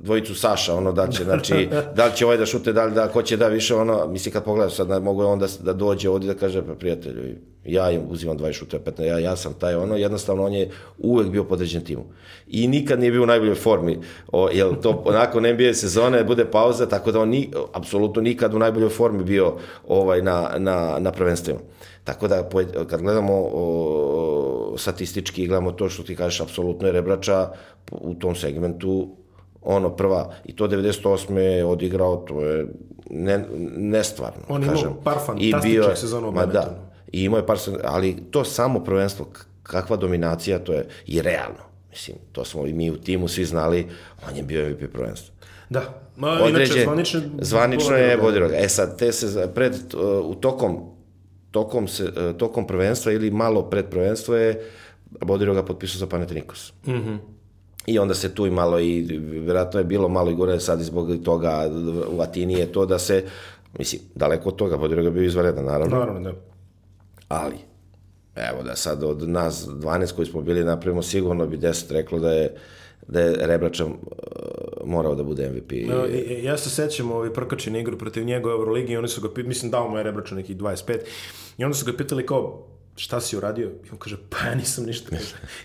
[0.00, 3.08] dvojicu Saša, ono da će, znači, da li će ovaj da šute, da li da,
[3.08, 6.10] ko će da više, ono, mislim kad pogledaš sad, da mogu on da, da dođe
[6.10, 7.22] ovdje da kaže, pa prijatelju,
[7.64, 11.28] ja im uzimam 20 šuteva, 15, ja, ja sam taj, ono, jednostavno on je uvek
[11.28, 12.04] bio podređen timu.
[12.48, 13.98] I nikad nije bio u najboljoj formi,
[14.32, 18.58] o, jel to nakon NBA sezone bude pauza, tako da on ni, apsolutno nikad u
[18.58, 19.54] najboljoj formi bio
[19.88, 21.58] ovaj, na, na, na prvenstvima.
[22.06, 22.48] Tako da,
[22.90, 27.50] kad gledamo o, statistički, gledamo to što ti kažeš, apsolutno je Rebrača
[27.90, 29.16] u tom segmentu
[29.62, 31.36] ono prva, i to 98.
[31.36, 32.66] je odigrao, to je
[33.10, 33.44] ne,
[33.76, 34.42] nestvarno.
[34.48, 34.88] On kažem.
[34.88, 39.26] imao par fantastičnih sezona u ma da, i imao je par ali to samo prvenstvo,
[39.62, 41.66] kakva dominacija, to je i realno.
[41.90, 43.86] Mislim, to smo i mi u timu svi znali,
[44.28, 45.34] on je bio MVP prvenstvo.
[45.70, 45.82] Da,
[46.16, 48.56] ma, Određe, inače zvanično, zvanično je Bodiroga.
[48.58, 49.74] E sad, te se pred,
[50.22, 50.95] u tokom,
[51.56, 54.60] tokom, se, tokom prvenstva ili malo pred prvenstvo je
[55.20, 56.72] Bodiroga potpisao za Panathinaikos.
[56.86, 56.96] Mhm.
[56.96, 57.20] Mm
[57.86, 59.02] I onda se tu i malo i,
[59.46, 61.70] vjerojatno je bilo malo i gore sad zbog toga
[62.10, 63.24] u Atini je to da se,
[63.78, 65.98] mislim, daleko od toga, Bodiroga bio izvaredan, naravno.
[65.98, 66.32] Naravno, da.
[67.28, 67.56] Ali,
[68.34, 72.32] evo da sad od nas 12 koji smo bili napravimo, sigurno bi 10 reklo da
[72.32, 72.56] je
[73.08, 73.96] da je Rebračan uh,
[74.86, 75.72] morao da bude MVP.
[75.88, 76.04] No,
[76.42, 79.70] ja se sećam ovaj prkačin igru protiv njega u Euroligi i oni su ga, mislim,
[79.70, 80.98] dao mu je Rebračan nekih 25
[81.58, 82.66] i onda su ga pitali kao,
[82.96, 83.68] šta si uradio?
[83.68, 85.16] I on kaže, pa ja nisam ništa.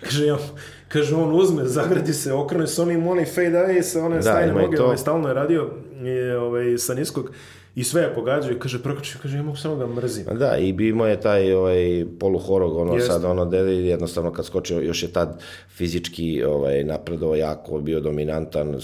[0.04, 0.40] kaže, on,
[0.88, 4.54] kaže, on uzme, zagradi se, okrene se onim onaj fade away sa one da, stajne
[4.54, 4.84] noge, to...
[4.84, 5.70] ovaj, stalno je radio
[6.04, 7.32] i, ovaj, sa niskog
[7.76, 10.26] i sve je pogađao i kaže, prokači, kaže, ja mogu samo da mrzim.
[10.32, 13.08] Da, i bi imao je taj ovaj, poluhorog, ono Jeste.
[13.08, 18.80] sad, ono, dede, jednostavno kad skočio, još je tad fizički ovaj, napredovao jako, bio dominantan,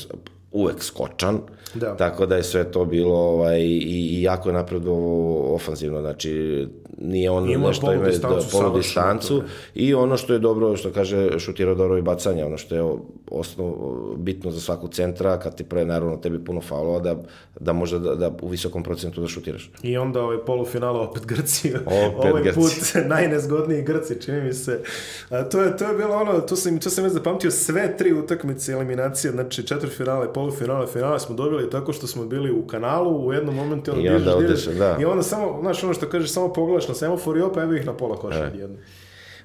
[0.51, 1.39] uvek skočan,
[1.73, 1.95] da.
[1.95, 6.67] tako da je sve to bilo ovaj, i, i jako je napredovao ofanzivno, znači
[6.97, 9.43] nije on ima nešto ima da, polu distancu
[9.75, 12.95] i ono što je dobro, što kaže šutirao dobro i bacanje, ono što je
[13.31, 13.73] osnov,
[14.17, 17.15] bitno za svaku centra, kad ti pre naravno tebi puno faulova, da,
[17.59, 19.71] da može da, da u visokom procentu da šutiraš.
[19.83, 22.59] I onda ovaj polufinala opet Grci, opet ovaj Grci.
[22.59, 22.71] put
[23.13, 24.81] najnezgodniji Grci, čini mi se.
[25.29, 28.13] A, to, je, to je bilo ono, to sam, to sam već zapamtio, sve tri
[28.13, 33.27] utakmice eliminacije, znači četiri finale, polufinale, finale smo dobili tako što smo bili u kanalu
[33.27, 34.97] u jednom momentu, ono, I onda odeš, da.
[35.01, 37.85] i onda samo, znaš ono što kažeš, samo pogledaš na semafor i opa, evo ih
[37.85, 38.59] na pola koša e.
[38.59, 38.77] jedno.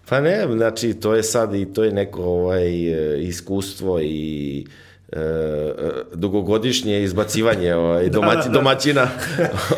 [0.08, 2.70] Pa ne, znači, to je sad i to je neko ovaj,
[3.18, 4.66] iskustvo i
[5.12, 5.18] e,
[6.14, 8.58] dugogodišnje izbacivanje ovaj, domaći, da, da.
[8.58, 9.08] domaćina.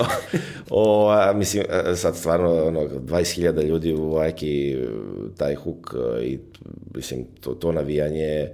[0.71, 4.79] o, a, mislim, e, sad stvarno ono, 20.000 ljudi u Vajki,
[5.37, 6.39] taj huk e, i
[6.95, 8.49] mislim, to, to navijanje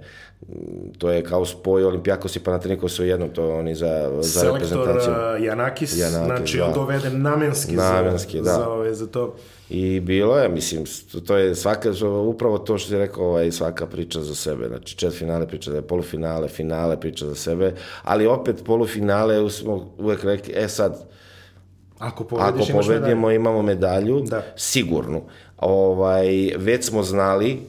[0.97, 5.13] to je kao spoj Olimpijakos i Panathinaikos u jednom, to oni za, za Selektor reprezentaciju.
[5.13, 6.65] Selektor Janakis, Janakis, znači da.
[6.65, 8.51] on doveden namenski, namenski za, da.
[8.51, 9.35] za, ove, za to.
[9.69, 10.83] I bilo je, mislim,
[11.27, 11.91] to je svaka,
[12.27, 14.67] upravo to što je rekao, ovaj, svaka priča za sebe.
[14.67, 17.73] Znači, čet finale priča za polufinale, finale priča za sebe,
[18.03, 21.05] ali opet polufinale smo uvek rekli, e sad,
[21.99, 24.43] ako, pobediš, ako pobedimo imamo medalju, da.
[24.55, 25.21] sigurnu.
[25.57, 27.59] Ovaj, već smo znali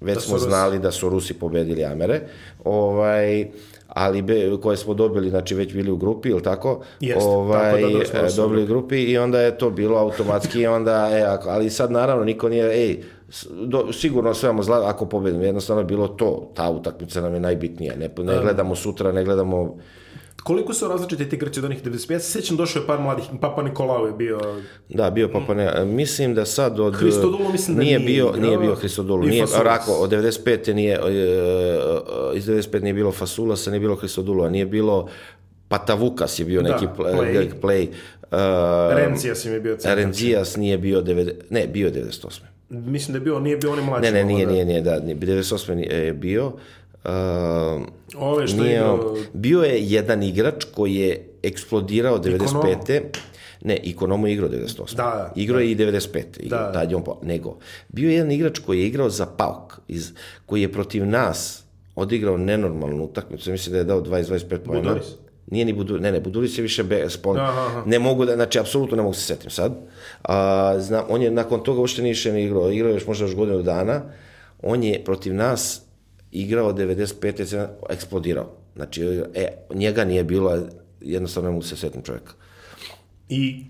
[0.00, 0.48] Već da smo Rusi.
[0.48, 2.20] znali da su Rusi pobedili Amere,
[2.64, 3.50] ovaj,
[3.88, 6.80] ali be, koje smo dobili, znači već bili u grupi, ili tako?
[7.00, 11.08] Jeste, ovaj, tako da, da dobili u grupi i onda je to bilo automatski, onda,
[11.12, 13.02] e, ako, ali sad naravno niko nije, ej,
[13.66, 17.96] do, sigurno sve zla ako pobedimo, jednostavno je bilo to, ta utakmica nam je najbitnija,
[17.96, 19.76] ne, ne gledamo sutra, ne gledamo
[20.42, 22.12] Koliko su različite ti Grci od onih 95?
[22.12, 24.40] Ja se sećam, došao je par mladih, Papa Nikolao je bio...
[24.88, 25.84] Da, bio Papa Nikolao.
[25.84, 26.94] Mislim da sad od...
[26.94, 27.98] Hristodulo mislim da nije...
[27.98, 29.26] Nije bio, nije bio Hristodulo.
[29.26, 30.72] Nije, Rako, od 95.
[30.74, 32.82] nije, e, e, iz 95.
[32.82, 35.08] nije bilo Fasulasa, nije bilo Hristodulo, nije bilo
[35.68, 37.50] Patavukas je bio da, neki play.
[37.62, 37.88] play.
[38.22, 39.98] Uh, Rencijas im je bio centar.
[39.98, 42.40] Rencijas nije bio 90, ne, bio 98.
[42.68, 44.02] Mislim da je bio, nije bio onaj mlađi.
[44.02, 45.92] Ne, ne, nije, nije, nije, da, 98.
[45.92, 46.52] je bio.
[47.04, 47.10] Uh,
[48.16, 53.00] Ove što nije, igrao- bio je jedan igrač koji je eksplodirao 95.
[53.62, 54.96] Ne, Ikonomu je igrao 98.
[54.96, 55.32] Da, da.
[55.36, 56.22] Igrao je i 95.
[56.38, 56.72] Igrao, Da.
[56.72, 57.58] tad je on po- nego,
[57.88, 60.12] bio je jedan igrač koji je igrao za Pauk, iz,
[60.46, 61.64] koji je protiv nas
[61.94, 64.88] odigrao nenormalnu utakmicu, mislim da je dao 20-25 pojena.
[64.88, 65.06] Buduris?
[65.46, 67.82] Nije ni Buduris, ne, ne, Buduris je više be, spon, Aha, aha.
[67.86, 69.72] ne mogu da, znači, apsolutno ne mogu se setim sad.
[70.22, 73.24] A, znam, on je nakon toga uopšte nije više ni igrao, igrao je još možda
[73.24, 74.02] još godinu dana.
[74.62, 75.82] On je protiv nas
[76.32, 77.44] igrao 95.
[77.44, 78.50] se eksplodirao.
[78.76, 79.02] Znači,
[79.34, 80.58] e, njega nije bilo,
[81.00, 82.32] jednostavno ne mogu se setim čovjeka.
[83.28, 83.64] I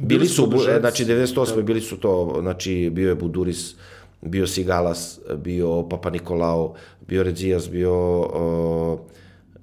[0.00, 0.80] Bili su, bu- Buduževci.
[0.80, 1.62] znači 98.
[1.62, 3.74] bili su to, znači bio je Buduris,
[4.22, 9.00] bio Sigalas, bio Papa Nikolao, bio Redzijas, bio uh,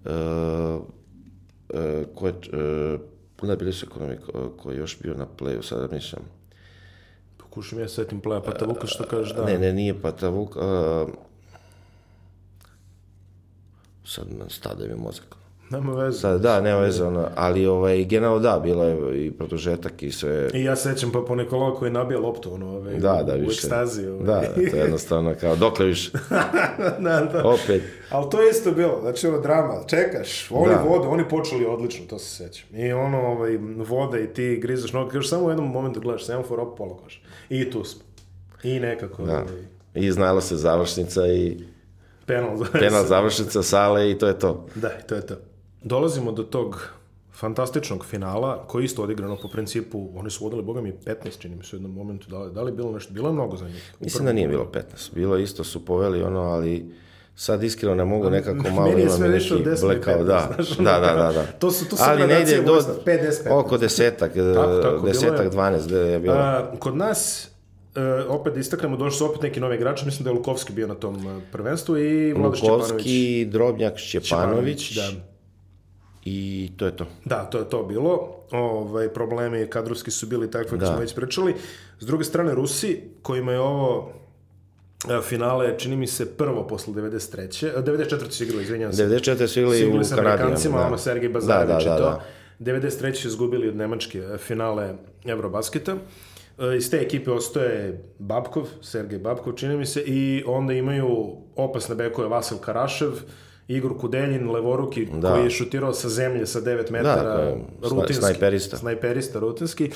[0.06, 0.82] uh,
[1.70, 1.80] uh,
[2.16, 3.00] ko je, uh,
[3.36, 6.22] Puna bili su ekonomi, ko, ko je još bio na playu, sada mislim.
[7.38, 9.46] Pokušam ja setim pleja, pa te Luka što kažeš da.
[9.46, 10.62] Ne, ne, nije Patavuk, uh,
[14.06, 15.36] sad me stade mi mozak.
[15.70, 16.20] Nema veze.
[16.20, 20.50] Sad, da, nema veze, ono, ali ovaj, generalno da, bilo je i produžetak i sve,
[20.54, 23.52] I ja sećam pa po Nikola koji nabija loptu, ono, ovaj, Da, da, u više.
[23.54, 24.08] ekstazi.
[24.08, 24.26] Ovaj.
[24.26, 26.12] Da, da, to je jednostavno kao, dokle više,
[27.00, 27.44] da, da.
[27.46, 27.82] opet.
[28.10, 30.82] Ali to je isto bilo, znači ono drama, čekaš, oni Da.
[30.82, 32.76] vode, oni počeli odlično, to se sećam.
[32.76, 36.60] I ono, ovaj, vode i ti grizaš nogu, kažeš samo u jednom momentu gledaš, semafor
[36.60, 37.20] op, pola koša.
[37.50, 38.02] I tu smo.
[38.64, 39.34] I nekako, Da.
[39.34, 39.64] ovaj,
[39.96, 41.58] I znala se završnica i
[42.26, 44.66] penal za penal završnica sale i to je to.
[44.76, 45.36] Da, to je to.
[45.82, 46.90] Dolazimo do tog
[47.34, 51.56] fantastičnog finala, koji je isto odigrano po principu, oni su vodili, boga mi, 15, čini
[51.56, 53.68] mi se u jednom momentu, da li, da li bilo nešto, bilo je mnogo za
[53.68, 53.94] njih.
[54.00, 55.14] Mislim da nije bilo 15.
[55.14, 56.94] Bilo isto su poveli ono, ali
[57.36, 59.82] sad iskreno ne mogu nekako malo Meni je imam sve neki više od 10 i
[59.82, 61.46] blackout, 15, da, znaš, da, da, da, da.
[61.60, 63.52] to su- to su ali ne gradacije ide do vojstva, 5, 10, 15.
[63.52, 65.08] oko desetak, Tako, tako.
[65.08, 66.36] 10, 12 da je bilo.
[66.36, 67.50] A, kod nas,
[67.96, 70.88] e, opet da istaknemo, došli su opet neki novi igrači, mislim da je Lukovski bio
[70.88, 72.84] na tom e, prvenstvu i Vlada Šćepanović.
[72.84, 75.10] Lukovski, Drobnjak, Šćepanović Da.
[76.26, 77.06] i to je to.
[77.26, 78.30] Da, to je to bilo.
[78.52, 80.86] Ovaj, problemi kadrovski su bili kako Da.
[80.86, 81.56] smo već pričali.
[82.00, 84.12] S druge strane, Rusi, kojima je ovo
[85.10, 87.68] e, finale, čini mi se, prvo posle 93.
[87.68, 88.32] e, 94.
[88.32, 89.06] su igrali, izvinjam se.
[89.06, 89.48] 94.
[89.48, 90.34] su igrali u igrali sa Kanadi.
[90.34, 90.88] Amerikancima, da.
[90.88, 92.22] ono Sergej Da, Bazarević da, da, i to.
[92.60, 92.72] da.
[92.72, 93.14] 93.
[93.14, 94.94] su izgubili od Nemačke e, finale
[95.26, 95.92] Eurobasketa.
[95.92, 95.98] E,
[96.74, 101.08] Iz te ekipe ostaje Babkov, Sergej Babkov, čini mi se, i onda imaju
[101.56, 103.10] opasne bekove Vasil Karašev,
[103.68, 105.32] Igor Kudeljin, levoruki, Da.
[105.32, 108.14] koji je šutirao sa zemlje sa 9 metara, koji je sna- rutinski.
[108.16, 108.78] snajperista.
[108.78, 109.92] Snajperista, rutinski.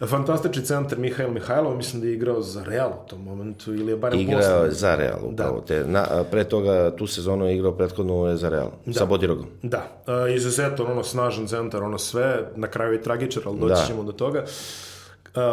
[0.00, 3.96] Fantastični centar Mihajl Mihajlov, mislim da je igrao za Real u tom momentu, ili je
[3.96, 5.60] barem Igrao je za Real, upravo.
[5.60, 9.46] Te, na, pre toga, tu sezonu je igrao prethodnu je za Real, sa Bodirogom.
[9.62, 13.84] Da, uh, izuzetno ono snažan centar, ono sve, na kraju je tragičar, ali doći Da.
[13.86, 14.40] ćemo do toga.
[14.40, 14.48] Uh,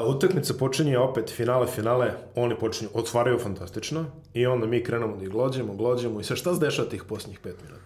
[0.08, 5.30] utakmica počinje opet, finale, finale, oni počinju, otvaraju fantastično i onda mi krenemo da ih
[5.30, 7.84] glođemo, glođemo i sve šta se dešava tih posljednjih pet minuta?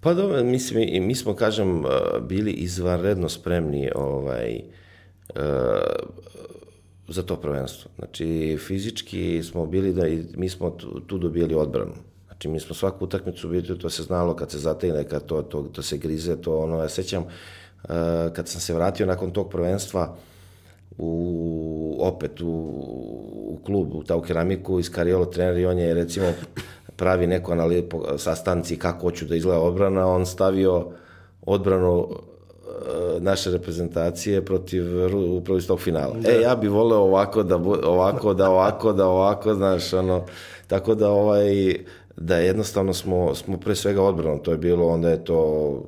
[0.00, 1.90] Pa dobro, mislim, i mi smo, kažem, uh,
[2.20, 4.60] bili izvanredno spremni ovaj,
[5.28, 5.40] uh,
[7.08, 7.90] za to prvenstvo.
[7.98, 11.20] Znači, fizički smo bili da i mi smo tu, tu
[11.56, 11.92] odbranu.
[12.26, 15.62] Znači, mi smo svaku utakmicu bili, to se znalo kad se zategne, kad to, to,
[15.62, 17.90] to se grize, to ono, ja sećam, uh,
[18.32, 20.16] kad sam se vratio nakon tog prvenstva,
[20.98, 22.46] u, opet u,
[23.48, 26.26] u klub, u Tau keramiku iz Kariolo trener i on je recimo
[26.96, 30.86] pravi neku analizu sastanci kako hoću da izgleda odbrana, on stavio
[31.46, 34.84] odbranu e, naše reprezentacije protiv
[35.36, 36.16] upravo iz tog finala.
[36.24, 40.24] E, ja bi voleo ovako da, ovako da, ovako da, ovako, znaš, ono,
[40.66, 41.76] tako da ovaj,
[42.16, 45.82] da jednostavno smo, smo pre svega odbranom, to je bilo, onda je to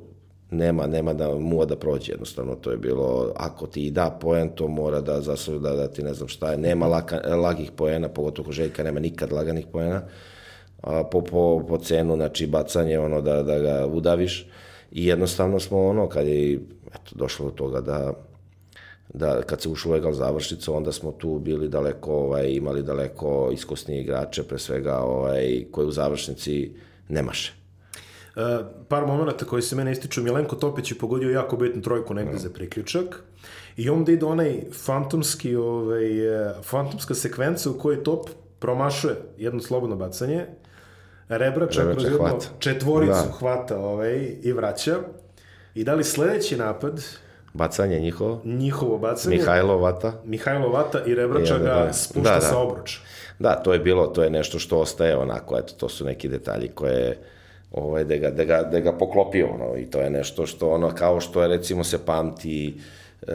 [0.51, 4.67] nema, nema da muva da prođe jednostavno, to je bilo, ako ti da poen, to
[4.67, 8.45] mora da zasluži da, da ti ne znam šta je, nema laka, lagih poena, pogotovo
[8.45, 10.01] kod Željka nema nikad laganih poena,
[10.81, 14.47] a, po, po, po cenu, znači bacanje, ono, da, da ga udaviš.
[14.91, 16.53] I jednostavno smo, ono, kad je
[16.87, 18.13] eto, došlo do toga da,
[19.13, 23.49] da kad se ušlo u egal završnicu, onda smo tu bili daleko, ovaj, imali daleko
[23.53, 26.71] iskusnije igrače, pre svega, ovaj, koje u završnici
[27.09, 27.60] nemaše.
[28.35, 28.43] Uh,
[28.87, 32.49] par momenta koji se mene ističu, Milenko Topić je pogodio jako bitnu trojku negde za
[32.49, 33.23] priključak
[33.77, 38.29] i onda ide onaj fantomski, ovaj, eh, fantomska sekvenca u kojoj Top
[38.59, 40.45] promašuje jedno slobodno bacanje,
[41.29, 42.45] Rebrača Rebrača kroz jednu hvata.
[42.59, 43.31] četvoricu Da.
[43.39, 44.97] hvata ovaj, i vraća.
[45.75, 47.03] I da li sledeći napad,
[47.53, 51.93] Bacanje njihovo, njihovo bacanje, Mihajlo Vata, Mihajlo Vata i Rebrača ga da.
[51.93, 52.41] spušta Da, da.
[52.41, 52.99] sa obruča.
[53.39, 56.67] Da, to je bilo, to je nešto što ostaje onako, eto, to su neki detalji
[56.67, 57.17] koje,
[57.71, 60.91] ovaj, da ga, da ga, da ga poklopio, ono, i to je nešto što, ono,
[60.91, 62.77] kao što je, recimo, se pamti
[63.21, 63.33] e,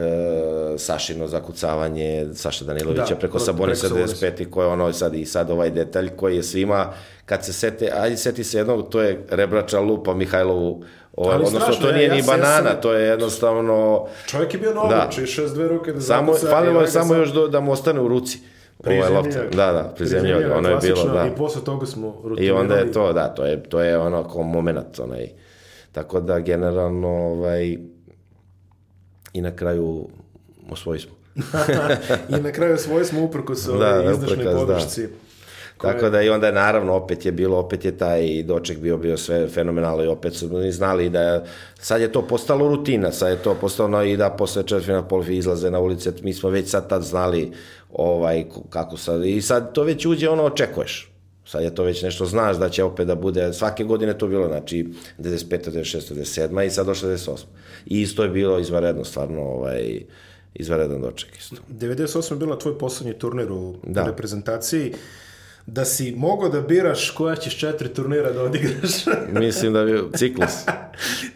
[0.77, 4.25] Sašino zakucavanje Saša Danilovića Da, preko Sabonisa Sabonisa.
[4.27, 4.49] 95.
[4.49, 6.93] koji je ono sad i sad ovaj detalj koji je svima
[7.25, 10.83] kad se sete, ajde seti se jednog, to je Rebrača lupa Mihajlovu
[11.15, 14.53] ovaj, Ali odnosno strašno, to nije ja ni ja banana, sam- to je jednostavno Čovjek
[14.53, 14.97] je bio na Da.
[14.97, 17.59] obruču i šest dve ruke da samo, falilo ovaj je samo sam- još do, da
[17.59, 18.39] mu ostane u ruci
[18.79, 19.21] ovaj lopta.
[19.21, 19.55] Prizemljivak.
[19.55, 21.25] Da, da, prizemljivak, Prizemljivak, ono je bilo, da.
[21.25, 22.59] I posle toga smo I rutinirali.
[22.61, 25.27] onda je to, da, to je, to je ono kao moment, onaj.
[25.91, 27.77] Tako da, generalno, ovaj,
[29.33, 30.07] i na kraju
[30.69, 31.11] osvoji smo.
[32.37, 34.51] I na kraju svoje smo uprkos Da, ovoj da, izdašnoj da.
[34.51, 35.07] podršci.
[35.77, 39.17] koja- Tako da i onda naravno opet je bilo, opet je taj doček bio bio
[39.17, 41.41] sve fenomenalno i opet su oni znali da je,
[41.75, 45.71] sad je to postalo rutina, sad je to postalo i da posle četvrtfina polufi izlaze
[45.71, 47.51] na ulice, mi smo već sad tad znali
[47.97, 51.11] ovaj, kako sad, i sad to već uđe ono očekuješ.
[51.45, 54.47] Sad je to već nešto znaš da će opet da bude, svake godine to bilo,
[54.47, 54.87] znači
[55.19, 55.69] 95.
[55.71, 56.13] 96.
[56.13, 56.65] 97.
[56.65, 57.37] i sad došlo 98.
[57.85, 60.01] I isto je bilo izvanredno, stvarno ovaj,
[60.53, 61.55] izvanredan doček isto.
[61.71, 64.03] 98 je bila tvoj poslednji turnir u Da.
[64.03, 64.89] reprezentaciji.
[64.89, 64.97] Da
[65.85, 68.91] si mogao da biraš koja ćeš četiri turnira da odigraš.
[69.45, 70.51] Mislim da bi ciklus.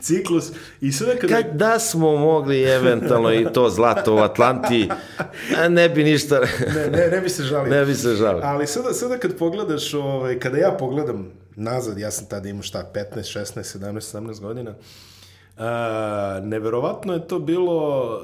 [0.02, 0.52] Ciklus.
[0.82, 1.36] I sada kada...
[1.36, 4.90] Kad da smo mogli eventualno i to zlato u Atlanti,
[5.70, 6.40] ne bi ništa,
[6.76, 7.74] Ne, ne, ne bi se žalio.
[7.74, 8.42] ne bi se žalio.
[8.44, 12.92] Ali sada, sada kad pogledaš, ovaj, kada ja pogledam nazad, ja sam tada imao šta,
[12.94, 14.76] 15, 16, 17, 17 godina,
[15.58, 18.22] a, neverovatno je to bilo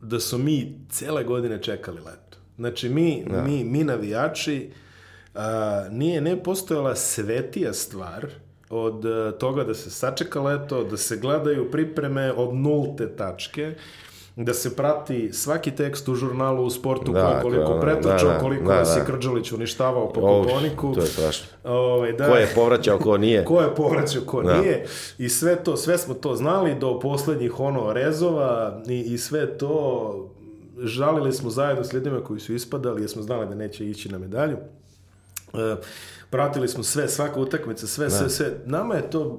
[0.00, 2.38] da su mi cele godine čekali leto.
[2.56, 4.70] Znači, mi, mi, mi navijači,
[5.34, 8.26] a, nije ne postojala svetija stvar
[8.70, 13.74] od a, toga da se sačeka leto, da se gledaju pripreme od nulte tačke,
[14.36, 18.28] da se prati svaki tekst u žurnalu u sportu, Da, ko je koliko ono, pretrčao,
[18.28, 19.04] da, da, koliko da, da.
[19.04, 20.94] Krđalić uništavao po kuponiku.
[20.94, 21.46] to je strašno.
[21.64, 23.44] Ovaj, da, Ko je povraćao, ko nije.
[23.50, 24.60] ko je povraćao, ko Da.
[24.60, 24.86] nije.
[25.18, 30.14] I sve to, sve smo to znali do poslednjih ono rezova i, i sve to
[30.78, 34.18] žalili smo zajedno s ljudima koji su ispadali jer smo znali da neće ići na
[34.18, 34.56] medalju.
[35.54, 35.76] E,
[36.30, 38.52] pratili smo sve, svaka utakmica, sve, sve, sve.
[38.66, 39.38] Nama je to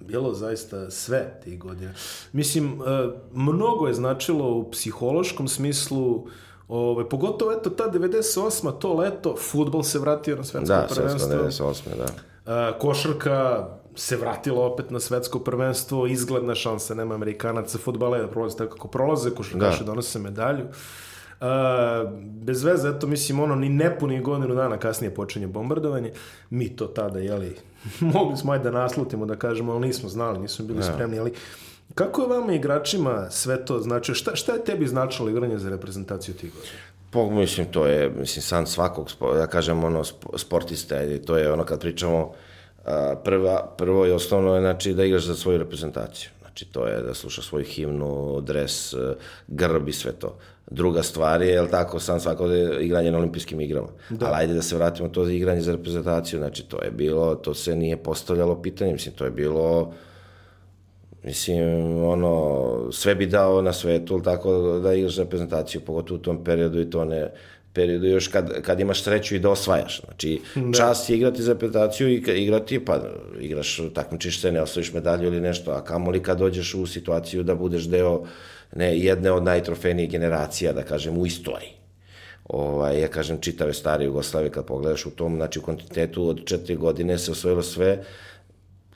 [0.00, 1.92] bilo zaista sve tih godina.
[2.32, 6.26] Mislim, e, mnogo je značilo u psihološkom smislu
[6.68, 8.78] Ove, pogotovo eto ta 98.
[8.78, 11.66] to leto, futbol se vratio na svetsko Da, svetsko prvenstvo.
[11.66, 11.82] 98.
[11.96, 12.04] da.
[12.70, 18.28] Uh, košarka se vratila opet na svetsko prvenstvo, izgledna šansa, nema Amerikanaca, futbala je da
[18.28, 19.84] prolaze tako kako prolaze, košarkaši Da.
[19.84, 20.64] donose medalju.
[21.40, 21.46] Uh,
[22.20, 26.12] bez veze, eto, mislim, ono, ni nepunih godinu dana kasnije počinje bombardovanje.
[26.50, 27.56] Mi to tada, jeli,
[28.14, 31.32] mogli smo ajde da naslutimo, da kažemo, ali nismo znali, nismo bili spremni, ali
[31.94, 36.34] kako je vama igračima sve to znači, šta, šta je tebi značilo igranje za reprezentaciju
[36.34, 36.72] tih godina?
[37.10, 40.96] Po, mislim, to je, mislim, san svakog, ja kažem, ono, sp- sportista,
[41.26, 42.32] to je ono kad pričamo,
[43.24, 46.30] prva, prvo i osnovno je, znači, da igraš za svoju reprezentaciju.
[46.40, 48.94] Znači, to je da slušaš svoju himnu, dres,
[49.48, 50.38] grb i sve to.
[50.70, 53.88] Druga stvar je, jel tako, sam svako da je igranje na olimpijskim igrama.
[54.10, 54.26] Da.
[54.26, 57.54] Ali ajde da se vratimo to za igranje za reprezentaciju, znači, to je bilo, to
[57.54, 59.92] se nije postavljalo pitanje, mislim, to je bilo,
[61.26, 66.80] Mislim, ono, sve bi dao na svetu, tako da igraš reprezentaciju, pogotovo u tom periodu
[66.80, 67.30] i to ne
[67.72, 70.00] periodu još kad, kad imaš sreću i da osvajaš.
[70.04, 70.72] Znači, da.
[70.78, 73.00] čast je igrati za reprezentaciju i igrati, pa
[73.40, 77.54] igraš, takmičiš se, ne osvojiš medalju ili nešto, a kamoli kad dođeš u situaciju da
[77.54, 78.24] budeš deo
[78.74, 81.76] ne, jedne od najtrofejnijih generacija, da kažem, u istoriji
[82.48, 86.76] ovaj, ja kažem, čitave stare Jugoslavije, kad pogledaš u tom, znači u kontinuitetu od četiri
[86.76, 88.02] godine se osvojilo sve,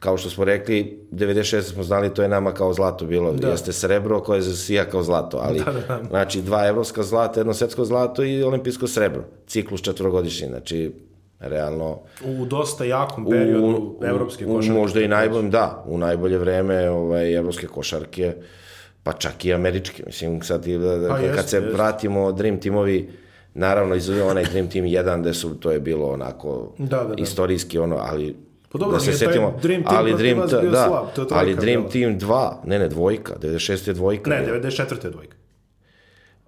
[0.00, 1.62] kao što smo rekli, 96.
[1.62, 3.48] smo znali, to je nama kao zlato bilo, da.
[3.48, 6.00] jeste srebro koje zasija kao zlato, ali, da, da, da.
[6.08, 10.92] znači, dva evropska zlata, jedno svetsko zlato i olimpijsko srebro, ciklus četvrogodišnji, znači,
[11.40, 11.98] realno...
[12.24, 14.78] U dosta jakom periodu evropske u, košarke.
[14.78, 18.34] Možda i najboljem, da, u najbolje vreme ovaj, evropske košarke,
[19.02, 21.70] pa čak i američke, mislim, sad, i da, da, Pa kad jeste, se jeste.
[21.70, 23.10] vratimo Dream Teamovi,
[23.54, 27.22] naravno, izuzeo onaj Dream Team 1, gde su, to je bilo onako Da, da, da.
[27.22, 28.36] istorijski ono, ali
[28.72, 31.80] Pa dobro, da se setimo, Dream Team ali Dream, da, slab, to je ali Dream
[31.80, 31.90] bila.
[31.90, 34.30] Team 2, ne ne, dvojka, 96 je dvojka.
[34.30, 34.58] Ne, bila.
[34.58, 35.04] 94.
[35.04, 35.36] je dvojka.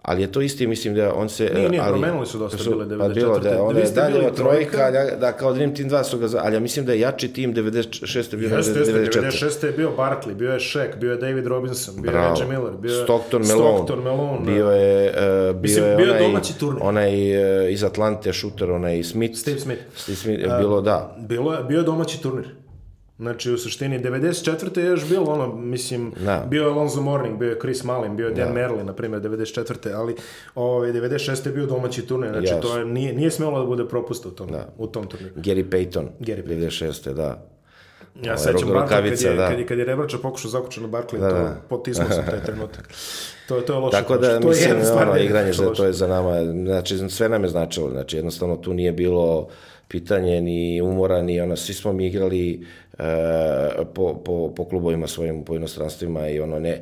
[0.02, 1.50] Ali je to isti, mislim da on se...
[1.54, 3.42] Nije, nije, ali, promenili su dosta bile Pa bilo 94..
[3.42, 4.90] da on Vi je dalje od trojka, trojka.
[4.90, 6.28] da, da kao Dream Team 2 su ga...
[6.38, 8.36] Ali ja mislim da je jači tim 96.
[8.36, 9.20] bio Jeste, jeste, 94.
[9.22, 9.66] 96.
[9.66, 12.28] je bio Barkley, bio je Shaq, bio je David Robinson, bio je Bravo.
[12.28, 13.76] Reggie Miller, bio je Stockton Malone.
[13.76, 16.82] Stockton Malone, bio je, uh, bio Mislim, je bio je onaj, domaći turnir.
[16.82, 17.12] onaj
[17.64, 19.38] uh, iz Atlante šuter, onaj Smith.
[19.38, 19.82] Steve Smith.
[19.96, 21.16] Steve Smith, je bilo da.
[21.18, 22.61] Bilo je, bio je domaći turnir.
[23.22, 24.44] Znači, u suštini, 94.
[24.78, 26.46] je još bilo, ono, mislim, Da.
[26.46, 29.64] bio je Alonzo Mourning, bio je Chris Mullin, bio je Dan Merlin, na primjer, 94.
[29.92, 30.16] Ali
[30.54, 31.46] ovaj, 96.
[31.46, 32.60] je bio domaći turnir, znači, Jasno.
[32.60, 35.34] to je, nije, nije smelo da bude propusta u tom, u tom turniru.
[35.36, 36.06] Gary Payton.
[36.20, 36.68] Gary Payton.
[36.70, 37.14] 96.
[37.14, 37.22] da.
[37.22, 37.38] Ja
[38.24, 39.48] Ovaj, sećam Barkla kad je, da.
[39.48, 41.56] kad je, kad je Rebrača pokušao zakući na Barkley, Da, to da.
[41.68, 42.88] potisnuo sam taj trenutak.
[43.48, 43.92] To, je- to je loše.
[43.92, 47.08] Tako da, to je mislim, stvar ono, da je igranje, to je za nama, znači,
[47.08, 49.48] sve nam je značilo, znači, jednostavno tu nije bilo
[49.92, 52.66] pitanje ni umora, ni ono, svi smo mi igrali
[52.98, 53.04] e,
[53.94, 56.80] po, po, po klubovima svojim, po inostranstvima i ono, ne, e,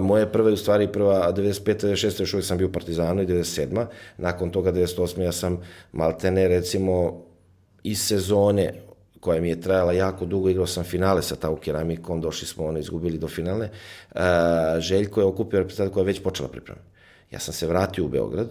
[0.00, 1.86] moje prve, u stvari, prva, 95.
[1.86, 2.20] 96.
[2.20, 3.86] još uvijek sam bio u Partizanu i 97.
[4.16, 5.22] Nakon toga, 98.
[5.22, 5.60] ja sam
[5.92, 7.22] maltene, recimo,
[7.82, 8.74] iz sezone
[9.20, 12.78] koja mi je trajala jako dugo, igrao sam finale sa Tau Keramikom, došli smo, ono,
[12.78, 13.68] izgubili do finale.
[14.14, 14.20] E,
[14.80, 16.80] Željko je okupio reprezentaciju koja je već počela priprema.
[17.30, 18.48] Ja sam se vratio u Beograd,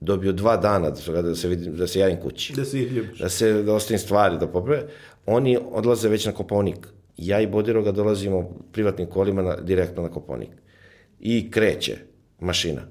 [0.00, 2.92] dobio dva dana da se, da se, vidim, da se javim kući, Da se ih
[2.92, 3.18] ljubiš.
[3.18, 4.86] da se da ostavim stvari, da poprave.
[5.26, 6.88] Oni odlaze već na Koponik.
[7.16, 10.50] Ja i Bodiroga dolazimo privatnim kolima na, direktno na Koponik.
[11.20, 11.96] I kreće
[12.40, 12.82] mašina,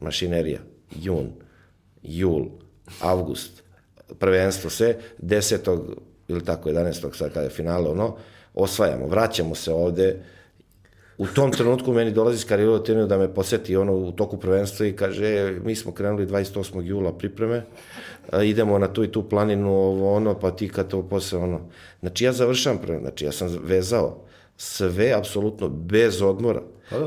[0.00, 0.60] mašinerija,
[1.00, 1.30] jun,
[2.02, 2.44] jul,
[3.00, 3.62] avgust,
[4.18, 5.94] prvenstvo sve, 10.
[6.28, 7.14] ili tako 11.
[7.14, 8.16] sad kada je finale, ono,
[8.54, 10.22] osvajamo, vraćamo se ovde,
[11.22, 14.96] u tom trenutku meni dolazi Skarilo Tenio da me poseti ono u toku prvenstva i
[14.96, 16.82] kaže, "E, mi smo krenuli 28.
[16.82, 17.62] jula pripreme,
[18.44, 21.60] idemo na tu i tu planinu, ovo ono, pa ti kad to posle ono.
[22.00, 24.18] Znači ja završam prve, znači ja sam vezao
[24.56, 26.62] sve apsolutno bez odmora.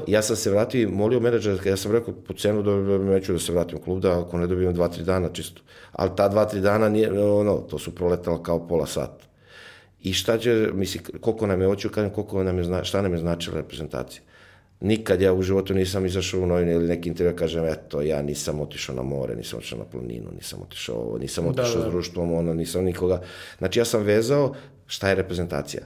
[0.08, 3.34] Ja sam se vratio i molio menadžera, ja sam rekao po cenu da, da neću
[3.34, 5.62] da se vratim u klub, da ako ne dobijem dva, tri dana čisto.
[5.92, 9.25] Ali ta dva, tri dana nije, ono, to su proletala kao pola sata.
[10.06, 13.14] I šta će, misli, koliko nam je, hoću kažem, koliko nam je, zna- šta nam
[13.14, 14.22] je značila reprezentacija.
[14.80, 18.60] Nikad ja u životu nisam izašao u novine ili neki intervju kažem, eto, ja nisam
[18.62, 21.90] otišao na more, nisam otišao na planinu, nisam otišao ovo, nisam otišao da.
[21.90, 23.22] s društvom, ono, nisam nikoga.
[23.58, 24.54] Znači, ja sam vezao
[24.88, 25.84] šta je reprezentacija.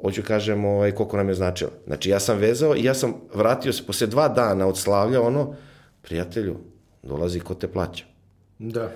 [0.00, 1.70] Hoću kažem ovaj, koliko nam je značila.
[1.86, 5.54] Znači, ja sam vezao i ja sam vratio se posle dva dana od slavlja, ono,
[6.02, 6.56] prijatelju,
[7.02, 8.04] dolazi ko te plaća.
[8.58, 8.90] Da.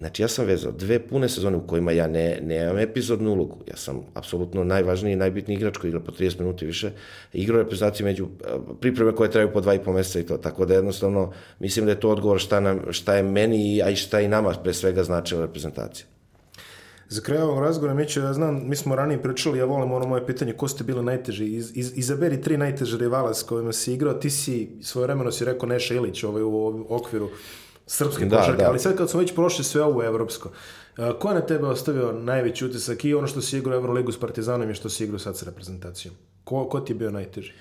[0.00, 3.56] Znači ja sam vezao dve pune sezone u kojima ja ne, nemam epizodnu ulogu.
[3.66, 6.90] Ja sam apsolutno najvažniji i najbitniji igrač koji igra po 30 minuta i više.
[7.32, 10.38] Igrao reprezentaciju među a, pripreme koje traju po dva i po meseca i to.
[10.38, 13.96] Tako da jednostavno mislim da je to odgovor šta, nam, šta je meni, a i
[13.96, 16.06] šta i nama pre svega značila reprezentacija.
[17.08, 20.26] Za kraj ovog razgovora, Mićo, ja znam, mi smo ranije pričali, ja volim ono moje
[20.26, 21.46] pitanje, ko ste bili najteži?
[21.46, 25.44] Iz, iz, izaberi tri najteže rivala s kojima si igrao, ti si svoje vremeno si
[25.44, 27.28] rekao Neša Ilić ovaj, u ovom okviru
[27.90, 28.68] srpske Da, košarke, da.
[28.68, 30.50] ali sad kad smo već prošli sve ovo evropsko,
[30.96, 34.20] a, ko je na tebe ostavio najveći utisak i ono što si igrao Euroligu s
[34.20, 36.14] Partizanom i što si igrao sad s reprezentacijom?
[36.44, 37.52] Ko, ko ti je bio najteži?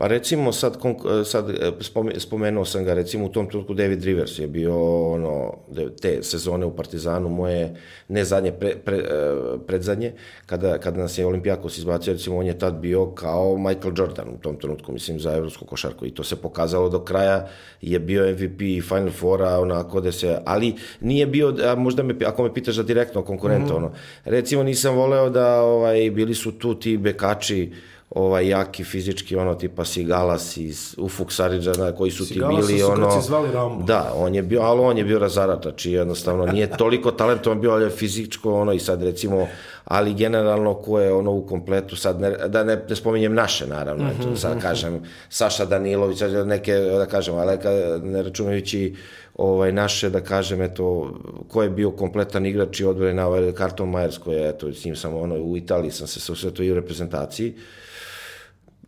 [0.00, 0.78] Pa recimo sad,
[1.24, 4.74] sad e, spome- spomenuo sam ga, recimo u tom trenutku David Rivers je bio
[5.12, 5.54] ono,
[6.00, 7.74] te sezone u Partizanu moje,
[8.08, 9.34] ne zadnje, pre, pre, e,
[9.66, 10.12] predzadnje,
[10.46, 14.38] kada, kada nas je Olimpijakos izbacio, recimo on je tad bio kao Michael Jordan u
[14.38, 16.06] tom trenutku, mislim, za evropsku košarku.
[16.06, 17.48] I to se pokazalo do kraja,
[17.80, 22.14] je bio MVP i Final Fora, onako da se, ali nije bio, a možda me,
[22.26, 23.92] ako me pitaš za direktno konkurenta, ono,
[24.24, 27.72] recimo nisam voleo da, ovaj, bili su tu ti bekači,
[28.10, 32.90] ovaj jaki fizički ono tipa Sigalas iz Ufuk Saridžana koji su Sigalasa ti bili su
[32.90, 33.84] ono zvali Rambo.
[33.84, 37.70] da on je bio ali on je bio razarač znači jednostavno nije toliko talentovan bio
[37.70, 39.46] ali je fizičko ono i sad recimo
[39.84, 44.04] ali generalno ko je ono u kompletu sad ne, da ne, ne spominjem naše naravno
[44.04, 47.58] Mhm, eto, sad kažem Saša Danilović neke da kažem ali
[48.02, 48.94] ne računajući
[49.34, 51.14] ovaj naše da kažem eto
[51.48, 54.84] ko je bio kompletan igrač i odbrane na ovaj Carton Myers koji je eto s
[54.84, 57.54] njim sam ono u Italiji sam se susretao i u reprezentaciji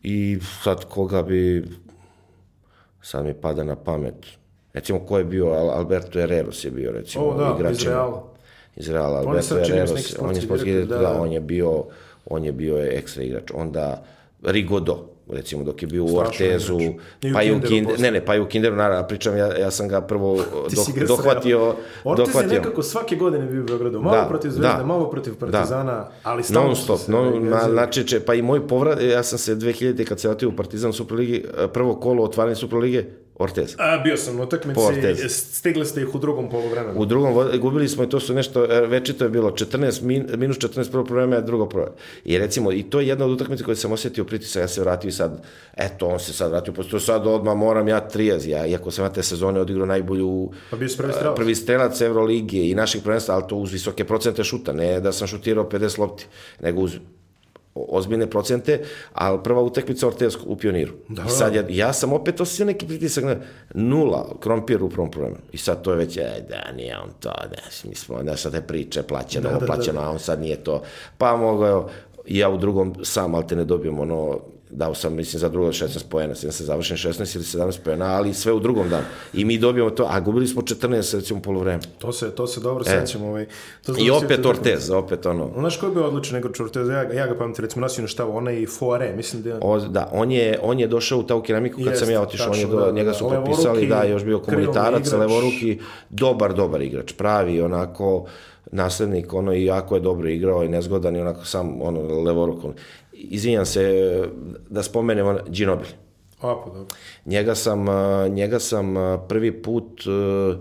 [0.02, 1.64] i sad koga bi
[3.02, 4.14] sad mi pada na pamet
[4.72, 8.24] recimo ko je bio Al- Alberto Herreros je bio recimo O, da, igrač iz Reala.
[8.76, 11.20] iz Reala Alberto Herreros on je sportski direktor, da, da, da.
[11.20, 11.84] on je bio
[12.26, 14.04] on je bio ekstra igrač onda
[14.42, 16.96] Rigodo recimo dok je bio u Strašan Ortezu igrač.
[17.22, 19.58] I u pa i u Kinderu ne ne pa i u Kinderu naravno pričam ja,
[19.58, 20.38] ja sam ga prvo
[20.84, 21.74] si ga dohvatio sreo.
[22.04, 24.00] Ortiz je dohvatio nekako svake godine bio u Beogradu.
[24.00, 24.84] Malo Da, protiv Zvezde, da.
[24.84, 28.42] malo protiv Partizana, ali stalno non stop, se no, ovaj, na, znači, če- pa i
[28.42, 30.04] moj povrat, ja sam se 2000.
[30.04, 33.04] kad se vratio u Partizan u Superligi, prvo kolo otvaranje Superlige,
[33.38, 33.74] Ortez.
[33.78, 34.80] A, bio sam na utakmici,
[35.28, 37.00] stigli ste ih u drugom poluvremenu.
[37.00, 40.59] U drugom, gubili smo i to su nešto, e, večito je bilo 14, min, minus
[40.59, 41.86] 14 prvo vreme, drugo prvo.
[42.24, 45.09] I recimo, i to je jedna od utakmica koje sam osjetio pritisak, ja se vratio
[45.09, 45.44] i sad,
[45.76, 49.12] eto, on se sad vratio, posto sad odmah moram ja trijez, ja, iako sam ja
[49.12, 51.36] te sezone odigrao najbolju Pa bio prvi strelac.
[51.36, 55.28] prvi strelac Evrolige i naših prvenstva, ali to uz visoke procente šuta, ne da sam
[55.28, 56.26] šutirao 50 lopti,
[56.60, 56.92] nego uz
[57.74, 58.80] ozbiljne procente,
[59.12, 60.92] ali prva utakmica Ortez u pioniru.
[61.08, 61.22] Da.
[61.26, 63.36] I sad ja, ja sam opet osjetio neki pritisak na
[63.74, 65.36] nula, krompir u prvom problemu.
[65.52, 68.52] I sad to je već, e, da, nije on to, da, mi smo, da sad
[68.52, 70.82] te priče, plaćeno, Da, da, da, plaćeno, a on sad nije to.
[71.18, 71.90] Pa mogu, evo,
[72.26, 74.38] ja u drugom sam, ali te ne dobijem ono,
[74.72, 78.34] dao sam, mislim, za drugo 16 poena, sam se završen 16 ili 17 poena, ali
[78.34, 79.04] sve u drugom danu.
[79.34, 81.82] I mi dobijemo to, a gubili smo 14, recimo, polovreme.
[81.98, 82.90] To se, to se dobro e.
[82.90, 83.22] sećam.
[83.22, 83.46] Ovaj,
[83.86, 85.50] to I opet Ortez, opet ono.
[85.58, 86.88] Znaš ko je bio odličan nego Ortez?
[86.88, 89.58] Ja, ja ga pamtim, recimo, nosio na štavu, onaj Foare, mislim da je...
[89.60, 92.52] O, da, on je, on je došao u tau keramiku kad Jest, sam ja otišao,
[92.52, 95.78] on je do, da, njega su da, potpisali, da, još bio komunitarac, levoruki,
[96.10, 98.26] dobar, dobar igrač, pravi, onako,
[98.72, 102.58] naslednik, ono, i jako je dobro igrao i nezgodan i onako sam, ono, levoruk.
[103.30, 104.24] Izvinjam se,
[104.70, 105.90] da spomenemo Ginobili.
[106.40, 106.86] A, pa dobro.
[107.26, 107.86] Njega sam,
[108.28, 108.94] njega sam
[109.28, 110.58] prvi put uh,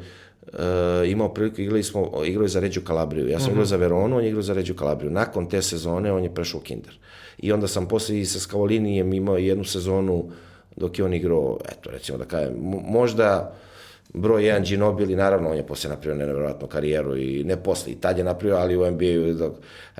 [0.53, 3.27] uh, imao priliku, igrali smo, igrali za Ređu Kalabriju.
[3.27, 3.51] Ja sam uh -huh.
[3.51, 5.11] igrao za Veronu, on je igrao za Ređu Kalabriju.
[5.11, 6.99] Nakon te sezone on je prešao u Kinder.
[7.37, 10.29] I onda sam posle i sa Skavolinijem imao jednu sezonu
[10.75, 12.53] dok je on igrao, eto, recimo da kažem,
[12.87, 13.55] možda
[14.13, 18.17] broj jedan Ginobili, naravno on je posle napravio nevjerojatnu karijeru i ne posle, i tad
[18.17, 19.49] je napravio, ali u NBA-u, da,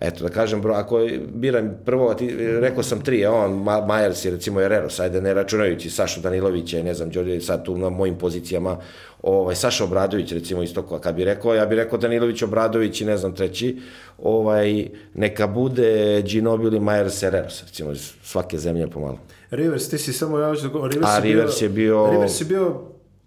[0.01, 4.59] eto da kažem, bro, ako biram prvo, ti, rekao sam tri, on, Majers i recimo
[4.59, 8.77] Herreros, ajde ne računajući Sašu Danilovića i ne znam, Đorđe, sad tu na mojim pozicijama,
[9.21, 13.17] ovaj, Saša Obradović, recimo isto, kad bi rekao, ja bih rekao Danilović, Obradović i ne
[13.17, 13.77] znam treći,
[14.17, 19.19] ovaj, neka bude Ginobili, Majers, Herreros, recimo iz svake zemlje pomalo.
[19.51, 22.11] Rivers, ti si samo ja da Rivers, A Rivers je bio...
[22.11, 22.81] Rivers je bio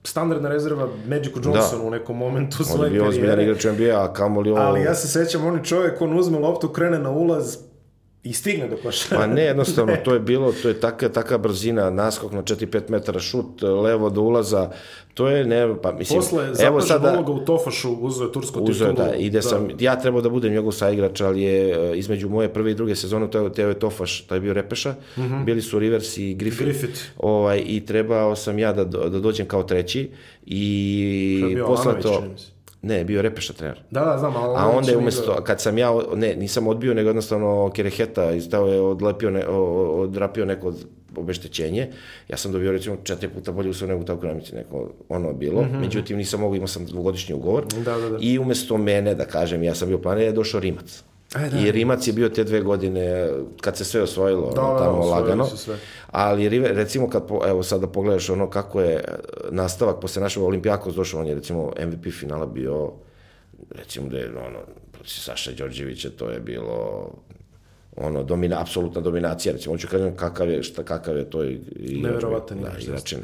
[0.07, 1.89] standardna rezerva Magicu Johnsonu da.
[1.89, 3.07] u nekom momentu svoje karijere.
[3.07, 4.61] On je bio ozbiljan igrač NBA, a kamoli ovo...
[4.61, 7.57] Ali ja se sećam, on čovjek, on uzme loptu, krene na ulaz,
[8.25, 9.21] i stigne do košara.
[9.21, 13.21] Pa ne, jednostavno, to je bilo, to je taka, taka brzina, naskok na 4-5 metara,
[13.21, 14.71] šut, levo do ulaza,
[15.15, 16.21] to je, ne, pa mislim...
[16.21, 19.09] Posle, evo sada, uloga u Tofašu, uzeo je tursku uzeo, titulu.
[19.09, 19.43] Da, ide da.
[19.43, 22.97] sam, ja trebao da budem njegov saigrač, ali je e, između moje prve i druge
[22.97, 25.45] sezone, to je, teo je Tofaš, taj je bio Repeša, mm -hmm.
[25.45, 27.01] bili su Rivers i Griffith, Griffith.
[27.19, 30.11] Ovaj, i trebao sam ja da, da dođem kao treći
[30.47, 32.25] i posle to...
[32.85, 33.83] Ne, bio Repeša trener.
[33.91, 34.55] Da, da, znam, ali...
[34.57, 38.81] A onda je umesto, kad sam ja, ne, nisam odbio, nego jednostavno Kereheta izdao je
[38.81, 40.73] odlepio, ne, odrapio neko
[41.17, 41.89] obeštećenje.
[42.29, 45.63] Ja sam dobio recimo četiri puta bolje uslov nego u tako granici, neko ono bilo.
[45.63, 45.81] Mm -hmm.
[45.81, 47.65] Međutim, nisam mogu, imao sam dvogodišnji ugovor.
[47.85, 48.19] Da, da, da.
[48.21, 51.05] I umesto mene, da kažem, ja sam bio planiran, je došao Rimac.
[51.35, 53.29] Aj, da, I Rimac je bio te dve godine
[53.61, 55.47] kad se sve osvojilo, da, ono, tamo da, lagano.
[55.47, 55.77] Sve.
[56.11, 59.05] Ali recimo kad, po, evo sad da pogledaš ono kako je
[59.51, 62.93] nastavak posle našeg Olimpijakos došao, on je recimo MVP finala bio
[63.71, 64.59] recimo da je ono,
[64.93, 67.11] protiv Saša Đorđevića, to je bilo
[67.97, 72.01] ono, domina, apsolutna dominacija, recimo, hoću kažem kakav je, šta, kakav je to i, i
[72.03, 73.15] Neverovatan da, igrač.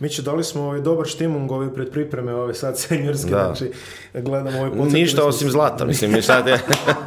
[0.00, 3.44] Mi će dali smo ovaj dobar štimung ovaj pred pripreme ove sad senjorske, da.
[3.44, 3.72] znači
[4.14, 4.92] gledamo ovaj podcast.
[4.92, 6.58] Ništa osim zlata, mislim, mi sad je,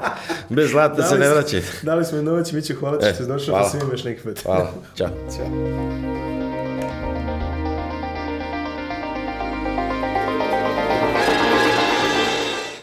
[0.49, 1.57] bez zlata se ne vraća.
[1.81, 3.63] Dali smo i noć, mi će hvala što e, ste došli, da hvala.
[3.63, 4.43] da svima još neki put.
[4.43, 5.07] Hvala, čao.
[5.07, 6.32] Ćao.